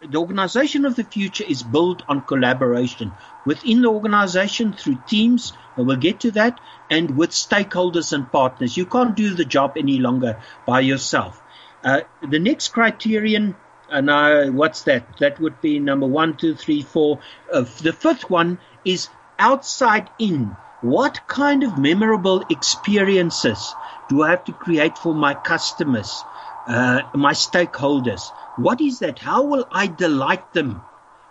the 0.02 0.18
organization 0.18 0.84
of 0.84 0.94
the 0.94 1.04
future 1.04 1.44
is 1.48 1.62
built 1.62 2.02
on 2.08 2.20
collaboration 2.20 3.12
within 3.44 3.82
the 3.82 3.88
organization 3.88 4.72
through 4.72 4.98
teams, 5.06 5.52
and 5.76 5.86
we'll 5.86 5.96
get 5.96 6.20
to 6.20 6.30
that, 6.32 6.60
and 6.90 7.16
with 7.16 7.30
stakeholders 7.30 8.12
and 8.12 8.30
partners. 8.30 8.76
You 8.76 8.86
can't 8.86 9.16
do 9.16 9.34
the 9.34 9.44
job 9.44 9.76
any 9.76 9.98
longer 9.98 10.40
by 10.66 10.80
yourself. 10.80 11.42
Uh, 11.82 12.02
the 12.28 12.38
next 12.38 12.68
criterion, 12.68 13.56
and 13.90 14.10
uh, 14.10 14.46
what's 14.46 14.82
that? 14.82 15.18
That 15.18 15.40
would 15.40 15.60
be 15.60 15.78
number 15.78 16.06
one, 16.06 16.36
two, 16.36 16.54
three, 16.54 16.82
four. 16.82 17.20
Uh, 17.52 17.64
the 17.82 17.92
fifth 17.92 18.28
one 18.28 18.58
is 18.84 19.08
outside 19.38 20.10
in. 20.18 20.56
What 20.82 21.26
kind 21.26 21.62
of 21.62 21.78
memorable 21.78 22.44
experiences 22.50 23.74
do 24.08 24.22
I 24.22 24.30
have 24.30 24.44
to 24.44 24.52
create 24.52 24.98
for 24.98 25.14
my 25.14 25.34
customers, 25.34 26.22
uh, 26.66 27.02
my 27.14 27.32
stakeholders? 27.32 28.32
What 28.56 28.80
is 28.80 28.98
that? 29.00 29.18
How 29.18 29.42
will 29.42 29.66
I 29.70 29.86
delight 29.86 30.52
them? 30.52 30.82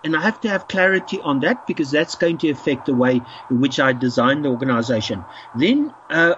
And 0.04 0.16
I 0.16 0.22
have 0.22 0.40
to 0.42 0.50
have 0.50 0.68
clarity 0.68 1.20
on 1.22 1.40
that 1.40 1.66
because 1.66 1.90
that's 1.92 2.16
going 2.16 2.38
to 2.40 2.50
affect 2.50 2.86
the 2.86 2.94
way 2.94 3.24
in 3.50 3.60
which 3.60 3.80
I 3.80 3.92
design 3.94 4.44
the 4.44 4.50
organization. 4.50 5.26
Then, 5.56 5.94
uh, 6.10 6.36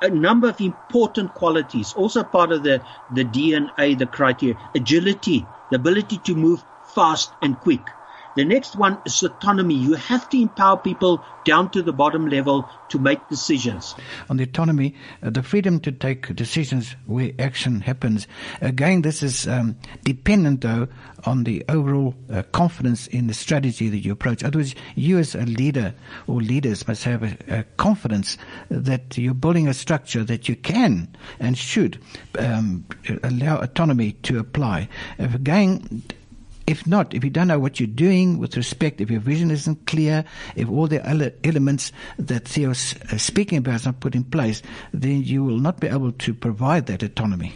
a 0.00 0.08
number 0.08 0.48
of 0.48 0.60
important 0.60 1.32
qualities, 1.34 1.94
also 1.94 2.22
part 2.24 2.52
of 2.52 2.62
the, 2.62 2.82
the 3.10 3.24
DNA, 3.24 3.98
the 3.98 4.06
criteria, 4.06 4.56
agility, 4.74 5.46
the 5.70 5.76
ability 5.76 6.18
to 6.18 6.34
move 6.34 6.62
fast 6.82 7.32
and 7.40 7.58
quick. 7.60 7.90
The 8.34 8.44
next 8.44 8.76
one 8.76 8.98
is 9.04 9.22
autonomy. 9.22 9.74
You 9.74 9.94
have 9.94 10.28
to 10.30 10.40
empower 10.40 10.78
people 10.78 11.22
down 11.44 11.70
to 11.70 11.82
the 11.82 11.92
bottom 11.92 12.28
level 12.28 12.68
to 12.88 12.98
make 12.98 13.28
decisions. 13.28 13.94
On 14.30 14.36
the 14.36 14.44
autonomy, 14.44 14.94
uh, 15.22 15.30
the 15.30 15.42
freedom 15.42 15.80
to 15.80 15.92
take 15.92 16.34
decisions 16.34 16.96
where 17.06 17.32
action 17.38 17.80
happens. 17.80 18.26
Again, 18.60 19.02
this 19.02 19.22
is 19.22 19.46
um, 19.48 19.76
dependent, 20.04 20.62
though, 20.62 20.88
on 21.24 21.44
the 21.44 21.64
overall 21.68 22.14
uh, 22.30 22.42
confidence 22.52 23.06
in 23.06 23.26
the 23.26 23.34
strategy 23.34 23.88
that 23.88 23.98
you 23.98 24.12
approach. 24.12 24.42
Otherwise, 24.42 24.74
you 24.94 25.18
as 25.18 25.34
a 25.34 25.42
leader 25.42 25.94
or 26.26 26.40
leaders 26.40 26.86
must 26.88 27.04
have 27.04 27.22
a, 27.22 27.36
a 27.48 27.62
confidence 27.76 28.38
that 28.70 29.18
you're 29.18 29.34
building 29.34 29.68
a 29.68 29.74
structure 29.74 30.24
that 30.24 30.48
you 30.48 30.56
can 30.56 31.14
and 31.38 31.58
should 31.58 32.00
um, 32.38 32.84
allow 33.22 33.58
autonomy 33.58 34.12
to 34.12 34.38
apply. 34.38 34.88
Again, 35.18 36.02
if 36.72 36.86
not, 36.86 37.12
if 37.12 37.22
you 37.22 37.28
don't 37.28 37.48
know 37.48 37.58
what 37.58 37.78
you're 37.78 37.86
doing 37.86 38.38
with 38.38 38.56
respect, 38.56 39.02
if 39.02 39.10
your 39.10 39.20
vision 39.20 39.50
isn't 39.50 39.86
clear, 39.86 40.24
if 40.56 40.70
all 40.70 40.86
the 40.86 41.06
other 41.06 41.34
elements 41.44 41.92
that 42.18 42.48
Theo's 42.48 42.94
uh, 43.12 43.18
speaking 43.18 43.58
about 43.58 43.74
is 43.74 43.84
not 43.84 44.00
put 44.00 44.14
in 44.14 44.24
place, 44.24 44.62
then 44.90 45.22
you 45.22 45.44
will 45.44 45.58
not 45.58 45.80
be 45.80 45.88
able 45.88 46.12
to 46.12 46.32
provide 46.32 46.86
that 46.86 47.02
autonomy. 47.02 47.52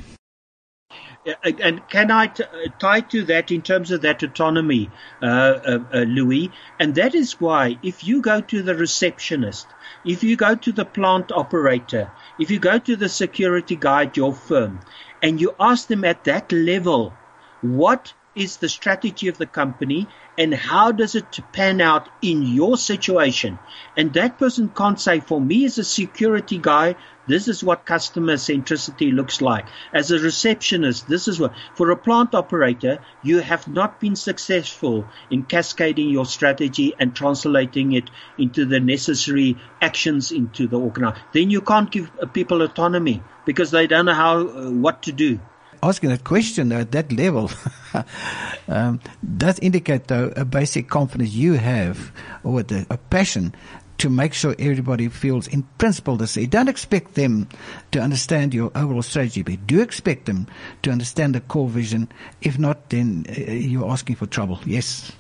And 1.43 1.89
can 1.89 2.11
I 2.11 2.27
t- 2.27 2.45
uh, 2.45 2.69
tie 2.79 3.01
to 3.01 3.25
that 3.25 3.51
in 3.51 3.63
terms 3.63 3.91
of 3.91 4.03
that 4.03 4.23
autonomy, 4.23 4.91
uh, 5.23 5.25
uh, 5.25 5.79
uh, 5.95 5.99
Louis? 6.01 6.51
And 6.79 6.95
that 6.97 7.15
is 7.15 7.41
why 7.41 7.79
if 7.83 8.05
you 8.07 8.21
go 8.21 8.43
to 8.43 8.63
the 8.63 8.75
receptionist, 8.75 9.67
if 10.05 10.23
you 10.23 10.37
go 10.37 10.55
to 10.55 10.73
the 10.73 10.85
plant 10.85 11.33
operator, 11.33 12.13
if 12.39 12.51
you 12.51 12.59
go 12.59 12.79
to 12.79 12.97
the 12.97 13.09
security 13.09 13.77
guide, 13.77 14.19
your 14.19 14.35
firm, 14.35 14.81
and 15.23 15.41
you 15.41 15.55
ask 15.59 15.89
them 15.89 16.05
at 16.05 16.25
that 16.25 16.53
level, 16.53 17.15
what 17.63 18.13
is 18.37 18.59
the 18.59 18.69
strategy 18.69 19.29
of 19.29 19.39
the 19.39 19.47
company 19.47 20.07
and 20.39 20.55
how 20.55 20.93
does 20.93 21.15
it 21.15 21.41
pan 21.53 21.81
out 21.81 22.09
in 22.21 22.43
your 22.43 22.77
situation? 22.77 23.59
And 23.97 24.13
that 24.13 24.39
person 24.39 24.69
can't 24.69 25.01
say, 25.01 25.21
for 25.21 25.41
me 25.41 25.65
as 25.65 25.79
a 25.79 25.85
security 25.85 26.59
guy, 26.59 26.97
this 27.27 27.49
is 27.49 27.65
what 27.65 27.87
customer 27.87 28.35
centricity 28.35 29.13
looks 29.13 29.41
like. 29.41 29.67
As 29.93 30.11
a 30.11 30.19
receptionist, 30.19 31.09
this 31.09 31.27
is 31.27 31.41
what, 31.41 31.55
for 31.75 31.91
a 31.91 31.97
plant 31.97 32.35
operator, 32.35 32.99
you 33.23 33.39
have 33.39 33.67
not 33.67 33.99
been 33.99 34.15
successful 34.15 35.07
in 35.31 35.43
cascading 35.43 36.11
your 36.11 36.27
strategy 36.27 36.95
and 36.99 37.17
translating 37.17 37.93
it 37.93 38.11
into 38.39 38.67
the 38.67 38.79
necessary 38.79 39.57
actions 39.81 40.31
into 40.31 40.69
the 40.69 40.79
organization. 40.79 41.27
Then 41.33 41.51
you 41.51 41.63
can't 41.63 41.91
give 41.91 42.11
people 42.33 42.63
autonomy 42.63 43.23
because 43.47 43.71
they 43.71 43.87
don't 43.87 44.05
know 44.05 44.15
how, 44.15 44.39
uh, 44.39 44.71
what 44.71 45.03
to 45.05 45.13
do 45.13 45.41
asking 45.83 46.11
that 46.11 46.25
question 46.25 46.73
at 46.73 46.93
that 46.93 47.13
level 47.13 47.51
um, 48.69 49.01
does 49.37 49.59
indicate 49.61 50.09
though 50.09 50.33
a 50.37 50.45
basic 50.45 50.89
confidence 50.89 51.33
you 51.33 51.55
have 51.55 52.13
or 52.45 52.61
a, 52.61 52.87
a 52.91 52.97
passion 52.97 53.55
to 53.99 54.11
make 54.11 54.35
sure 54.35 54.55
everybody 54.59 55.09
feels 55.09 55.49
in 55.49 55.63
principle 55.79 56.17
the 56.17 56.27
same. 56.27 56.49
Don't 56.49 56.69
expect 56.69 57.15
them 57.15 57.49
to 57.93 58.01
understand 58.01 58.53
your 58.53 58.71
overall 58.75 59.03
strategy, 59.03 59.43
but 59.43 59.67
do 59.67 59.81
expect 59.81 60.27
them 60.27 60.47
to 60.83 60.91
understand 60.91 61.35
the 61.35 61.41
core 61.41 61.69
vision. 61.69 62.09
If 62.43 62.59
not, 62.59 62.91
then 62.91 63.25
uh, 63.29 63.41
you're 63.53 63.91
asking 63.91 64.17
for 64.17 64.27
trouble. 64.27 64.61
Yes. 64.67 65.13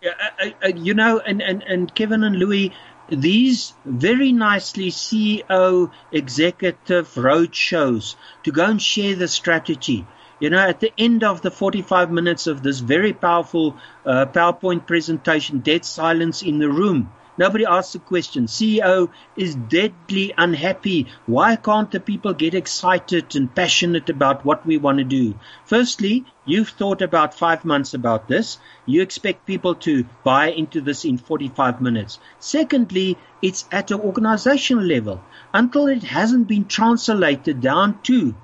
Yeah, 0.00 0.12
uh, 0.42 0.48
uh, 0.64 0.68
you 0.68 0.94
know, 0.94 1.20
and, 1.20 1.40
and, 1.42 1.62
and 1.62 1.94
Kevin 1.94 2.24
and 2.24 2.36
Louis, 2.36 2.72
these 3.08 3.74
very 3.84 4.32
nicely 4.32 4.90
CEO 4.90 5.90
executive 6.12 7.16
road 7.16 7.54
shows 7.54 8.16
to 8.44 8.52
go 8.52 8.66
and 8.66 8.80
share 8.80 9.14
the 9.16 9.28
strategy. 9.28 10.06
You 10.40 10.50
know, 10.50 10.58
at 10.58 10.80
the 10.80 10.92
end 10.98 11.22
of 11.22 11.40
the 11.42 11.50
45 11.50 12.10
minutes 12.10 12.46
of 12.46 12.62
this 12.62 12.80
very 12.80 13.12
powerful 13.12 13.76
uh, 14.04 14.26
PowerPoint 14.26 14.86
presentation, 14.86 15.60
dead 15.60 15.84
silence 15.84 16.42
in 16.42 16.58
the 16.58 16.68
room. 16.68 17.12
Nobody 17.42 17.66
asks 17.66 17.96
a 17.96 17.98
question. 17.98 18.46
CEO 18.46 19.10
is 19.36 19.56
deadly 19.56 20.32
unhappy. 20.38 21.08
Why 21.26 21.56
can't 21.56 21.90
the 21.90 21.98
people 21.98 22.34
get 22.34 22.54
excited 22.54 23.34
and 23.34 23.52
passionate 23.52 24.08
about 24.08 24.44
what 24.44 24.64
we 24.64 24.76
want 24.76 24.98
to 24.98 25.04
do? 25.04 25.34
Firstly, 25.64 26.24
you've 26.44 26.68
thought 26.68 27.02
about 27.02 27.34
five 27.34 27.64
months 27.64 27.94
about 27.94 28.28
this. 28.28 28.58
You 28.86 29.02
expect 29.02 29.44
people 29.44 29.74
to 29.86 30.04
buy 30.22 30.52
into 30.52 30.80
this 30.80 31.04
in 31.04 31.18
45 31.18 31.80
minutes. 31.80 32.20
Secondly, 32.38 33.18
it's 33.42 33.64
at 33.72 33.90
an 33.90 34.00
organizational 34.00 34.84
level. 34.84 35.20
Until 35.52 35.88
it 35.88 36.04
hasn't 36.04 36.46
been 36.46 36.66
translated 36.66 37.60
down 37.60 38.00
to 38.02 38.36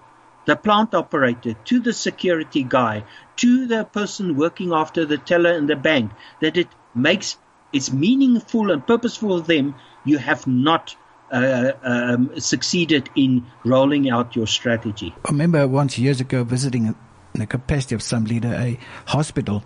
the 0.44 0.56
plant 0.56 0.92
operator, 0.92 1.52
to 1.52 1.78
the 1.78 1.92
security 1.92 2.64
guy, 2.64 3.04
to 3.36 3.66
the 3.68 3.84
person 3.84 4.36
working 4.36 4.72
after 4.72 5.04
the 5.04 5.18
teller 5.18 5.52
in 5.52 5.66
the 5.66 5.76
bank, 5.76 6.10
that 6.40 6.56
it 6.56 6.68
makes 6.96 7.38
it's 7.72 7.92
meaningful 7.92 8.70
and 8.70 8.86
purposeful 8.86 9.40
for 9.40 9.46
them, 9.46 9.74
you 10.04 10.18
have 10.18 10.46
not 10.46 10.96
uh, 11.30 11.72
um, 11.82 12.38
succeeded 12.40 13.10
in 13.14 13.46
rolling 13.64 14.10
out 14.10 14.34
your 14.34 14.46
strategy. 14.46 15.14
I 15.26 15.30
remember 15.30 15.66
once 15.68 15.98
years 15.98 16.20
ago 16.20 16.44
visiting 16.44 16.86
in 16.86 16.96
the 17.34 17.46
capacity 17.46 17.94
of 17.94 18.02
some 18.02 18.24
leader 18.24 18.54
a 18.54 18.78
hospital, 19.06 19.64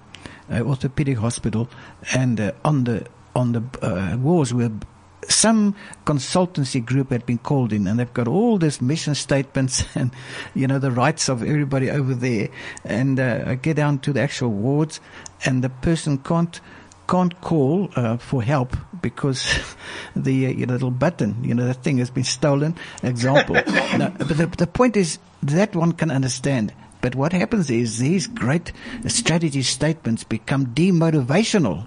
an 0.49 0.63
orthopedic 0.63 1.19
hospital, 1.19 1.69
and 2.15 2.41
uh, 2.41 2.53
on 2.65 2.85
the 2.85 3.07
on 3.35 3.53
the 3.53 3.63
uh, 3.81 4.17
walls 4.19 4.53
were 4.53 4.71
some 5.29 5.75
consultancy 6.05 6.85
group 6.85 7.11
had 7.11 7.25
been 7.25 7.39
called 7.39 7.73
in 7.73 7.87
and 7.87 7.99
they've 7.99 8.13
got 8.13 8.29
all 8.29 8.59
these 8.59 8.83
mission 8.83 9.15
statements 9.15 9.85
and, 9.95 10.11
you 10.55 10.67
know, 10.67 10.79
the 10.79 10.91
rights 10.91 11.29
of 11.29 11.43
everybody 11.43 11.91
over 11.91 12.15
there. 12.15 12.49
And 12.85 13.19
uh, 13.19 13.45
I 13.47 13.55
get 13.55 13.77
down 13.77 14.01
to 14.01 14.13
the 14.13 14.21
actual 14.21 14.51
wards 14.51 15.01
and 15.45 15.63
the 15.63 15.71
person 15.71 16.19
can't 16.19 16.61
can't 17.09 17.41
call 17.41 17.91
uh, 17.97 18.17
for 18.17 18.43
help 18.43 18.77
because 19.01 19.59
the 20.17 20.47
uh, 20.47 20.67
little 20.67 20.91
button, 20.91 21.43
you 21.43 21.55
know, 21.55 21.67
the 21.67 21.75
thing 21.75 21.99
has 21.99 22.11
been 22.11 22.25
stolen. 22.25 22.77
Example. 23.03 23.55
no, 23.99 24.13
but 24.19 24.37
the, 24.37 24.47
the 24.59 24.67
point 24.67 24.97
is 24.97 25.19
that 25.43 25.75
one 25.75 25.93
can 25.93 26.11
understand. 26.11 26.73
But 27.01 27.15
what 27.17 27.33
happens 27.33 27.69
is 27.69 27.99
these 27.99 28.29
great 28.29 28.73
strategy 29.09 29.63
statements 29.63 30.23
become 30.23 30.67
demotivational 30.67 31.87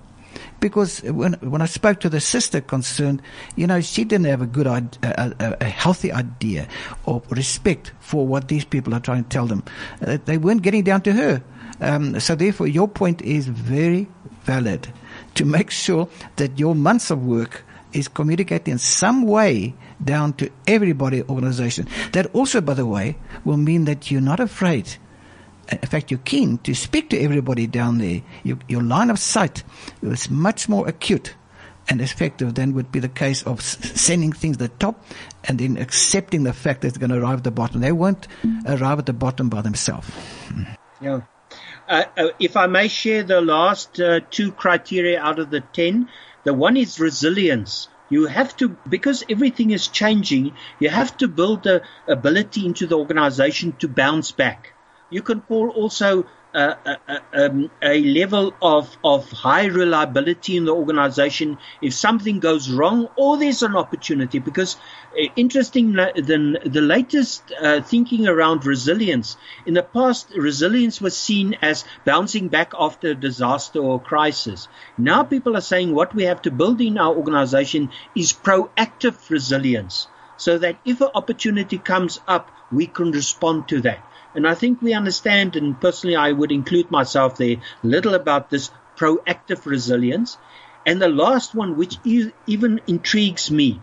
because 0.60 1.02
when 1.04 1.34
when 1.34 1.62
I 1.62 1.66
spoke 1.68 2.02
to 2.02 2.10
the 2.10 2.20
sister 2.20 2.60
concerned, 2.60 3.22
you 3.56 3.68
know, 3.68 3.82
she 3.82 4.04
didn't 4.04 4.26
have 4.26 4.42
a 4.42 4.46
good, 4.46 4.68
a, 4.68 4.90
a, 5.04 5.58
a 5.62 5.66
healthy 5.66 6.12
idea 6.12 6.68
or 7.06 7.22
respect 7.30 7.94
for 8.00 8.28
what 8.28 8.48
these 8.48 8.66
people 8.66 8.94
are 8.94 9.00
trying 9.00 9.24
to 9.24 9.30
tell 9.30 9.46
them. 9.46 9.64
Uh, 10.06 10.18
they 10.26 10.38
weren't 10.38 10.62
getting 10.62 10.84
down 10.84 11.02
to 11.02 11.14
her. 11.14 11.44
Um, 11.80 12.20
so 12.20 12.36
therefore, 12.36 12.68
your 12.68 12.88
point 12.88 13.22
is 13.22 13.48
very 13.48 14.08
valid 14.44 14.88
to 15.36 15.46
make 15.46 15.70
sure 15.70 16.08
that 16.38 16.58
your 16.60 16.76
months 16.76 17.12
of 17.12 17.26
work 17.26 17.64
is 17.94 18.08
communicated 18.08 18.70
in 18.70 18.78
some 18.78 19.24
way 19.24 19.74
down 20.04 20.34
to 20.34 20.50
everybody 20.68 21.24
organization. 21.24 21.88
That 22.12 22.34
also, 22.36 22.62
by 22.62 22.74
the 22.74 22.86
way, 22.86 23.18
will 23.46 23.58
mean 23.58 23.86
that 23.86 24.12
you're 24.12 24.22
not 24.22 24.40
afraid. 24.40 24.98
In 25.72 25.78
fact, 25.80 26.12
you're 26.12 26.20
keen 26.20 26.60
to 26.60 26.76
speak 26.76 27.10
to 27.10 27.20
everybody 27.20 27.66
down 27.68 27.98
there. 27.98 28.22
Your, 28.44 28.84
line 28.84 29.10
of 29.10 29.18
sight 29.18 29.64
is 30.02 30.30
much 30.30 30.70
more 30.70 30.88
acute 30.88 31.34
and 31.88 32.02
effective 32.02 32.56
than 32.56 32.74
would 32.74 32.92
be 32.92 33.00
the 33.00 33.10
case 33.10 33.44
of 33.44 33.62
sending 33.62 34.32
things 34.32 34.58
to 34.58 34.68
the 34.68 34.74
top 34.78 35.04
and 35.46 35.60
then 35.60 35.78
accepting 35.78 36.44
the 36.44 36.54
fact 36.54 36.82
that 36.82 36.90
it's 36.90 36.98
going 36.98 37.10
to 37.10 37.18
arrive 37.18 37.40
at 37.40 37.44
the 37.44 37.52
bottom. 37.52 37.82
They 37.82 37.92
won't 37.92 38.28
arrive 38.68 39.00
at 39.00 39.06
the 39.06 39.14
bottom 39.14 39.50
by 39.50 39.62
themselves. 39.62 40.08
Hmm. 40.50 40.64
Yeah. 41.02 41.22
Uh, 41.88 42.06
uh, 42.18 42.28
if 42.40 42.58
I 42.58 42.66
may 42.66 42.88
share 42.88 43.24
the 43.24 43.42
last 43.42 44.00
uh, 44.00 44.20
two 44.32 44.52
criteria 44.52 45.22
out 45.22 45.38
of 45.38 45.52
the 45.52 45.62
10, 45.62 46.10
the 46.44 46.54
one 46.54 46.78
is 46.78 47.00
resilience. 47.00 47.88
You 48.10 48.26
have 48.26 48.56
to, 48.58 48.70
because 48.90 49.24
everything 49.30 49.72
is 49.72 49.88
changing, 49.88 50.54
you 50.80 50.90
have 50.90 51.16
to 51.18 51.28
build 51.28 51.64
the 51.64 51.84
ability 52.08 52.66
into 52.66 52.88
the 52.88 52.98
organization 52.98 53.74
to 53.80 53.88
bounce 53.88 54.32
back. 54.32 54.74
You 55.12 55.22
can 55.22 55.42
call 55.42 55.70
also 55.70 56.26
a, 56.56 57.00
a, 57.08 57.46
um, 57.46 57.70
a, 57.82 58.02
level 58.02 58.54
of, 58.62 58.96
of 59.04 59.30
high 59.32 59.66
reliability 59.66 60.56
in 60.56 60.66
the 60.66 60.74
organization 60.74 61.58
if 61.82 61.94
something 61.94 62.40
goes 62.40 62.70
wrong 62.72 63.10
or 63.18 63.38
there's 63.38 63.62
an 63.62 63.76
opportunity. 63.76 64.40
Because 64.40 64.78
uh, 65.12 65.26
interesting, 65.36 65.94
the, 65.94 66.60
the 66.66 66.82
latest 66.82 67.52
uh, 67.62 67.82
thinking 67.82 68.28
around 68.28 68.66
resilience. 68.66 69.36
In 69.66 69.74
the 69.74 69.84
past, 69.84 70.32
resilience 70.36 71.02
was 71.02 71.18
seen 71.18 71.58
as 71.62 71.84
bouncing 72.06 72.48
back 72.48 72.74
after 72.80 73.10
a 73.10 73.16
disaster 73.16 73.80
or 73.80 74.00
crisis. 74.00 74.68
Now 74.98 75.24
people 75.24 75.58
are 75.58 75.62
saying 75.62 75.94
what 75.94 76.16
we 76.16 76.24
have 76.24 76.42
to 76.44 76.52
build 76.52 76.80
in 76.80 76.98
our 76.98 77.14
organization 77.14 77.90
is 78.16 78.32
proactive 78.32 79.30
resilience. 79.30 80.08
So 80.38 80.58
that 80.58 80.78
if 80.86 81.02
an 81.02 81.10
opportunity 81.16 81.78
comes 81.78 82.20
up, 82.28 82.52
we 82.72 82.88
can 82.88 83.12
respond 83.12 83.68
to 83.70 83.82
that. 83.82 84.00
And 84.36 84.48
I 84.48 84.54
think 84.54 84.82
we 84.82 84.94
understand, 84.94 85.56
and 85.56 85.80
personally 85.80 86.16
I 86.16 86.32
would 86.32 86.52
include 86.52 86.92
myself 86.92 87.38
there, 87.38 87.58
little 87.84 88.14
about 88.14 88.50
this 88.50 88.70
proactive 88.98 89.66
resilience. 89.66 90.38
And 90.86 91.02
the 91.02 91.10
last 91.10 91.56
one, 91.56 91.78
which 91.78 91.98
even 92.04 92.82
intrigues 92.86 93.50
me, 93.50 93.82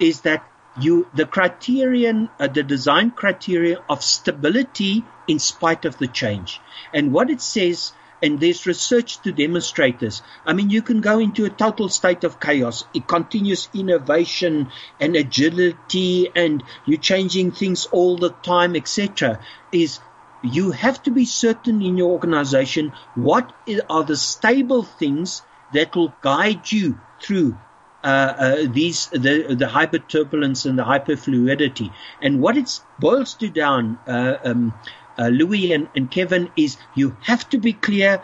is 0.00 0.22
that 0.22 0.44
you, 0.80 1.06
the 1.14 1.26
criterion, 1.26 2.30
uh, 2.38 2.46
the 2.48 2.62
design 2.62 3.10
criteria 3.10 3.78
of 3.88 4.02
stability 4.02 5.04
in 5.28 5.38
spite 5.38 5.84
of 5.84 5.98
the 5.98 6.08
change. 6.08 6.60
And 6.94 7.12
what 7.12 7.30
it 7.30 7.40
says 7.40 7.92
and 8.22 8.40
there's 8.40 8.66
research 8.66 9.20
to 9.22 9.32
demonstrate 9.32 9.98
this. 9.98 10.22
I 10.44 10.52
mean, 10.52 10.70
you 10.70 10.82
can 10.82 11.00
go 11.00 11.18
into 11.18 11.44
a 11.44 11.50
total 11.50 11.88
state 11.88 12.24
of 12.24 12.40
chaos, 12.40 12.84
continuous 13.06 13.68
innovation 13.74 14.70
and 14.98 15.16
agility, 15.16 16.30
and 16.34 16.62
you're 16.86 16.98
changing 16.98 17.52
things 17.52 17.86
all 17.86 18.16
the 18.16 18.30
time, 18.30 18.76
etc. 18.76 19.40
Is 19.72 20.00
you 20.42 20.70
have 20.70 21.02
to 21.02 21.10
be 21.10 21.24
certain 21.24 21.82
in 21.82 21.96
your 21.96 22.10
organization 22.10 22.92
what 23.14 23.52
are 23.88 24.04
the 24.04 24.16
stable 24.16 24.82
things 24.82 25.42
that 25.72 25.94
will 25.94 26.14
guide 26.22 26.70
you 26.72 26.98
through 27.20 27.56
uh, 28.02 28.06
uh, 28.06 28.56
these 28.66 29.08
the 29.08 29.54
the 29.54 29.66
hyperturbulence 29.66 30.64
and 30.64 30.78
the 30.78 30.84
hyperfluidity. 30.84 31.92
And 32.22 32.40
what 32.40 32.56
it 32.56 32.80
boils 32.98 33.34
to 33.34 33.50
down, 33.50 33.98
uh, 34.06 34.36
um, 34.42 34.74
uh, 35.20 35.28
Louis 35.28 35.72
and, 35.72 35.88
and 35.94 36.10
Kevin, 36.10 36.50
is 36.56 36.78
you 36.94 37.16
have 37.20 37.48
to 37.50 37.58
be 37.58 37.74
clear 37.74 38.22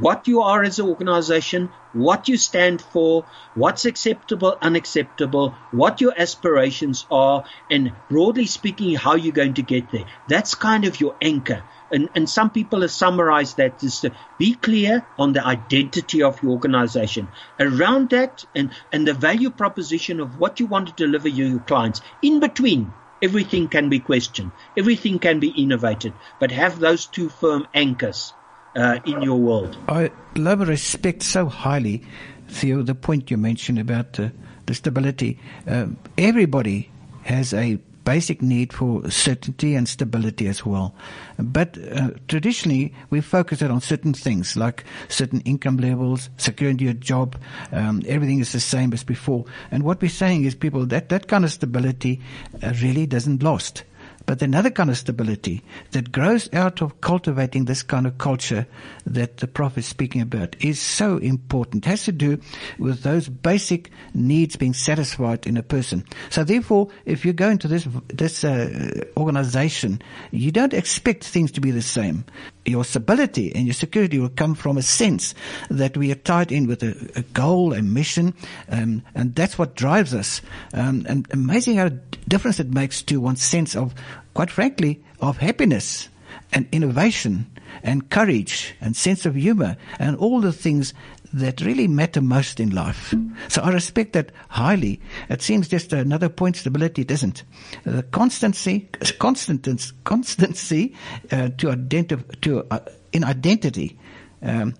what 0.00 0.26
you 0.26 0.40
are 0.40 0.62
as 0.62 0.78
an 0.78 0.86
organization, 0.86 1.68
what 1.92 2.28
you 2.28 2.38
stand 2.38 2.80
for, 2.80 3.26
what's 3.54 3.84
acceptable, 3.84 4.56
unacceptable, 4.62 5.50
what 5.70 6.00
your 6.00 6.14
aspirations 6.16 7.06
are, 7.10 7.44
and 7.70 7.92
broadly 8.08 8.46
speaking, 8.46 8.94
how 8.94 9.16
you're 9.16 9.32
going 9.32 9.54
to 9.54 9.62
get 9.62 9.90
there. 9.90 10.06
That's 10.28 10.54
kind 10.54 10.86
of 10.86 10.98
your 10.98 11.14
anchor. 11.20 11.62
And, 11.92 12.08
and 12.14 12.28
some 12.28 12.50
people 12.50 12.80
have 12.80 12.90
summarized 12.90 13.58
that 13.58 13.84
as 13.84 14.00
to 14.00 14.12
be 14.38 14.54
clear 14.54 15.06
on 15.18 15.34
the 15.34 15.44
identity 15.44 16.22
of 16.22 16.42
your 16.42 16.52
organization. 16.52 17.28
Around 17.60 18.10
that 18.10 18.44
and, 18.54 18.70
and 18.92 19.06
the 19.06 19.14
value 19.14 19.50
proposition 19.50 20.20
of 20.20 20.40
what 20.40 20.58
you 20.58 20.66
want 20.66 20.88
to 20.88 20.94
deliver 20.94 21.28
your 21.28 21.60
clients. 21.60 22.00
In 22.22 22.40
between, 22.40 22.92
Everything 23.22 23.68
can 23.68 23.88
be 23.88 23.98
questioned. 23.98 24.50
Everything 24.76 25.18
can 25.18 25.40
be 25.40 25.48
innovated. 25.48 26.12
But 26.38 26.50
have 26.50 26.78
those 26.78 27.06
two 27.06 27.28
firm 27.28 27.66
anchors 27.74 28.32
uh, 28.76 28.98
in 29.06 29.22
your 29.22 29.38
world. 29.38 29.76
I 29.88 30.10
love 30.36 30.60
and 30.60 30.68
respect 30.68 31.22
so 31.22 31.46
highly, 31.46 32.04
Theo, 32.48 32.82
the 32.82 32.94
point 32.94 33.30
you 33.30 33.36
mentioned 33.36 33.78
about 33.78 34.20
uh, 34.20 34.30
the 34.66 34.74
stability. 34.74 35.38
Uh, 35.66 35.86
everybody 36.18 36.90
has 37.24 37.54
a 37.54 37.78
basic 38.06 38.40
need 38.40 38.72
for 38.72 39.10
certainty 39.10 39.74
and 39.74 39.86
stability 39.88 40.46
as 40.46 40.64
well. 40.64 40.94
But 41.38 41.76
uh, 41.76 42.10
traditionally, 42.28 42.94
we 43.10 43.20
focus 43.20 43.60
it 43.60 43.70
on 43.70 43.80
certain 43.80 44.14
things 44.14 44.56
like 44.56 44.84
certain 45.08 45.40
income 45.40 45.76
levels, 45.76 46.30
security 46.38 46.88
of 46.88 47.00
job, 47.00 47.36
um, 47.72 48.02
everything 48.06 48.38
is 48.38 48.52
the 48.52 48.60
same 48.60 48.92
as 48.92 49.02
before. 49.02 49.44
And 49.72 49.82
what 49.82 50.00
we're 50.00 50.08
saying 50.08 50.44
is 50.44 50.54
people 50.54 50.86
that 50.86 51.08
that 51.08 51.26
kind 51.26 51.44
of 51.44 51.52
stability 51.52 52.20
uh, 52.62 52.72
really 52.80 53.06
doesn't 53.06 53.42
last. 53.42 53.82
But 54.26 54.42
another 54.42 54.70
kind 54.70 54.90
of 54.90 54.98
stability 54.98 55.62
that 55.92 56.12
grows 56.12 56.52
out 56.52 56.82
of 56.82 57.00
cultivating 57.00 57.64
this 57.64 57.82
kind 57.82 58.06
of 58.06 58.18
culture 58.18 58.66
that 59.06 59.38
the 59.38 59.46
Prof 59.46 59.78
is 59.78 59.86
speaking 59.86 60.20
about 60.20 60.56
is 60.60 60.80
so 60.80 61.18
important. 61.18 61.86
It 61.86 61.88
has 61.88 62.04
to 62.04 62.12
do 62.12 62.40
with 62.78 63.02
those 63.02 63.28
basic 63.28 63.90
needs 64.14 64.56
being 64.56 64.74
satisfied 64.74 65.46
in 65.46 65.56
a 65.56 65.62
person. 65.62 66.04
So 66.30 66.42
therefore, 66.42 66.88
if 67.04 67.24
you 67.24 67.32
go 67.32 67.48
into 67.48 67.68
this, 67.68 67.86
this 68.08 68.42
uh, 68.42 69.04
organization, 69.16 70.02
you 70.32 70.50
don't 70.50 70.74
expect 70.74 71.24
things 71.24 71.52
to 71.52 71.60
be 71.60 71.70
the 71.70 71.82
same. 71.82 72.24
Your 72.66 72.84
stability 72.84 73.54
and 73.54 73.66
your 73.66 73.74
security 73.74 74.18
will 74.18 74.28
come 74.28 74.54
from 74.54 74.76
a 74.76 74.82
sense 74.82 75.34
that 75.70 75.96
we 75.96 76.10
are 76.12 76.16
tied 76.16 76.52
in 76.52 76.66
with 76.66 76.82
a, 76.82 77.10
a 77.16 77.22
goal, 77.22 77.72
a 77.72 77.80
mission, 77.80 78.34
um, 78.68 79.02
and 79.14 79.34
that's 79.34 79.56
what 79.56 79.76
drives 79.76 80.12
us. 80.12 80.42
Um, 80.74 81.06
and 81.08 81.26
amazing 81.32 81.76
how 81.76 81.86
a 81.86 81.90
difference 82.28 82.60
it 82.60 82.70
makes 82.70 83.02
to 83.02 83.20
one's 83.20 83.42
sense 83.42 83.76
of 83.76 83.94
quite 84.36 84.50
frankly, 84.50 85.02
of 85.18 85.38
happiness 85.38 86.10
and 86.52 86.68
innovation 86.70 87.50
and 87.82 88.10
courage 88.10 88.74
and 88.82 88.94
sense 88.94 89.24
of 89.24 89.34
humor 89.34 89.78
and 89.98 90.14
all 90.18 90.42
the 90.42 90.52
things 90.52 90.92
that 91.32 91.60
really 91.60 91.88
matter 91.88 92.20
most 92.20 92.60
in 92.60 92.70
life. 92.70 93.14
So 93.48 93.62
I 93.62 93.70
respect 93.70 94.12
that 94.12 94.32
highly. 94.48 95.00
It 95.28 95.42
seems 95.42 95.68
just 95.68 95.92
another 95.92 96.28
point 96.28 96.56
stability. 96.56 97.02
It 97.02 97.10
isn't. 97.10 97.44
The 97.84 98.02
constancy, 98.04 98.88
constancy, 99.18 99.92
constancy 100.04 100.94
uh, 101.30 101.50
to 101.58 101.70
identify, 101.70 102.24
to, 102.42 102.66
uh, 102.70 102.80
in 103.12 103.24
identity, 103.24 103.98
um, 104.42 104.74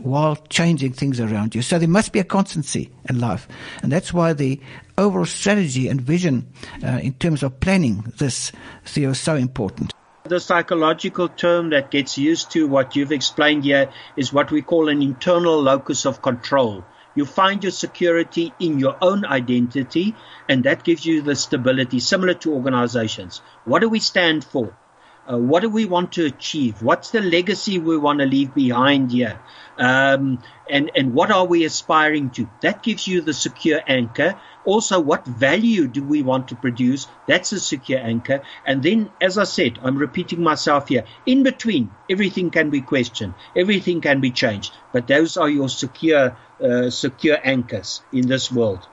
while 0.00 0.36
changing 0.48 0.92
things 0.92 1.20
around 1.20 1.54
you. 1.54 1.62
So 1.62 1.78
there 1.78 1.88
must 1.88 2.12
be 2.12 2.18
a 2.18 2.24
constancy 2.24 2.90
in 3.08 3.20
life. 3.20 3.48
And 3.82 3.92
that's 3.92 4.12
why 4.12 4.32
the 4.32 4.60
overall 4.96 5.26
strategy 5.26 5.88
and 5.88 6.00
vision 6.00 6.46
uh, 6.84 6.98
in 7.02 7.14
terms 7.14 7.42
of 7.42 7.58
planning 7.60 8.12
this, 8.18 8.52
Theo, 8.84 9.10
is 9.10 9.20
so 9.20 9.36
important. 9.36 9.92
The 10.28 10.40
psychological 10.40 11.28
term 11.28 11.70
that 11.70 11.90
gets 11.90 12.18
used 12.18 12.50
to 12.50 12.68
what 12.68 12.94
you've 12.94 13.12
explained 13.12 13.64
here 13.64 13.90
is 14.14 14.30
what 14.30 14.50
we 14.50 14.60
call 14.60 14.90
an 14.90 15.00
internal 15.00 15.62
locus 15.62 16.04
of 16.04 16.20
control. 16.20 16.84
You 17.14 17.24
find 17.24 17.62
your 17.62 17.72
security 17.72 18.52
in 18.60 18.78
your 18.78 18.98
own 19.00 19.24
identity, 19.24 20.14
and 20.46 20.64
that 20.64 20.84
gives 20.84 21.06
you 21.06 21.22
the 21.22 21.34
stability, 21.34 21.98
similar 22.00 22.34
to 22.34 22.52
organizations. 22.52 23.40
What 23.64 23.80
do 23.80 23.88
we 23.88 24.00
stand 24.00 24.44
for? 24.44 24.76
Uh, 25.30 25.38
what 25.38 25.60
do 25.60 25.70
we 25.70 25.86
want 25.86 26.12
to 26.12 26.26
achieve? 26.26 26.82
What's 26.82 27.10
the 27.10 27.22
legacy 27.22 27.78
we 27.78 27.96
want 27.96 28.18
to 28.18 28.26
leave 28.26 28.54
behind 28.54 29.12
here? 29.12 29.40
Um, 29.78 30.42
and, 30.68 30.90
and 30.94 31.14
what 31.14 31.30
are 31.30 31.46
we 31.46 31.64
aspiring 31.64 32.30
to? 32.30 32.50
That 32.60 32.82
gives 32.82 33.08
you 33.08 33.22
the 33.22 33.34
secure 33.34 33.80
anchor 33.86 34.38
Also, 34.64 35.00
what 35.00 35.24
value 35.26 35.86
do 35.86 36.02
we 36.02 36.22
want 36.22 36.48
to 36.48 36.56
produce? 36.56 37.06
That's 37.26 37.52
a 37.52 37.60
secure 37.60 37.98
anchor. 37.98 38.42
And 38.66 38.82
then, 38.82 39.10
as 39.20 39.38
I 39.38 39.44
said, 39.44 39.78
I'm 39.82 39.96
repeating 39.96 40.42
myself 40.42 40.88
here. 40.88 41.04
In 41.26 41.42
between, 41.42 41.90
everything 42.10 42.50
can 42.50 42.70
be 42.70 42.80
questioned, 42.80 43.34
everything 43.56 44.00
can 44.00 44.20
be 44.20 44.30
changed. 44.30 44.72
But 44.92 45.06
those 45.06 45.36
are 45.36 45.48
your 45.48 45.68
secure, 45.68 46.36
uh, 46.62 46.90
secure 46.90 47.38
anchors 47.42 48.02
in 48.12 48.28
this 48.28 48.52
world. 48.52 48.86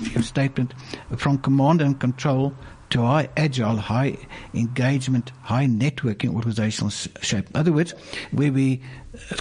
Your 0.00 0.22
statement 0.22 0.74
from 1.16 1.38
command 1.38 1.80
and 1.80 1.98
control 1.98 2.54
to 2.90 3.02
high 3.02 3.28
agile, 3.36 3.76
high 3.76 4.16
engagement, 4.52 5.32
high 5.42 5.66
networking 5.66 6.34
organizational 6.34 6.90
shape. 6.90 7.50
In 7.50 7.56
other 7.56 7.72
words, 7.72 7.92
where 8.30 8.52
we 8.52 8.82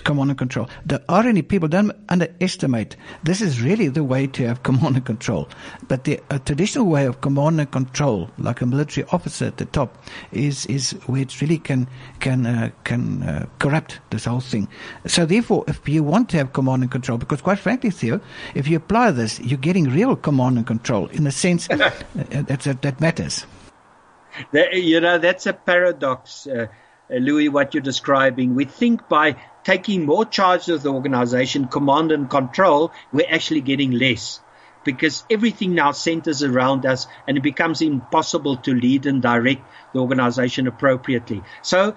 command 0.04 0.32
and 0.32 0.38
control. 0.38 0.70
There 0.86 1.02
are 1.10 1.26
any 1.26 1.42
people, 1.42 1.68
don't 1.68 1.92
underestimate, 2.10 2.96
this 3.24 3.42
is 3.42 3.62
really 3.62 3.88
the 3.88 4.04
way 4.04 4.28
to 4.28 4.48
have 4.48 4.64
command 4.64 4.96
and 4.96 5.06
control. 5.06 5.50
But 5.88 6.04
the 6.04 6.22
traditional 6.46 6.86
way 6.86 7.06
of 7.06 7.22
command 7.22 7.60
and 7.60 7.72
control, 7.72 8.30
like 8.38 8.62
a 8.62 8.66
military 8.66 9.08
officer 9.12 9.46
at 9.46 9.58
the 9.58 9.66
top, 9.66 9.98
is, 10.32 10.66
is 10.68 10.92
where 11.08 11.22
it 11.22 11.42
really 11.42 11.58
can, 11.58 11.88
can, 12.20 12.46
uh, 12.46 12.72
can 12.84 13.24
uh, 13.24 13.46
corrupt 13.60 14.00
this 14.10 14.26
whole 14.26 14.40
thing. 14.40 14.68
So 15.06 15.26
therefore, 15.26 15.66
if 15.68 15.88
you 15.88 16.04
want 16.04 16.30
to 16.30 16.38
have 16.38 16.54
command 16.54 16.84
and 16.84 16.92
control, 16.92 17.18
because 17.18 17.42
quite 17.42 17.60
frankly, 17.60 17.90
Theo, 17.90 18.20
if 18.56 18.68
you 18.68 18.78
apply 18.78 19.12
this, 19.12 19.40
you're 19.40 19.58
getting 19.58 19.86
real 19.86 20.16
command 20.16 20.58
and 20.58 20.68
control 20.68 21.08
in 21.08 21.24
the 21.24 21.32
sense 21.32 21.68
that, 21.68 22.06
that, 22.16 22.82
that 22.82 23.02
matters. 23.02 23.46
That, 24.52 24.74
you 24.74 25.00
know, 25.00 25.20
that's 25.20 25.46
a 25.46 25.54
paradox. 25.54 26.48
Uh, 26.48 26.68
Louis, 27.10 27.50
what 27.50 27.74
you're 27.74 27.84
describing. 27.84 28.56
We 28.56 28.66
think 28.66 29.08
by 29.08 29.36
taking 29.64 30.06
more 30.06 30.26
charge 30.26 30.70
of 30.70 30.84
the 30.84 30.92
organization, 30.92 31.68
command 31.68 32.12
and 32.12 32.30
control, 32.30 32.92
we're 33.12 33.30
actually 33.30 33.62
getting 33.62 33.92
less 33.92 34.40
because 34.84 35.24
everything 35.30 35.74
now 35.74 35.92
centers 35.92 36.44
around 36.44 36.86
us 36.86 37.08
and 37.28 37.38
it 37.38 37.42
becomes 37.42 37.82
impossible 37.82 38.58
to 38.58 38.74
lead 38.74 39.06
and 39.06 39.22
direct 39.22 39.62
the 39.94 40.00
organization 40.00 40.68
appropriately. 40.68 41.42
So, 41.62 41.96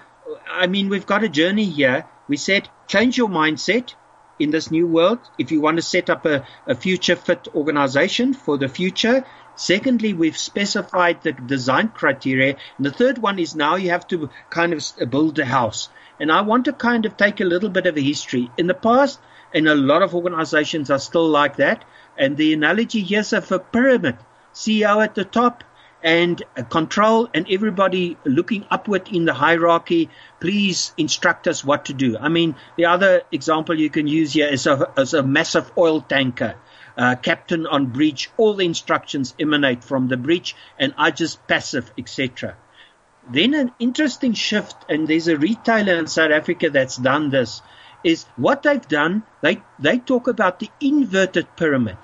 I 0.51 0.67
mean, 0.67 0.89
we've 0.89 1.07
got 1.07 1.25
a 1.25 1.29
journey 1.29 1.65
here. 1.65 2.05
We 2.29 2.37
said, 2.37 2.69
change 2.87 3.19
your 3.19 3.29
mindset 3.29 3.95
in 4.39 4.51
this 4.51 4.71
new 4.71 4.87
world. 4.87 5.19
If 5.39 5.51
you 5.51 5.61
want 5.61 5.79
to 5.79 5.83
set 5.83 6.11
up 6.11 6.27
a, 6.27 6.47
a 6.67 6.75
future 6.75 7.17
fit 7.17 7.49
organization 7.55 8.35
for 8.35 8.57
the 8.57 8.69
future, 8.69 9.25
Secondly, 9.57 10.13
we've 10.13 10.37
specified 10.37 11.23
the 11.23 11.33
design 11.33 11.89
criteria. 11.89 12.57
And 12.77 12.85
the 12.85 12.91
third 12.91 13.17
one 13.17 13.39
is 13.39 13.57
now 13.57 13.77
you 13.77 13.89
have 13.89 14.07
to 14.09 14.29
kind 14.51 14.75
of 14.75 15.11
build 15.11 15.39
a 15.39 15.47
house. 15.47 15.89
And 16.19 16.33
I 16.33 16.41
want 16.43 16.65
to 16.67 16.73
kind 16.73 17.07
of 17.07 17.17
take 17.17 17.41
a 17.41 17.45
little 17.45 17.69
bit 17.69 17.87
of 17.87 17.97
a 17.97 18.01
history. 18.01 18.51
In 18.57 18.67
the 18.67 18.75
past, 18.75 19.21
and 19.55 19.69
a 19.69 19.75
lot 19.75 20.03
of 20.03 20.15
organizations 20.15 20.91
are 20.91 20.99
still 20.99 21.29
like 21.29 21.57
that. 21.57 21.85
And 22.19 22.37
the 22.37 22.53
analogy 22.53 23.01
here's 23.01 23.33
of 23.33 23.51
a 23.53 23.59
pyramid. 23.59 24.17
CEO 24.55 25.03
at 25.03 25.15
the 25.15 25.25
top 25.25 25.65
and 26.03 26.43
control 26.71 27.29
and 27.35 27.47
everybody 27.51 28.17
looking 28.25 28.65
upward 28.71 29.09
in 29.09 29.25
the 29.25 29.35
hierarchy. 29.35 30.09
Please 30.41 30.93
instruct 30.97 31.49
us 31.49 31.65
what 31.65 31.87
to 31.87 31.95
do. 31.95 32.17
I 32.19 32.29
mean, 32.29 32.55
the 32.77 32.87
other 32.87 33.23
example 33.33 33.79
you 33.79 33.91
can 33.91 34.07
use 34.07 34.33
here 34.33 34.49
is 34.49 34.67
a, 34.67 34.93
is 34.97 35.15
a 35.15 35.23
massive 35.23 35.71
oil 35.77 36.01
tanker. 36.01 36.55
Uh, 36.97 37.15
captain 37.17 37.67
on 37.67 37.87
bridge, 37.87 38.31
all 38.39 38.55
the 38.55 38.65
instructions 38.65 39.35
emanate 39.39 39.85
from 39.85 40.09
the 40.09 40.17
bridge 40.17 40.57
and 40.79 40.95
I 40.97 41.11
just 41.11 41.47
passive, 41.47 41.93
etc. 41.99 42.57
Then 43.29 43.55
an 43.55 43.73
interesting 43.79 44.35
shift, 44.35 44.77
and 44.89 45.09
there's 45.09 45.29
a 45.29 45.37
retailer 45.37 45.95
in 45.95 46.07
South 46.07 46.31
Africa 46.31 46.71
that's 46.71 46.97
done 46.97 47.31
this, 47.31 47.61
is 48.05 48.25
what 48.37 48.63
they've 48.63 48.87
done, 48.87 49.25
they, 49.41 49.63
they 49.79 49.99
talk 49.99 50.29
about 50.29 50.61
the 50.61 50.71
inverted 50.81 51.57
pyramid. 51.57 51.99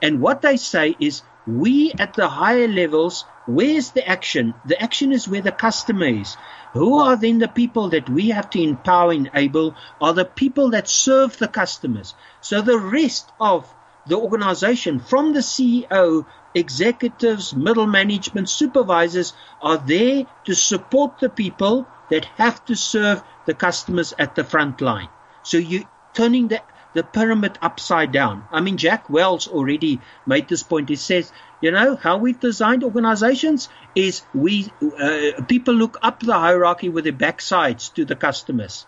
And 0.00 0.20
what 0.20 0.42
they 0.42 0.56
say 0.56 0.96
is, 1.00 1.22
we 1.46 1.92
at 1.98 2.14
the 2.14 2.28
higher 2.28 2.68
levels, 2.68 3.24
where's 3.46 3.90
the 3.90 4.06
action? 4.06 4.54
The 4.64 4.80
action 4.80 5.10
is 5.12 5.26
where 5.26 5.42
the 5.42 5.50
customer 5.50 6.06
is. 6.06 6.36
Who 6.72 7.00
are 7.00 7.16
then 7.16 7.38
the 7.38 7.48
people 7.48 7.88
that 7.90 8.08
we 8.08 8.28
have 8.28 8.50
to 8.50 8.62
empower, 8.62 9.12
enable, 9.12 9.74
are 10.00 10.12
the 10.12 10.24
people 10.24 10.70
that 10.70 10.88
serve 10.88 11.36
the 11.38 11.48
customers. 11.48 12.14
So 12.40 12.62
the 12.62 12.78
rest 12.78 13.28
of 13.40 13.72
the 14.06 14.16
organization, 14.16 15.00
from 15.00 15.32
the 15.32 15.40
CEO 15.40 16.26
executives, 16.54 17.54
middle 17.54 17.86
management, 17.86 18.48
supervisors 18.48 19.32
are 19.60 19.78
there 19.78 20.26
to 20.44 20.54
support 20.54 21.18
the 21.20 21.28
people 21.28 21.86
that 22.10 22.24
have 22.36 22.64
to 22.66 22.74
serve 22.74 23.22
the 23.46 23.54
customers 23.54 24.14
at 24.18 24.34
the 24.34 24.44
front 24.44 24.80
line. 24.80 25.08
So 25.42 25.58
you're 25.58 25.88
turning 26.14 26.48
the 26.48 26.62
the 26.92 27.02
pyramid 27.04 27.56
upside 27.62 28.10
down. 28.10 28.44
I 28.50 28.60
mean, 28.60 28.76
Jack 28.76 29.08
Welch 29.08 29.46
already 29.46 30.00
made 30.26 30.48
this 30.48 30.64
point. 30.64 30.88
He 30.88 30.96
says, 30.96 31.32
you 31.60 31.70
know, 31.70 31.94
how 31.94 32.18
we've 32.18 32.40
designed 32.40 32.82
organizations 32.82 33.68
is 33.94 34.22
we 34.34 34.72
uh, 34.82 35.42
people 35.46 35.74
look 35.74 35.98
up 36.02 36.20
the 36.20 36.34
hierarchy 36.34 36.88
with 36.88 37.04
their 37.04 37.12
backsides 37.12 37.94
to 37.94 38.04
the 38.04 38.16
customers. 38.16 38.86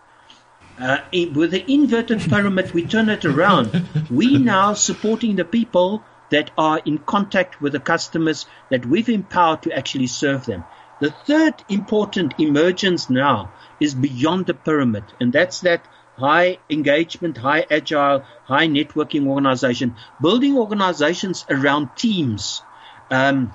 Uh, 0.78 0.98
with 1.34 1.50
the 1.50 1.64
inverted 1.70 2.20
pyramid, 2.28 2.72
we 2.72 2.84
turn 2.84 3.08
it 3.08 3.24
around. 3.24 3.86
We 4.10 4.38
now 4.52 4.74
supporting 4.74 5.36
the 5.36 5.44
people 5.44 6.04
that 6.30 6.50
are 6.56 6.80
in 6.84 6.98
contact 6.98 7.60
with 7.60 7.72
the 7.72 7.80
customers 7.80 8.46
that 8.70 8.86
we've 8.86 9.08
empowered 9.08 9.62
to 9.62 9.72
actually 9.72 10.06
serve 10.06 10.46
them. 10.46 10.64
The 11.00 11.10
third 11.10 11.54
important 11.68 12.34
emergence 12.38 13.10
now 13.10 13.52
is 13.80 13.94
beyond 13.94 14.46
the 14.46 14.54
pyramid, 14.54 15.04
and 15.20 15.32
that's 15.32 15.60
that 15.60 15.84
high 16.16 16.58
engagement, 16.70 17.36
high 17.36 17.66
agile, 17.70 18.24
high 18.44 18.68
networking 18.68 19.26
organization, 19.26 19.96
building 20.20 20.56
organizations 20.56 21.44
around 21.50 21.96
teams. 21.96 22.62
Um, 23.10 23.52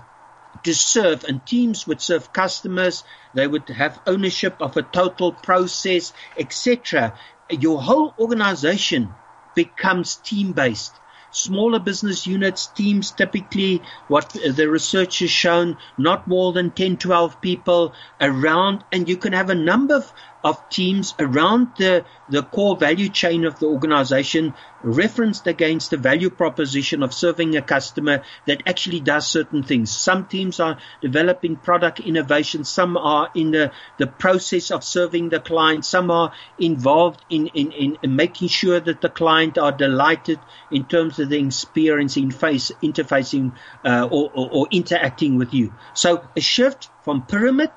to 0.64 0.74
serve 0.74 1.24
and 1.24 1.46
teams 1.46 1.88
would 1.88 2.02
serve 2.02 2.34
customers 2.34 3.04
they 3.38 3.48
would 3.48 3.70
have 3.70 4.02
ownership 4.06 4.56
of 4.62 4.76
a 4.78 4.82
total 5.00 5.32
process 5.32 6.14
etc 6.38 7.14
your 7.50 7.82
whole 7.82 8.14
organization 8.20 9.10
becomes 9.56 10.16
team 10.18 10.52
based 10.52 10.94
Smaller 11.32 11.80
business 11.80 12.26
units, 12.26 12.68
teams 12.68 13.12
typically, 13.12 13.82
what 14.08 14.30
the 14.30 14.70
research 14.70 15.20
has 15.20 15.30
shown, 15.30 15.78
not 15.98 16.28
more 16.28 16.54
than 16.54 16.72
10, 16.72 16.98
12 16.98 17.42
people 17.42 17.94
around, 18.22 18.84
and 18.94 19.10
you 19.10 19.18
can 19.18 19.34
have 19.34 19.50
a 19.50 19.56
number 19.56 19.96
of, 19.96 20.14
of 20.44 20.70
teams 20.70 21.14
around 21.20 21.68
the, 21.78 22.06
the 22.30 22.44
core 22.44 22.76
value 22.76 23.10
chain 23.10 23.46
of 23.46 23.60
the 23.60 23.66
organization 23.66 24.54
referenced 24.84 25.48
against 25.48 25.90
the 25.90 25.98
value 25.98 26.30
proposition 26.30 27.04
of 27.04 27.14
serving 27.14 27.56
a 27.58 27.62
customer 27.62 28.22
that 28.46 28.62
actually 28.66 29.00
does 29.00 29.28
certain 29.28 29.64
things. 29.64 29.92
Some 29.92 30.26
teams 30.26 30.60
are 30.60 30.78
developing 31.02 31.56
product 31.56 32.00
innovation. 32.00 32.64
Some 32.64 32.98
are 32.98 33.30
in 33.34 33.52
the, 33.52 33.72
the 33.98 34.08
process 34.08 34.72
of 34.72 34.84
serving 34.84 35.30
the 35.30 35.40
client. 35.40 35.84
Some 35.86 36.12
are 36.12 36.32
involved 36.60 37.24
in, 37.30 37.48
in, 37.48 37.72
in, 37.72 37.98
in 38.04 38.16
making 38.16 38.50
sure 38.50 38.80
that 38.80 39.02
the 39.02 39.10
client 39.10 39.58
are 39.58 39.72
delighted 39.72 40.40
in 40.72 40.86
terms 40.86 41.20
of 41.20 41.30
the 41.30 41.40
experience 41.40 42.16
in 42.16 42.32
face, 42.32 42.72
interfacing 42.84 43.54
uh, 43.84 44.08
or, 44.10 44.32
or, 44.34 44.50
or 44.52 44.68
interacting 44.72 45.38
with 45.38 45.54
you. 45.54 45.74
So 45.94 46.28
a 46.36 46.42
shift 46.42 46.90
from 47.04 47.24
pyramid 47.24 47.72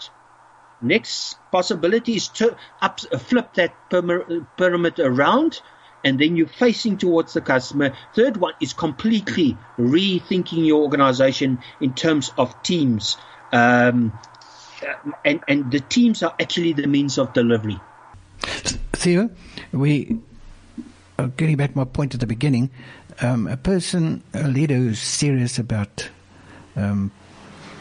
Next 0.83 1.37
possibility 1.53 2.15
is 2.15 2.29
to 2.29 2.57
up, 2.81 3.01
flip 3.01 3.55
that 3.55 3.75
pyramid 4.57 4.99
around 4.99 5.61
and 6.05 6.19
then 6.19 6.37
you're 6.37 6.49
facing 6.49 6.97
towards 6.97 7.33
the 7.33 7.41
customer. 7.41 7.95
Third 8.15 8.37
one 8.37 8.55
is 8.61 8.73
completely 8.73 9.57
rethinking 9.79 10.67
your 10.67 10.83
organization 10.83 11.59
in 11.81 11.95
terms 11.95 12.33
of 12.39 12.63
teams. 12.63 13.17
Um, 13.53 14.19
and, 15.25 15.41
and 15.47 15.71
the 15.71 15.81
teams 15.81 16.23
are 16.23 16.35
actually 16.41 16.73
the 16.73 16.87
means 16.87 17.19
of 17.19 17.33
delivery. 17.33 17.79
Theo, 18.41 19.31
we 19.73 20.19
are 21.19 21.29
getting 21.29 21.57
back 21.57 21.73
to 21.73 21.79
my 21.79 21.85
point 21.85 22.15
at 22.15 22.21
the 22.21 22.27
beginning. 22.27 22.71
Um, 23.21 23.47
a 23.47 23.57
person, 23.57 24.23
a 24.33 24.49
leader 24.49 24.77
who's 24.77 25.01
serious 25.01 25.59
about 25.59 26.09
um, 26.77 27.11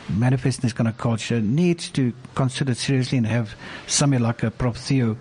manifesting 0.09 0.63
this 0.63 0.73
kind 0.73 0.87
of 0.87 0.97
culture 0.97 1.39
needs 1.41 1.89
to 1.89 2.13
consider 2.35 2.73
seriously 2.73 3.17
and 3.17 3.27
have 3.27 3.55
somebody 3.87 4.23
like 4.23 4.43
a 4.43 4.51
Prof. 4.51 4.77
Theo 4.77 5.17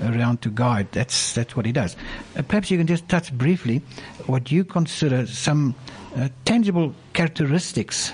around 0.00 0.42
to 0.42 0.50
guide. 0.50 0.88
That's 0.92 1.34
that's 1.34 1.56
what 1.56 1.66
he 1.66 1.72
does. 1.72 1.96
Uh, 2.36 2.42
perhaps 2.42 2.70
you 2.70 2.78
can 2.78 2.86
just 2.86 3.08
touch 3.08 3.32
briefly 3.32 3.82
what 4.26 4.50
you 4.50 4.64
consider 4.64 5.26
some 5.26 5.74
uh, 6.16 6.28
tangible 6.44 6.94
characteristics 7.12 8.12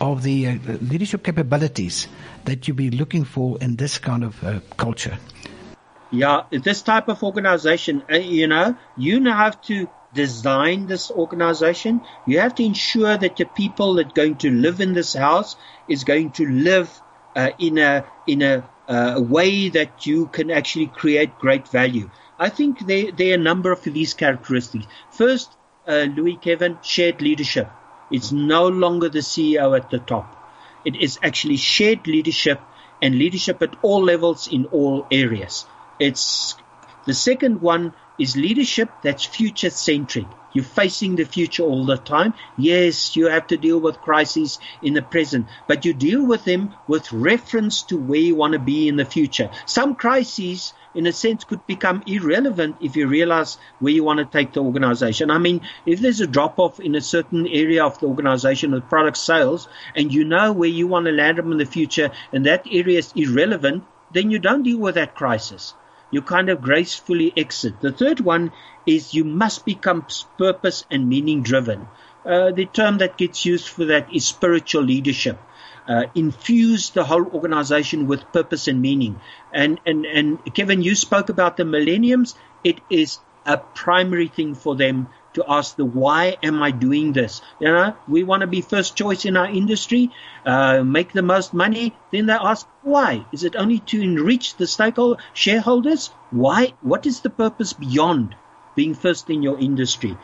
of 0.00 0.22
the 0.22 0.46
uh, 0.46 0.58
leadership 0.80 1.24
capabilities 1.24 2.08
that 2.44 2.68
you'd 2.68 2.76
be 2.76 2.90
looking 2.90 3.24
for 3.24 3.58
in 3.60 3.76
this 3.76 3.98
kind 3.98 4.24
of 4.24 4.42
uh, 4.44 4.60
culture. 4.76 5.18
Yeah, 6.10 6.44
this 6.50 6.82
type 6.82 7.08
of 7.08 7.22
organization, 7.22 8.02
uh, 8.10 8.16
you 8.16 8.46
know, 8.46 8.76
you 8.96 9.20
now 9.20 9.36
have 9.36 9.60
to 9.62 9.88
design 10.14 10.86
this 10.86 11.10
organization. 11.10 12.00
You 12.26 12.40
have 12.40 12.54
to 12.56 12.64
ensure 12.64 13.16
that 13.16 13.36
the 13.36 13.44
people 13.44 13.94
that 13.94 14.14
going 14.14 14.36
to 14.36 14.50
live 14.50 14.80
in 14.80 14.94
this 14.94 15.14
house 15.14 15.56
is 15.88 16.04
going 16.04 16.32
to 16.32 16.46
live 16.46 17.00
uh, 17.36 17.50
in 17.58 17.78
a 17.78 18.04
in 18.26 18.42
a, 18.42 18.68
uh, 18.88 19.20
way 19.20 19.68
that 19.68 20.06
you 20.06 20.26
can 20.26 20.50
actually 20.50 20.86
create 20.86 21.38
great 21.38 21.68
value. 21.68 22.10
I 22.38 22.48
think 22.48 22.86
there 22.86 23.12
there 23.12 23.32
are 23.32 23.40
a 23.40 23.42
number 23.50 23.70
of 23.70 23.82
these 23.82 24.14
characteristics. 24.14 24.86
First, 25.10 25.52
uh, 25.86 26.06
Louis 26.16 26.36
Kevin 26.36 26.78
shared 26.82 27.20
leadership. 27.20 27.70
It's 28.10 28.32
no 28.32 28.68
longer 28.68 29.08
the 29.08 29.18
CEO 29.18 29.76
at 29.76 29.90
the 29.90 29.98
top. 29.98 30.34
It 30.84 30.96
is 30.96 31.18
actually 31.22 31.58
shared 31.58 32.06
leadership 32.06 32.60
and 33.02 33.14
leadership 33.14 33.62
at 33.62 33.76
all 33.82 34.02
levels 34.02 34.48
in 34.48 34.66
all 34.66 35.06
areas. 35.10 35.66
It's 35.98 36.54
the 37.04 37.14
second 37.14 37.60
one 37.60 37.92
is 38.18 38.36
leadership 38.36 38.90
that's 39.02 39.24
future 39.24 39.70
centric. 39.70 40.26
You're 40.52 40.64
facing 40.64 41.16
the 41.16 41.24
future 41.24 41.62
all 41.62 41.84
the 41.84 41.98
time. 41.98 42.34
Yes, 42.56 43.14
you 43.14 43.26
have 43.26 43.46
to 43.48 43.56
deal 43.56 43.78
with 43.78 44.00
crises 44.00 44.58
in 44.82 44.94
the 44.94 45.02
present, 45.02 45.46
but 45.66 45.84
you 45.84 45.92
deal 45.92 46.26
with 46.26 46.44
them 46.44 46.74
with 46.86 47.12
reference 47.12 47.82
to 47.82 47.98
where 47.98 48.18
you 48.18 48.34
want 48.34 48.54
to 48.54 48.58
be 48.58 48.88
in 48.88 48.96
the 48.96 49.04
future. 49.04 49.50
Some 49.66 49.94
crises, 49.94 50.72
in 50.94 51.06
a 51.06 51.12
sense, 51.12 51.44
could 51.44 51.66
become 51.66 52.02
irrelevant 52.06 52.76
if 52.80 52.96
you 52.96 53.06
realize 53.06 53.58
where 53.78 53.92
you 53.92 54.02
want 54.02 54.20
to 54.20 54.24
take 54.24 54.54
the 54.54 54.62
organization. 54.64 55.30
I 55.30 55.38
mean, 55.38 55.60
if 55.84 56.00
there's 56.00 56.22
a 56.22 56.26
drop 56.26 56.58
off 56.58 56.80
in 56.80 56.94
a 56.94 57.00
certain 57.00 57.46
area 57.46 57.84
of 57.84 58.00
the 58.00 58.06
organization 58.06 58.72
of 58.72 58.88
product 58.88 59.18
sales 59.18 59.68
and 59.94 60.12
you 60.12 60.24
know 60.24 60.52
where 60.52 60.68
you 60.68 60.88
want 60.88 61.06
to 61.06 61.12
land 61.12 61.38
them 61.38 61.52
in 61.52 61.58
the 61.58 61.66
future 61.66 62.10
and 62.32 62.46
that 62.46 62.66
area 62.70 62.98
is 62.98 63.12
irrelevant, 63.14 63.84
then 64.12 64.30
you 64.30 64.38
don't 64.38 64.62
deal 64.62 64.78
with 64.78 64.94
that 64.94 65.14
crisis 65.14 65.74
you 66.10 66.22
kind 66.22 66.48
of 66.48 66.60
gracefully 66.60 67.32
exit. 67.36 67.80
The 67.80 67.92
third 67.92 68.20
one 68.20 68.52
is 68.86 69.14
you 69.14 69.24
must 69.24 69.64
become 69.64 70.06
purpose 70.36 70.84
and 70.90 71.08
meaning 71.08 71.42
driven. 71.42 71.88
Uh, 72.24 72.50
the 72.50 72.66
term 72.66 72.98
that 72.98 73.16
gets 73.16 73.44
used 73.44 73.68
for 73.68 73.86
that 73.86 74.12
is 74.14 74.26
spiritual 74.26 74.82
leadership. 74.82 75.38
Uh, 75.86 76.04
infuse 76.14 76.90
the 76.90 77.04
whole 77.04 77.26
organization 77.26 78.06
with 78.06 78.32
purpose 78.32 78.68
and 78.68 78.82
meaning. 78.82 79.18
And, 79.52 79.80
and, 79.86 80.04
and 80.04 80.54
Kevin, 80.54 80.82
you 80.82 80.94
spoke 80.94 81.30
about 81.30 81.56
the 81.56 81.64
millenniums. 81.64 82.34
It 82.62 82.80
is 82.90 83.18
a 83.46 83.56
primary 83.56 84.28
thing 84.28 84.54
for 84.54 84.76
them 84.76 85.08
to 85.38 85.44
ask 85.50 85.76
the 85.76 85.84
why 85.84 86.36
am 86.42 86.62
I 86.62 86.70
doing 86.70 87.12
this? 87.12 87.40
You 87.60 87.68
know, 87.68 87.96
we 88.08 88.24
want 88.24 88.40
to 88.42 88.46
be 88.46 88.60
first 88.60 88.96
choice 88.96 89.24
in 89.24 89.36
our 89.36 89.46
industry, 89.46 90.10
uh, 90.44 90.82
make 90.82 91.12
the 91.12 91.22
most 91.22 91.54
money. 91.54 91.94
Then 92.12 92.26
they 92.26 92.34
ask 92.34 92.66
why? 92.82 93.26
Is 93.32 93.44
it 93.44 93.56
only 93.56 93.78
to 93.90 94.02
enrich 94.02 94.56
the 94.56 94.66
stakeholder 94.66 95.22
shareholders? 95.32 96.10
Why? 96.30 96.74
What 96.80 97.06
is 97.06 97.20
the 97.20 97.30
purpose 97.30 97.72
beyond 97.72 98.34
being 98.74 98.94
first 98.94 99.30
in 99.30 99.42
your 99.42 99.58
industry? 99.58 100.16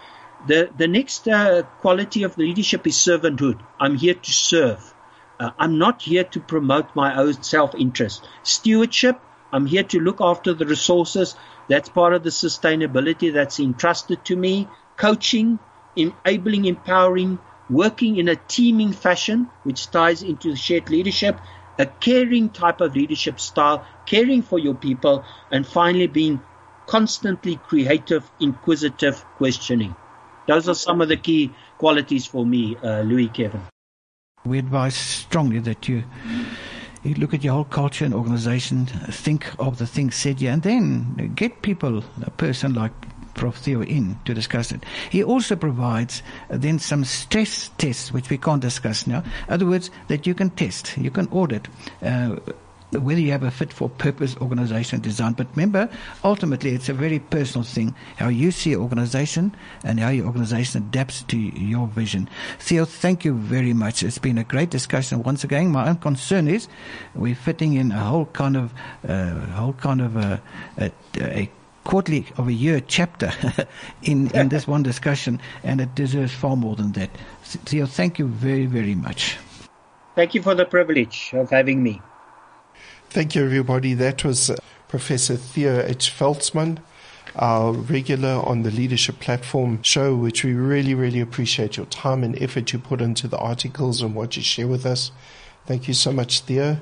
The 0.46 0.70
the 0.76 0.88
next 0.88 1.28
uh, 1.28 1.62
quality 1.80 2.24
of 2.24 2.36
the 2.36 2.42
leadership 2.42 2.86
is 2.86 2.96
servanthood. 2.96 3.60
I'm 3.80 3.96
here 3.96 4.14
to 4.14 4.32
serve. 4.32 4.94
Uh, 5.40 5.50
I'm 5.58 5.78
not 5.78 6.02
here 6.02 6.24
to 6.24 6.40
promote 6.40 6.94
my 6.94 7.16
own 7.16 7.42
self 7.42 7.74
interest. 7.74 8.28
Stewardship. 8.42 9.20
I'm 9.52 9.66
here 9.66 9.84
to 9.84 10.00
look 10.00 10.20
after 10.20 10.52
the 10.52 10.66
resources. 10.66 11.36
That's 11.68 11.88
part 11.88 12.12
of 12.12 12.24
the 12.24 12.30
sustainability 12.30 13.32
that's 13.32 13.60
entrusted 13.60 14.24
to 14.24 14.36
me 14.36 14.68
coaching, 14.96 15.58
enabling, 15.96 16.64
empowering, 16.64 17.38
working 17.70 18.16
in 18.16 18.28
a 18.28 18.36
teaming 18.36 18.92
fashion, 18.92 19.48
which 19.62 19.90
ties 19.90 20.22
into 20.22 20.54
shared 20.56 20.90
leadership, 20.90 21.38
a 21.78 21.86
caring 21.86 22.50
type 22.50 22.80
of 22.80 22.94
leadership 22.94 23.40
style, 23.40 23.84
caring 24.06 24.42
for 24.42 24.58
your 24.58 24.74
people, 24.74 25.24
and 25.50 25.66
finally 25.66 26.06
being 26.06 26.40
constantly 26.86 27.56
creative, 27.56 28.30
inquisitive, 28.40 29.24
questioning. 29.36 29.94
Those 30.46 30.68
are 30.68 30.74
some 30.74 31.00
of 31.00 31.08
the 31.08 31.16
key 31.16 31.52
qualities 31.78 32.26
for 32.26 32.44
me, 32.44 32.76
uh, 32.76 33.00
Louis 33.02 33.28
Kevin. 33.28 33.62
We 34.44 34.58
advise 34.58 34.94
strongly 34.94 35.60
that 35.60 35.88
you 35.88 36.04
you 37.02 37.14
look 37.14 37.34
at 37.34 37.44
your 37.44 37.52
whole 37.52 37.64
culture 37.64 38.04
and 38.04 38.14
organization, 38.14 38.86
think 38.86 39.52
of 39.58 39.76
the 39.76 39.86
things 39.86 40.14
said 40.14 40.40
here, 40.40 40.52
and 40.52 40.62
then 40.62 41.32
get 41.34 41.60
people, 41.60 42.02
a 42.22 42.30
person 42.30 42.72
like 42.72 42.92
Prof. 43.34 43.56
Theo 43.56 43.82
in 43.82 44.18
to 44.24 44.34
discuss 44.34 44.72
it. 44.72 44.84
He 45.10 45.22
also 45.22 45.56
provides 45.56 46.22
uh, 46.50 46.56
then 46.58 46.78
some 46.78 47.04
stress 47.04 47.70
tests, 47.78 48.12
which 48.12 48.30
we 48.30 48.38
can't 48.38 48.62
discuss 48.62 49.06
now. 49.06 49.22
In 49.48 49.54
other 49.54 49.66
words, 49.66 49.90
that 50.08 50.26
you 50.26 50.34
can 50.34 50.50
test, 50.50 50.96
you 50.96 51.10
can 51.10 51.28
audit. 51.28 51.68
Uh, 52.02 52.36
whether 53.00 53.20
you 53.20 53.32
have 53.32 53.42
a 53.42 53.50
fit 53.50 53.72
for 53.72 53.88
purpose 53.88 54.36
organization 54.36 55.00
design. 55.00 55.32
But 55.32 55.48
remember, 55.54 55.88
ultimately, 56.22 56.70
it's 56.74 56.88
a 56.88 56.94
very 56.94 57.18
personal 57.18 57.64
thing 57.64 57.94
how 58.16 58.28
you 58.28 58.50
see 58.50 58.72
an 58.72 58.80
organization 58.80 59.54
and 59.82 60.00
how 60.00 60.10
your 60.10 60.26
organization 60.26 60.84
adapts 60.84 61.22
to 61.24 61.36
your 61.36 61.86
vision. 61.88 62.28
Theo, 62.58 62.84
thank 62.84 63.24
you 63.24 63.34
very 63.34 63.72
much. 63.72 64.02
It's 64.02 64.18
been 64.18 64.38
a 64.38 64.44
great 64.44 64.70
discussion. 64.70 65.22
Once 65.22 65.44
again, 65.44 65.68
my 65.68 65.88
own 65.88 65.96
concern 65.96 66.48
is 66.48 66.68
we're 67.14 67.34
fitting 67.34 67.74
in 67.74 67.92
a 67.92 68.00
whole 68.00 68.26
kind 68.26 68.56
of, 68.56 68.72
uh, 69.08 69.34
whole 69.56 69.74
kind 69.74 70.00
of 70.00 70.16
a, 70.16 70.40
a, 70.78 70.92
a 71.16 71.50
quarterly 71.84 72.26
of 72.36 72.48
a 72.48 72.52
year 72.52 72.80
chapter 72.80 73.32
in, 74.02 74.30
in 74.32 74.48
this 74.48 74.66
one 74.66 74.82
discussion, 74.82 75.40
and 75.62 75.80
it 75.80 75.94
deserves 75.94 76.32
far 76.32 76.56
more 76.56 76.76
than 76.76 76.92
that. 76.92 77.10
Theo, 77.42 77.86
thank 77.86 78.18
you 78.18 78.26
very, 78.26 78.66
very 78.66 78.94
much. 78.94 79.36
Thank 80.14 80.34
you 80.34 80.42
for 80.42 80.54
the 80.54 80.64
privilege 80.64 81.30
of 81.34 81.50
having 81.50 81.82
me. 81.82 82.00
Thank 83.10 83.34
you, 83.34 83.44
everybody. 83.44 83.94
That 83.94 84.24
was 84.24 84.50
uh, 84.50 84.56
Professor 84.88 85.36
Theo 85.36 85.84
H. 85.84 86.10
Veldsman, 86.10 86.78
our 87.36 87.72
regular 87.72 88.42
on 88.44 88.62
the 88.62 88.70
Leadership 88.70 89.20
Platform 89.20 89.82
show, 89.82 90.14
which 90.14 90.44
we 90.44 90.54
really, 90.54 90.94
really 90.94 91.20
appreciate 91.20 91.76
your 91.76 91.86
time 91.86 92.24
and 92.24 92.40
effort 92.40 92.72
you 92.72 92.78
put 92.78 93.00
into 93.00 93.28
the 93.28 93.38
articles 93.38 94.02
and 94.02 94.14
what 94.14 94.36
you 94.36 94.42
share 94.42 94.68
with 94.68 94.86
us. 94.86 95.10
Thank 95.66 95.88
you 95.88 95.94
so 95.94 96.12
much, 96.12 96.40
Theo. 96.40 96.80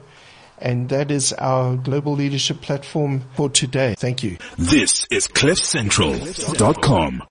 And 0.62 0.88
that 0.90 1.10
is 1.10 1.32
our 1.34 1.76
global 1.76 2.14
leadership 2.14 2.60
platform 2.60 3.24
for 3.34 3.50
today. 3.50 3.96
Thank 3.98 4.22
you. 4.22 4.38
This 4.56 5.06
is 5.10 5.26
CliffCentral.com. 5.26 7.20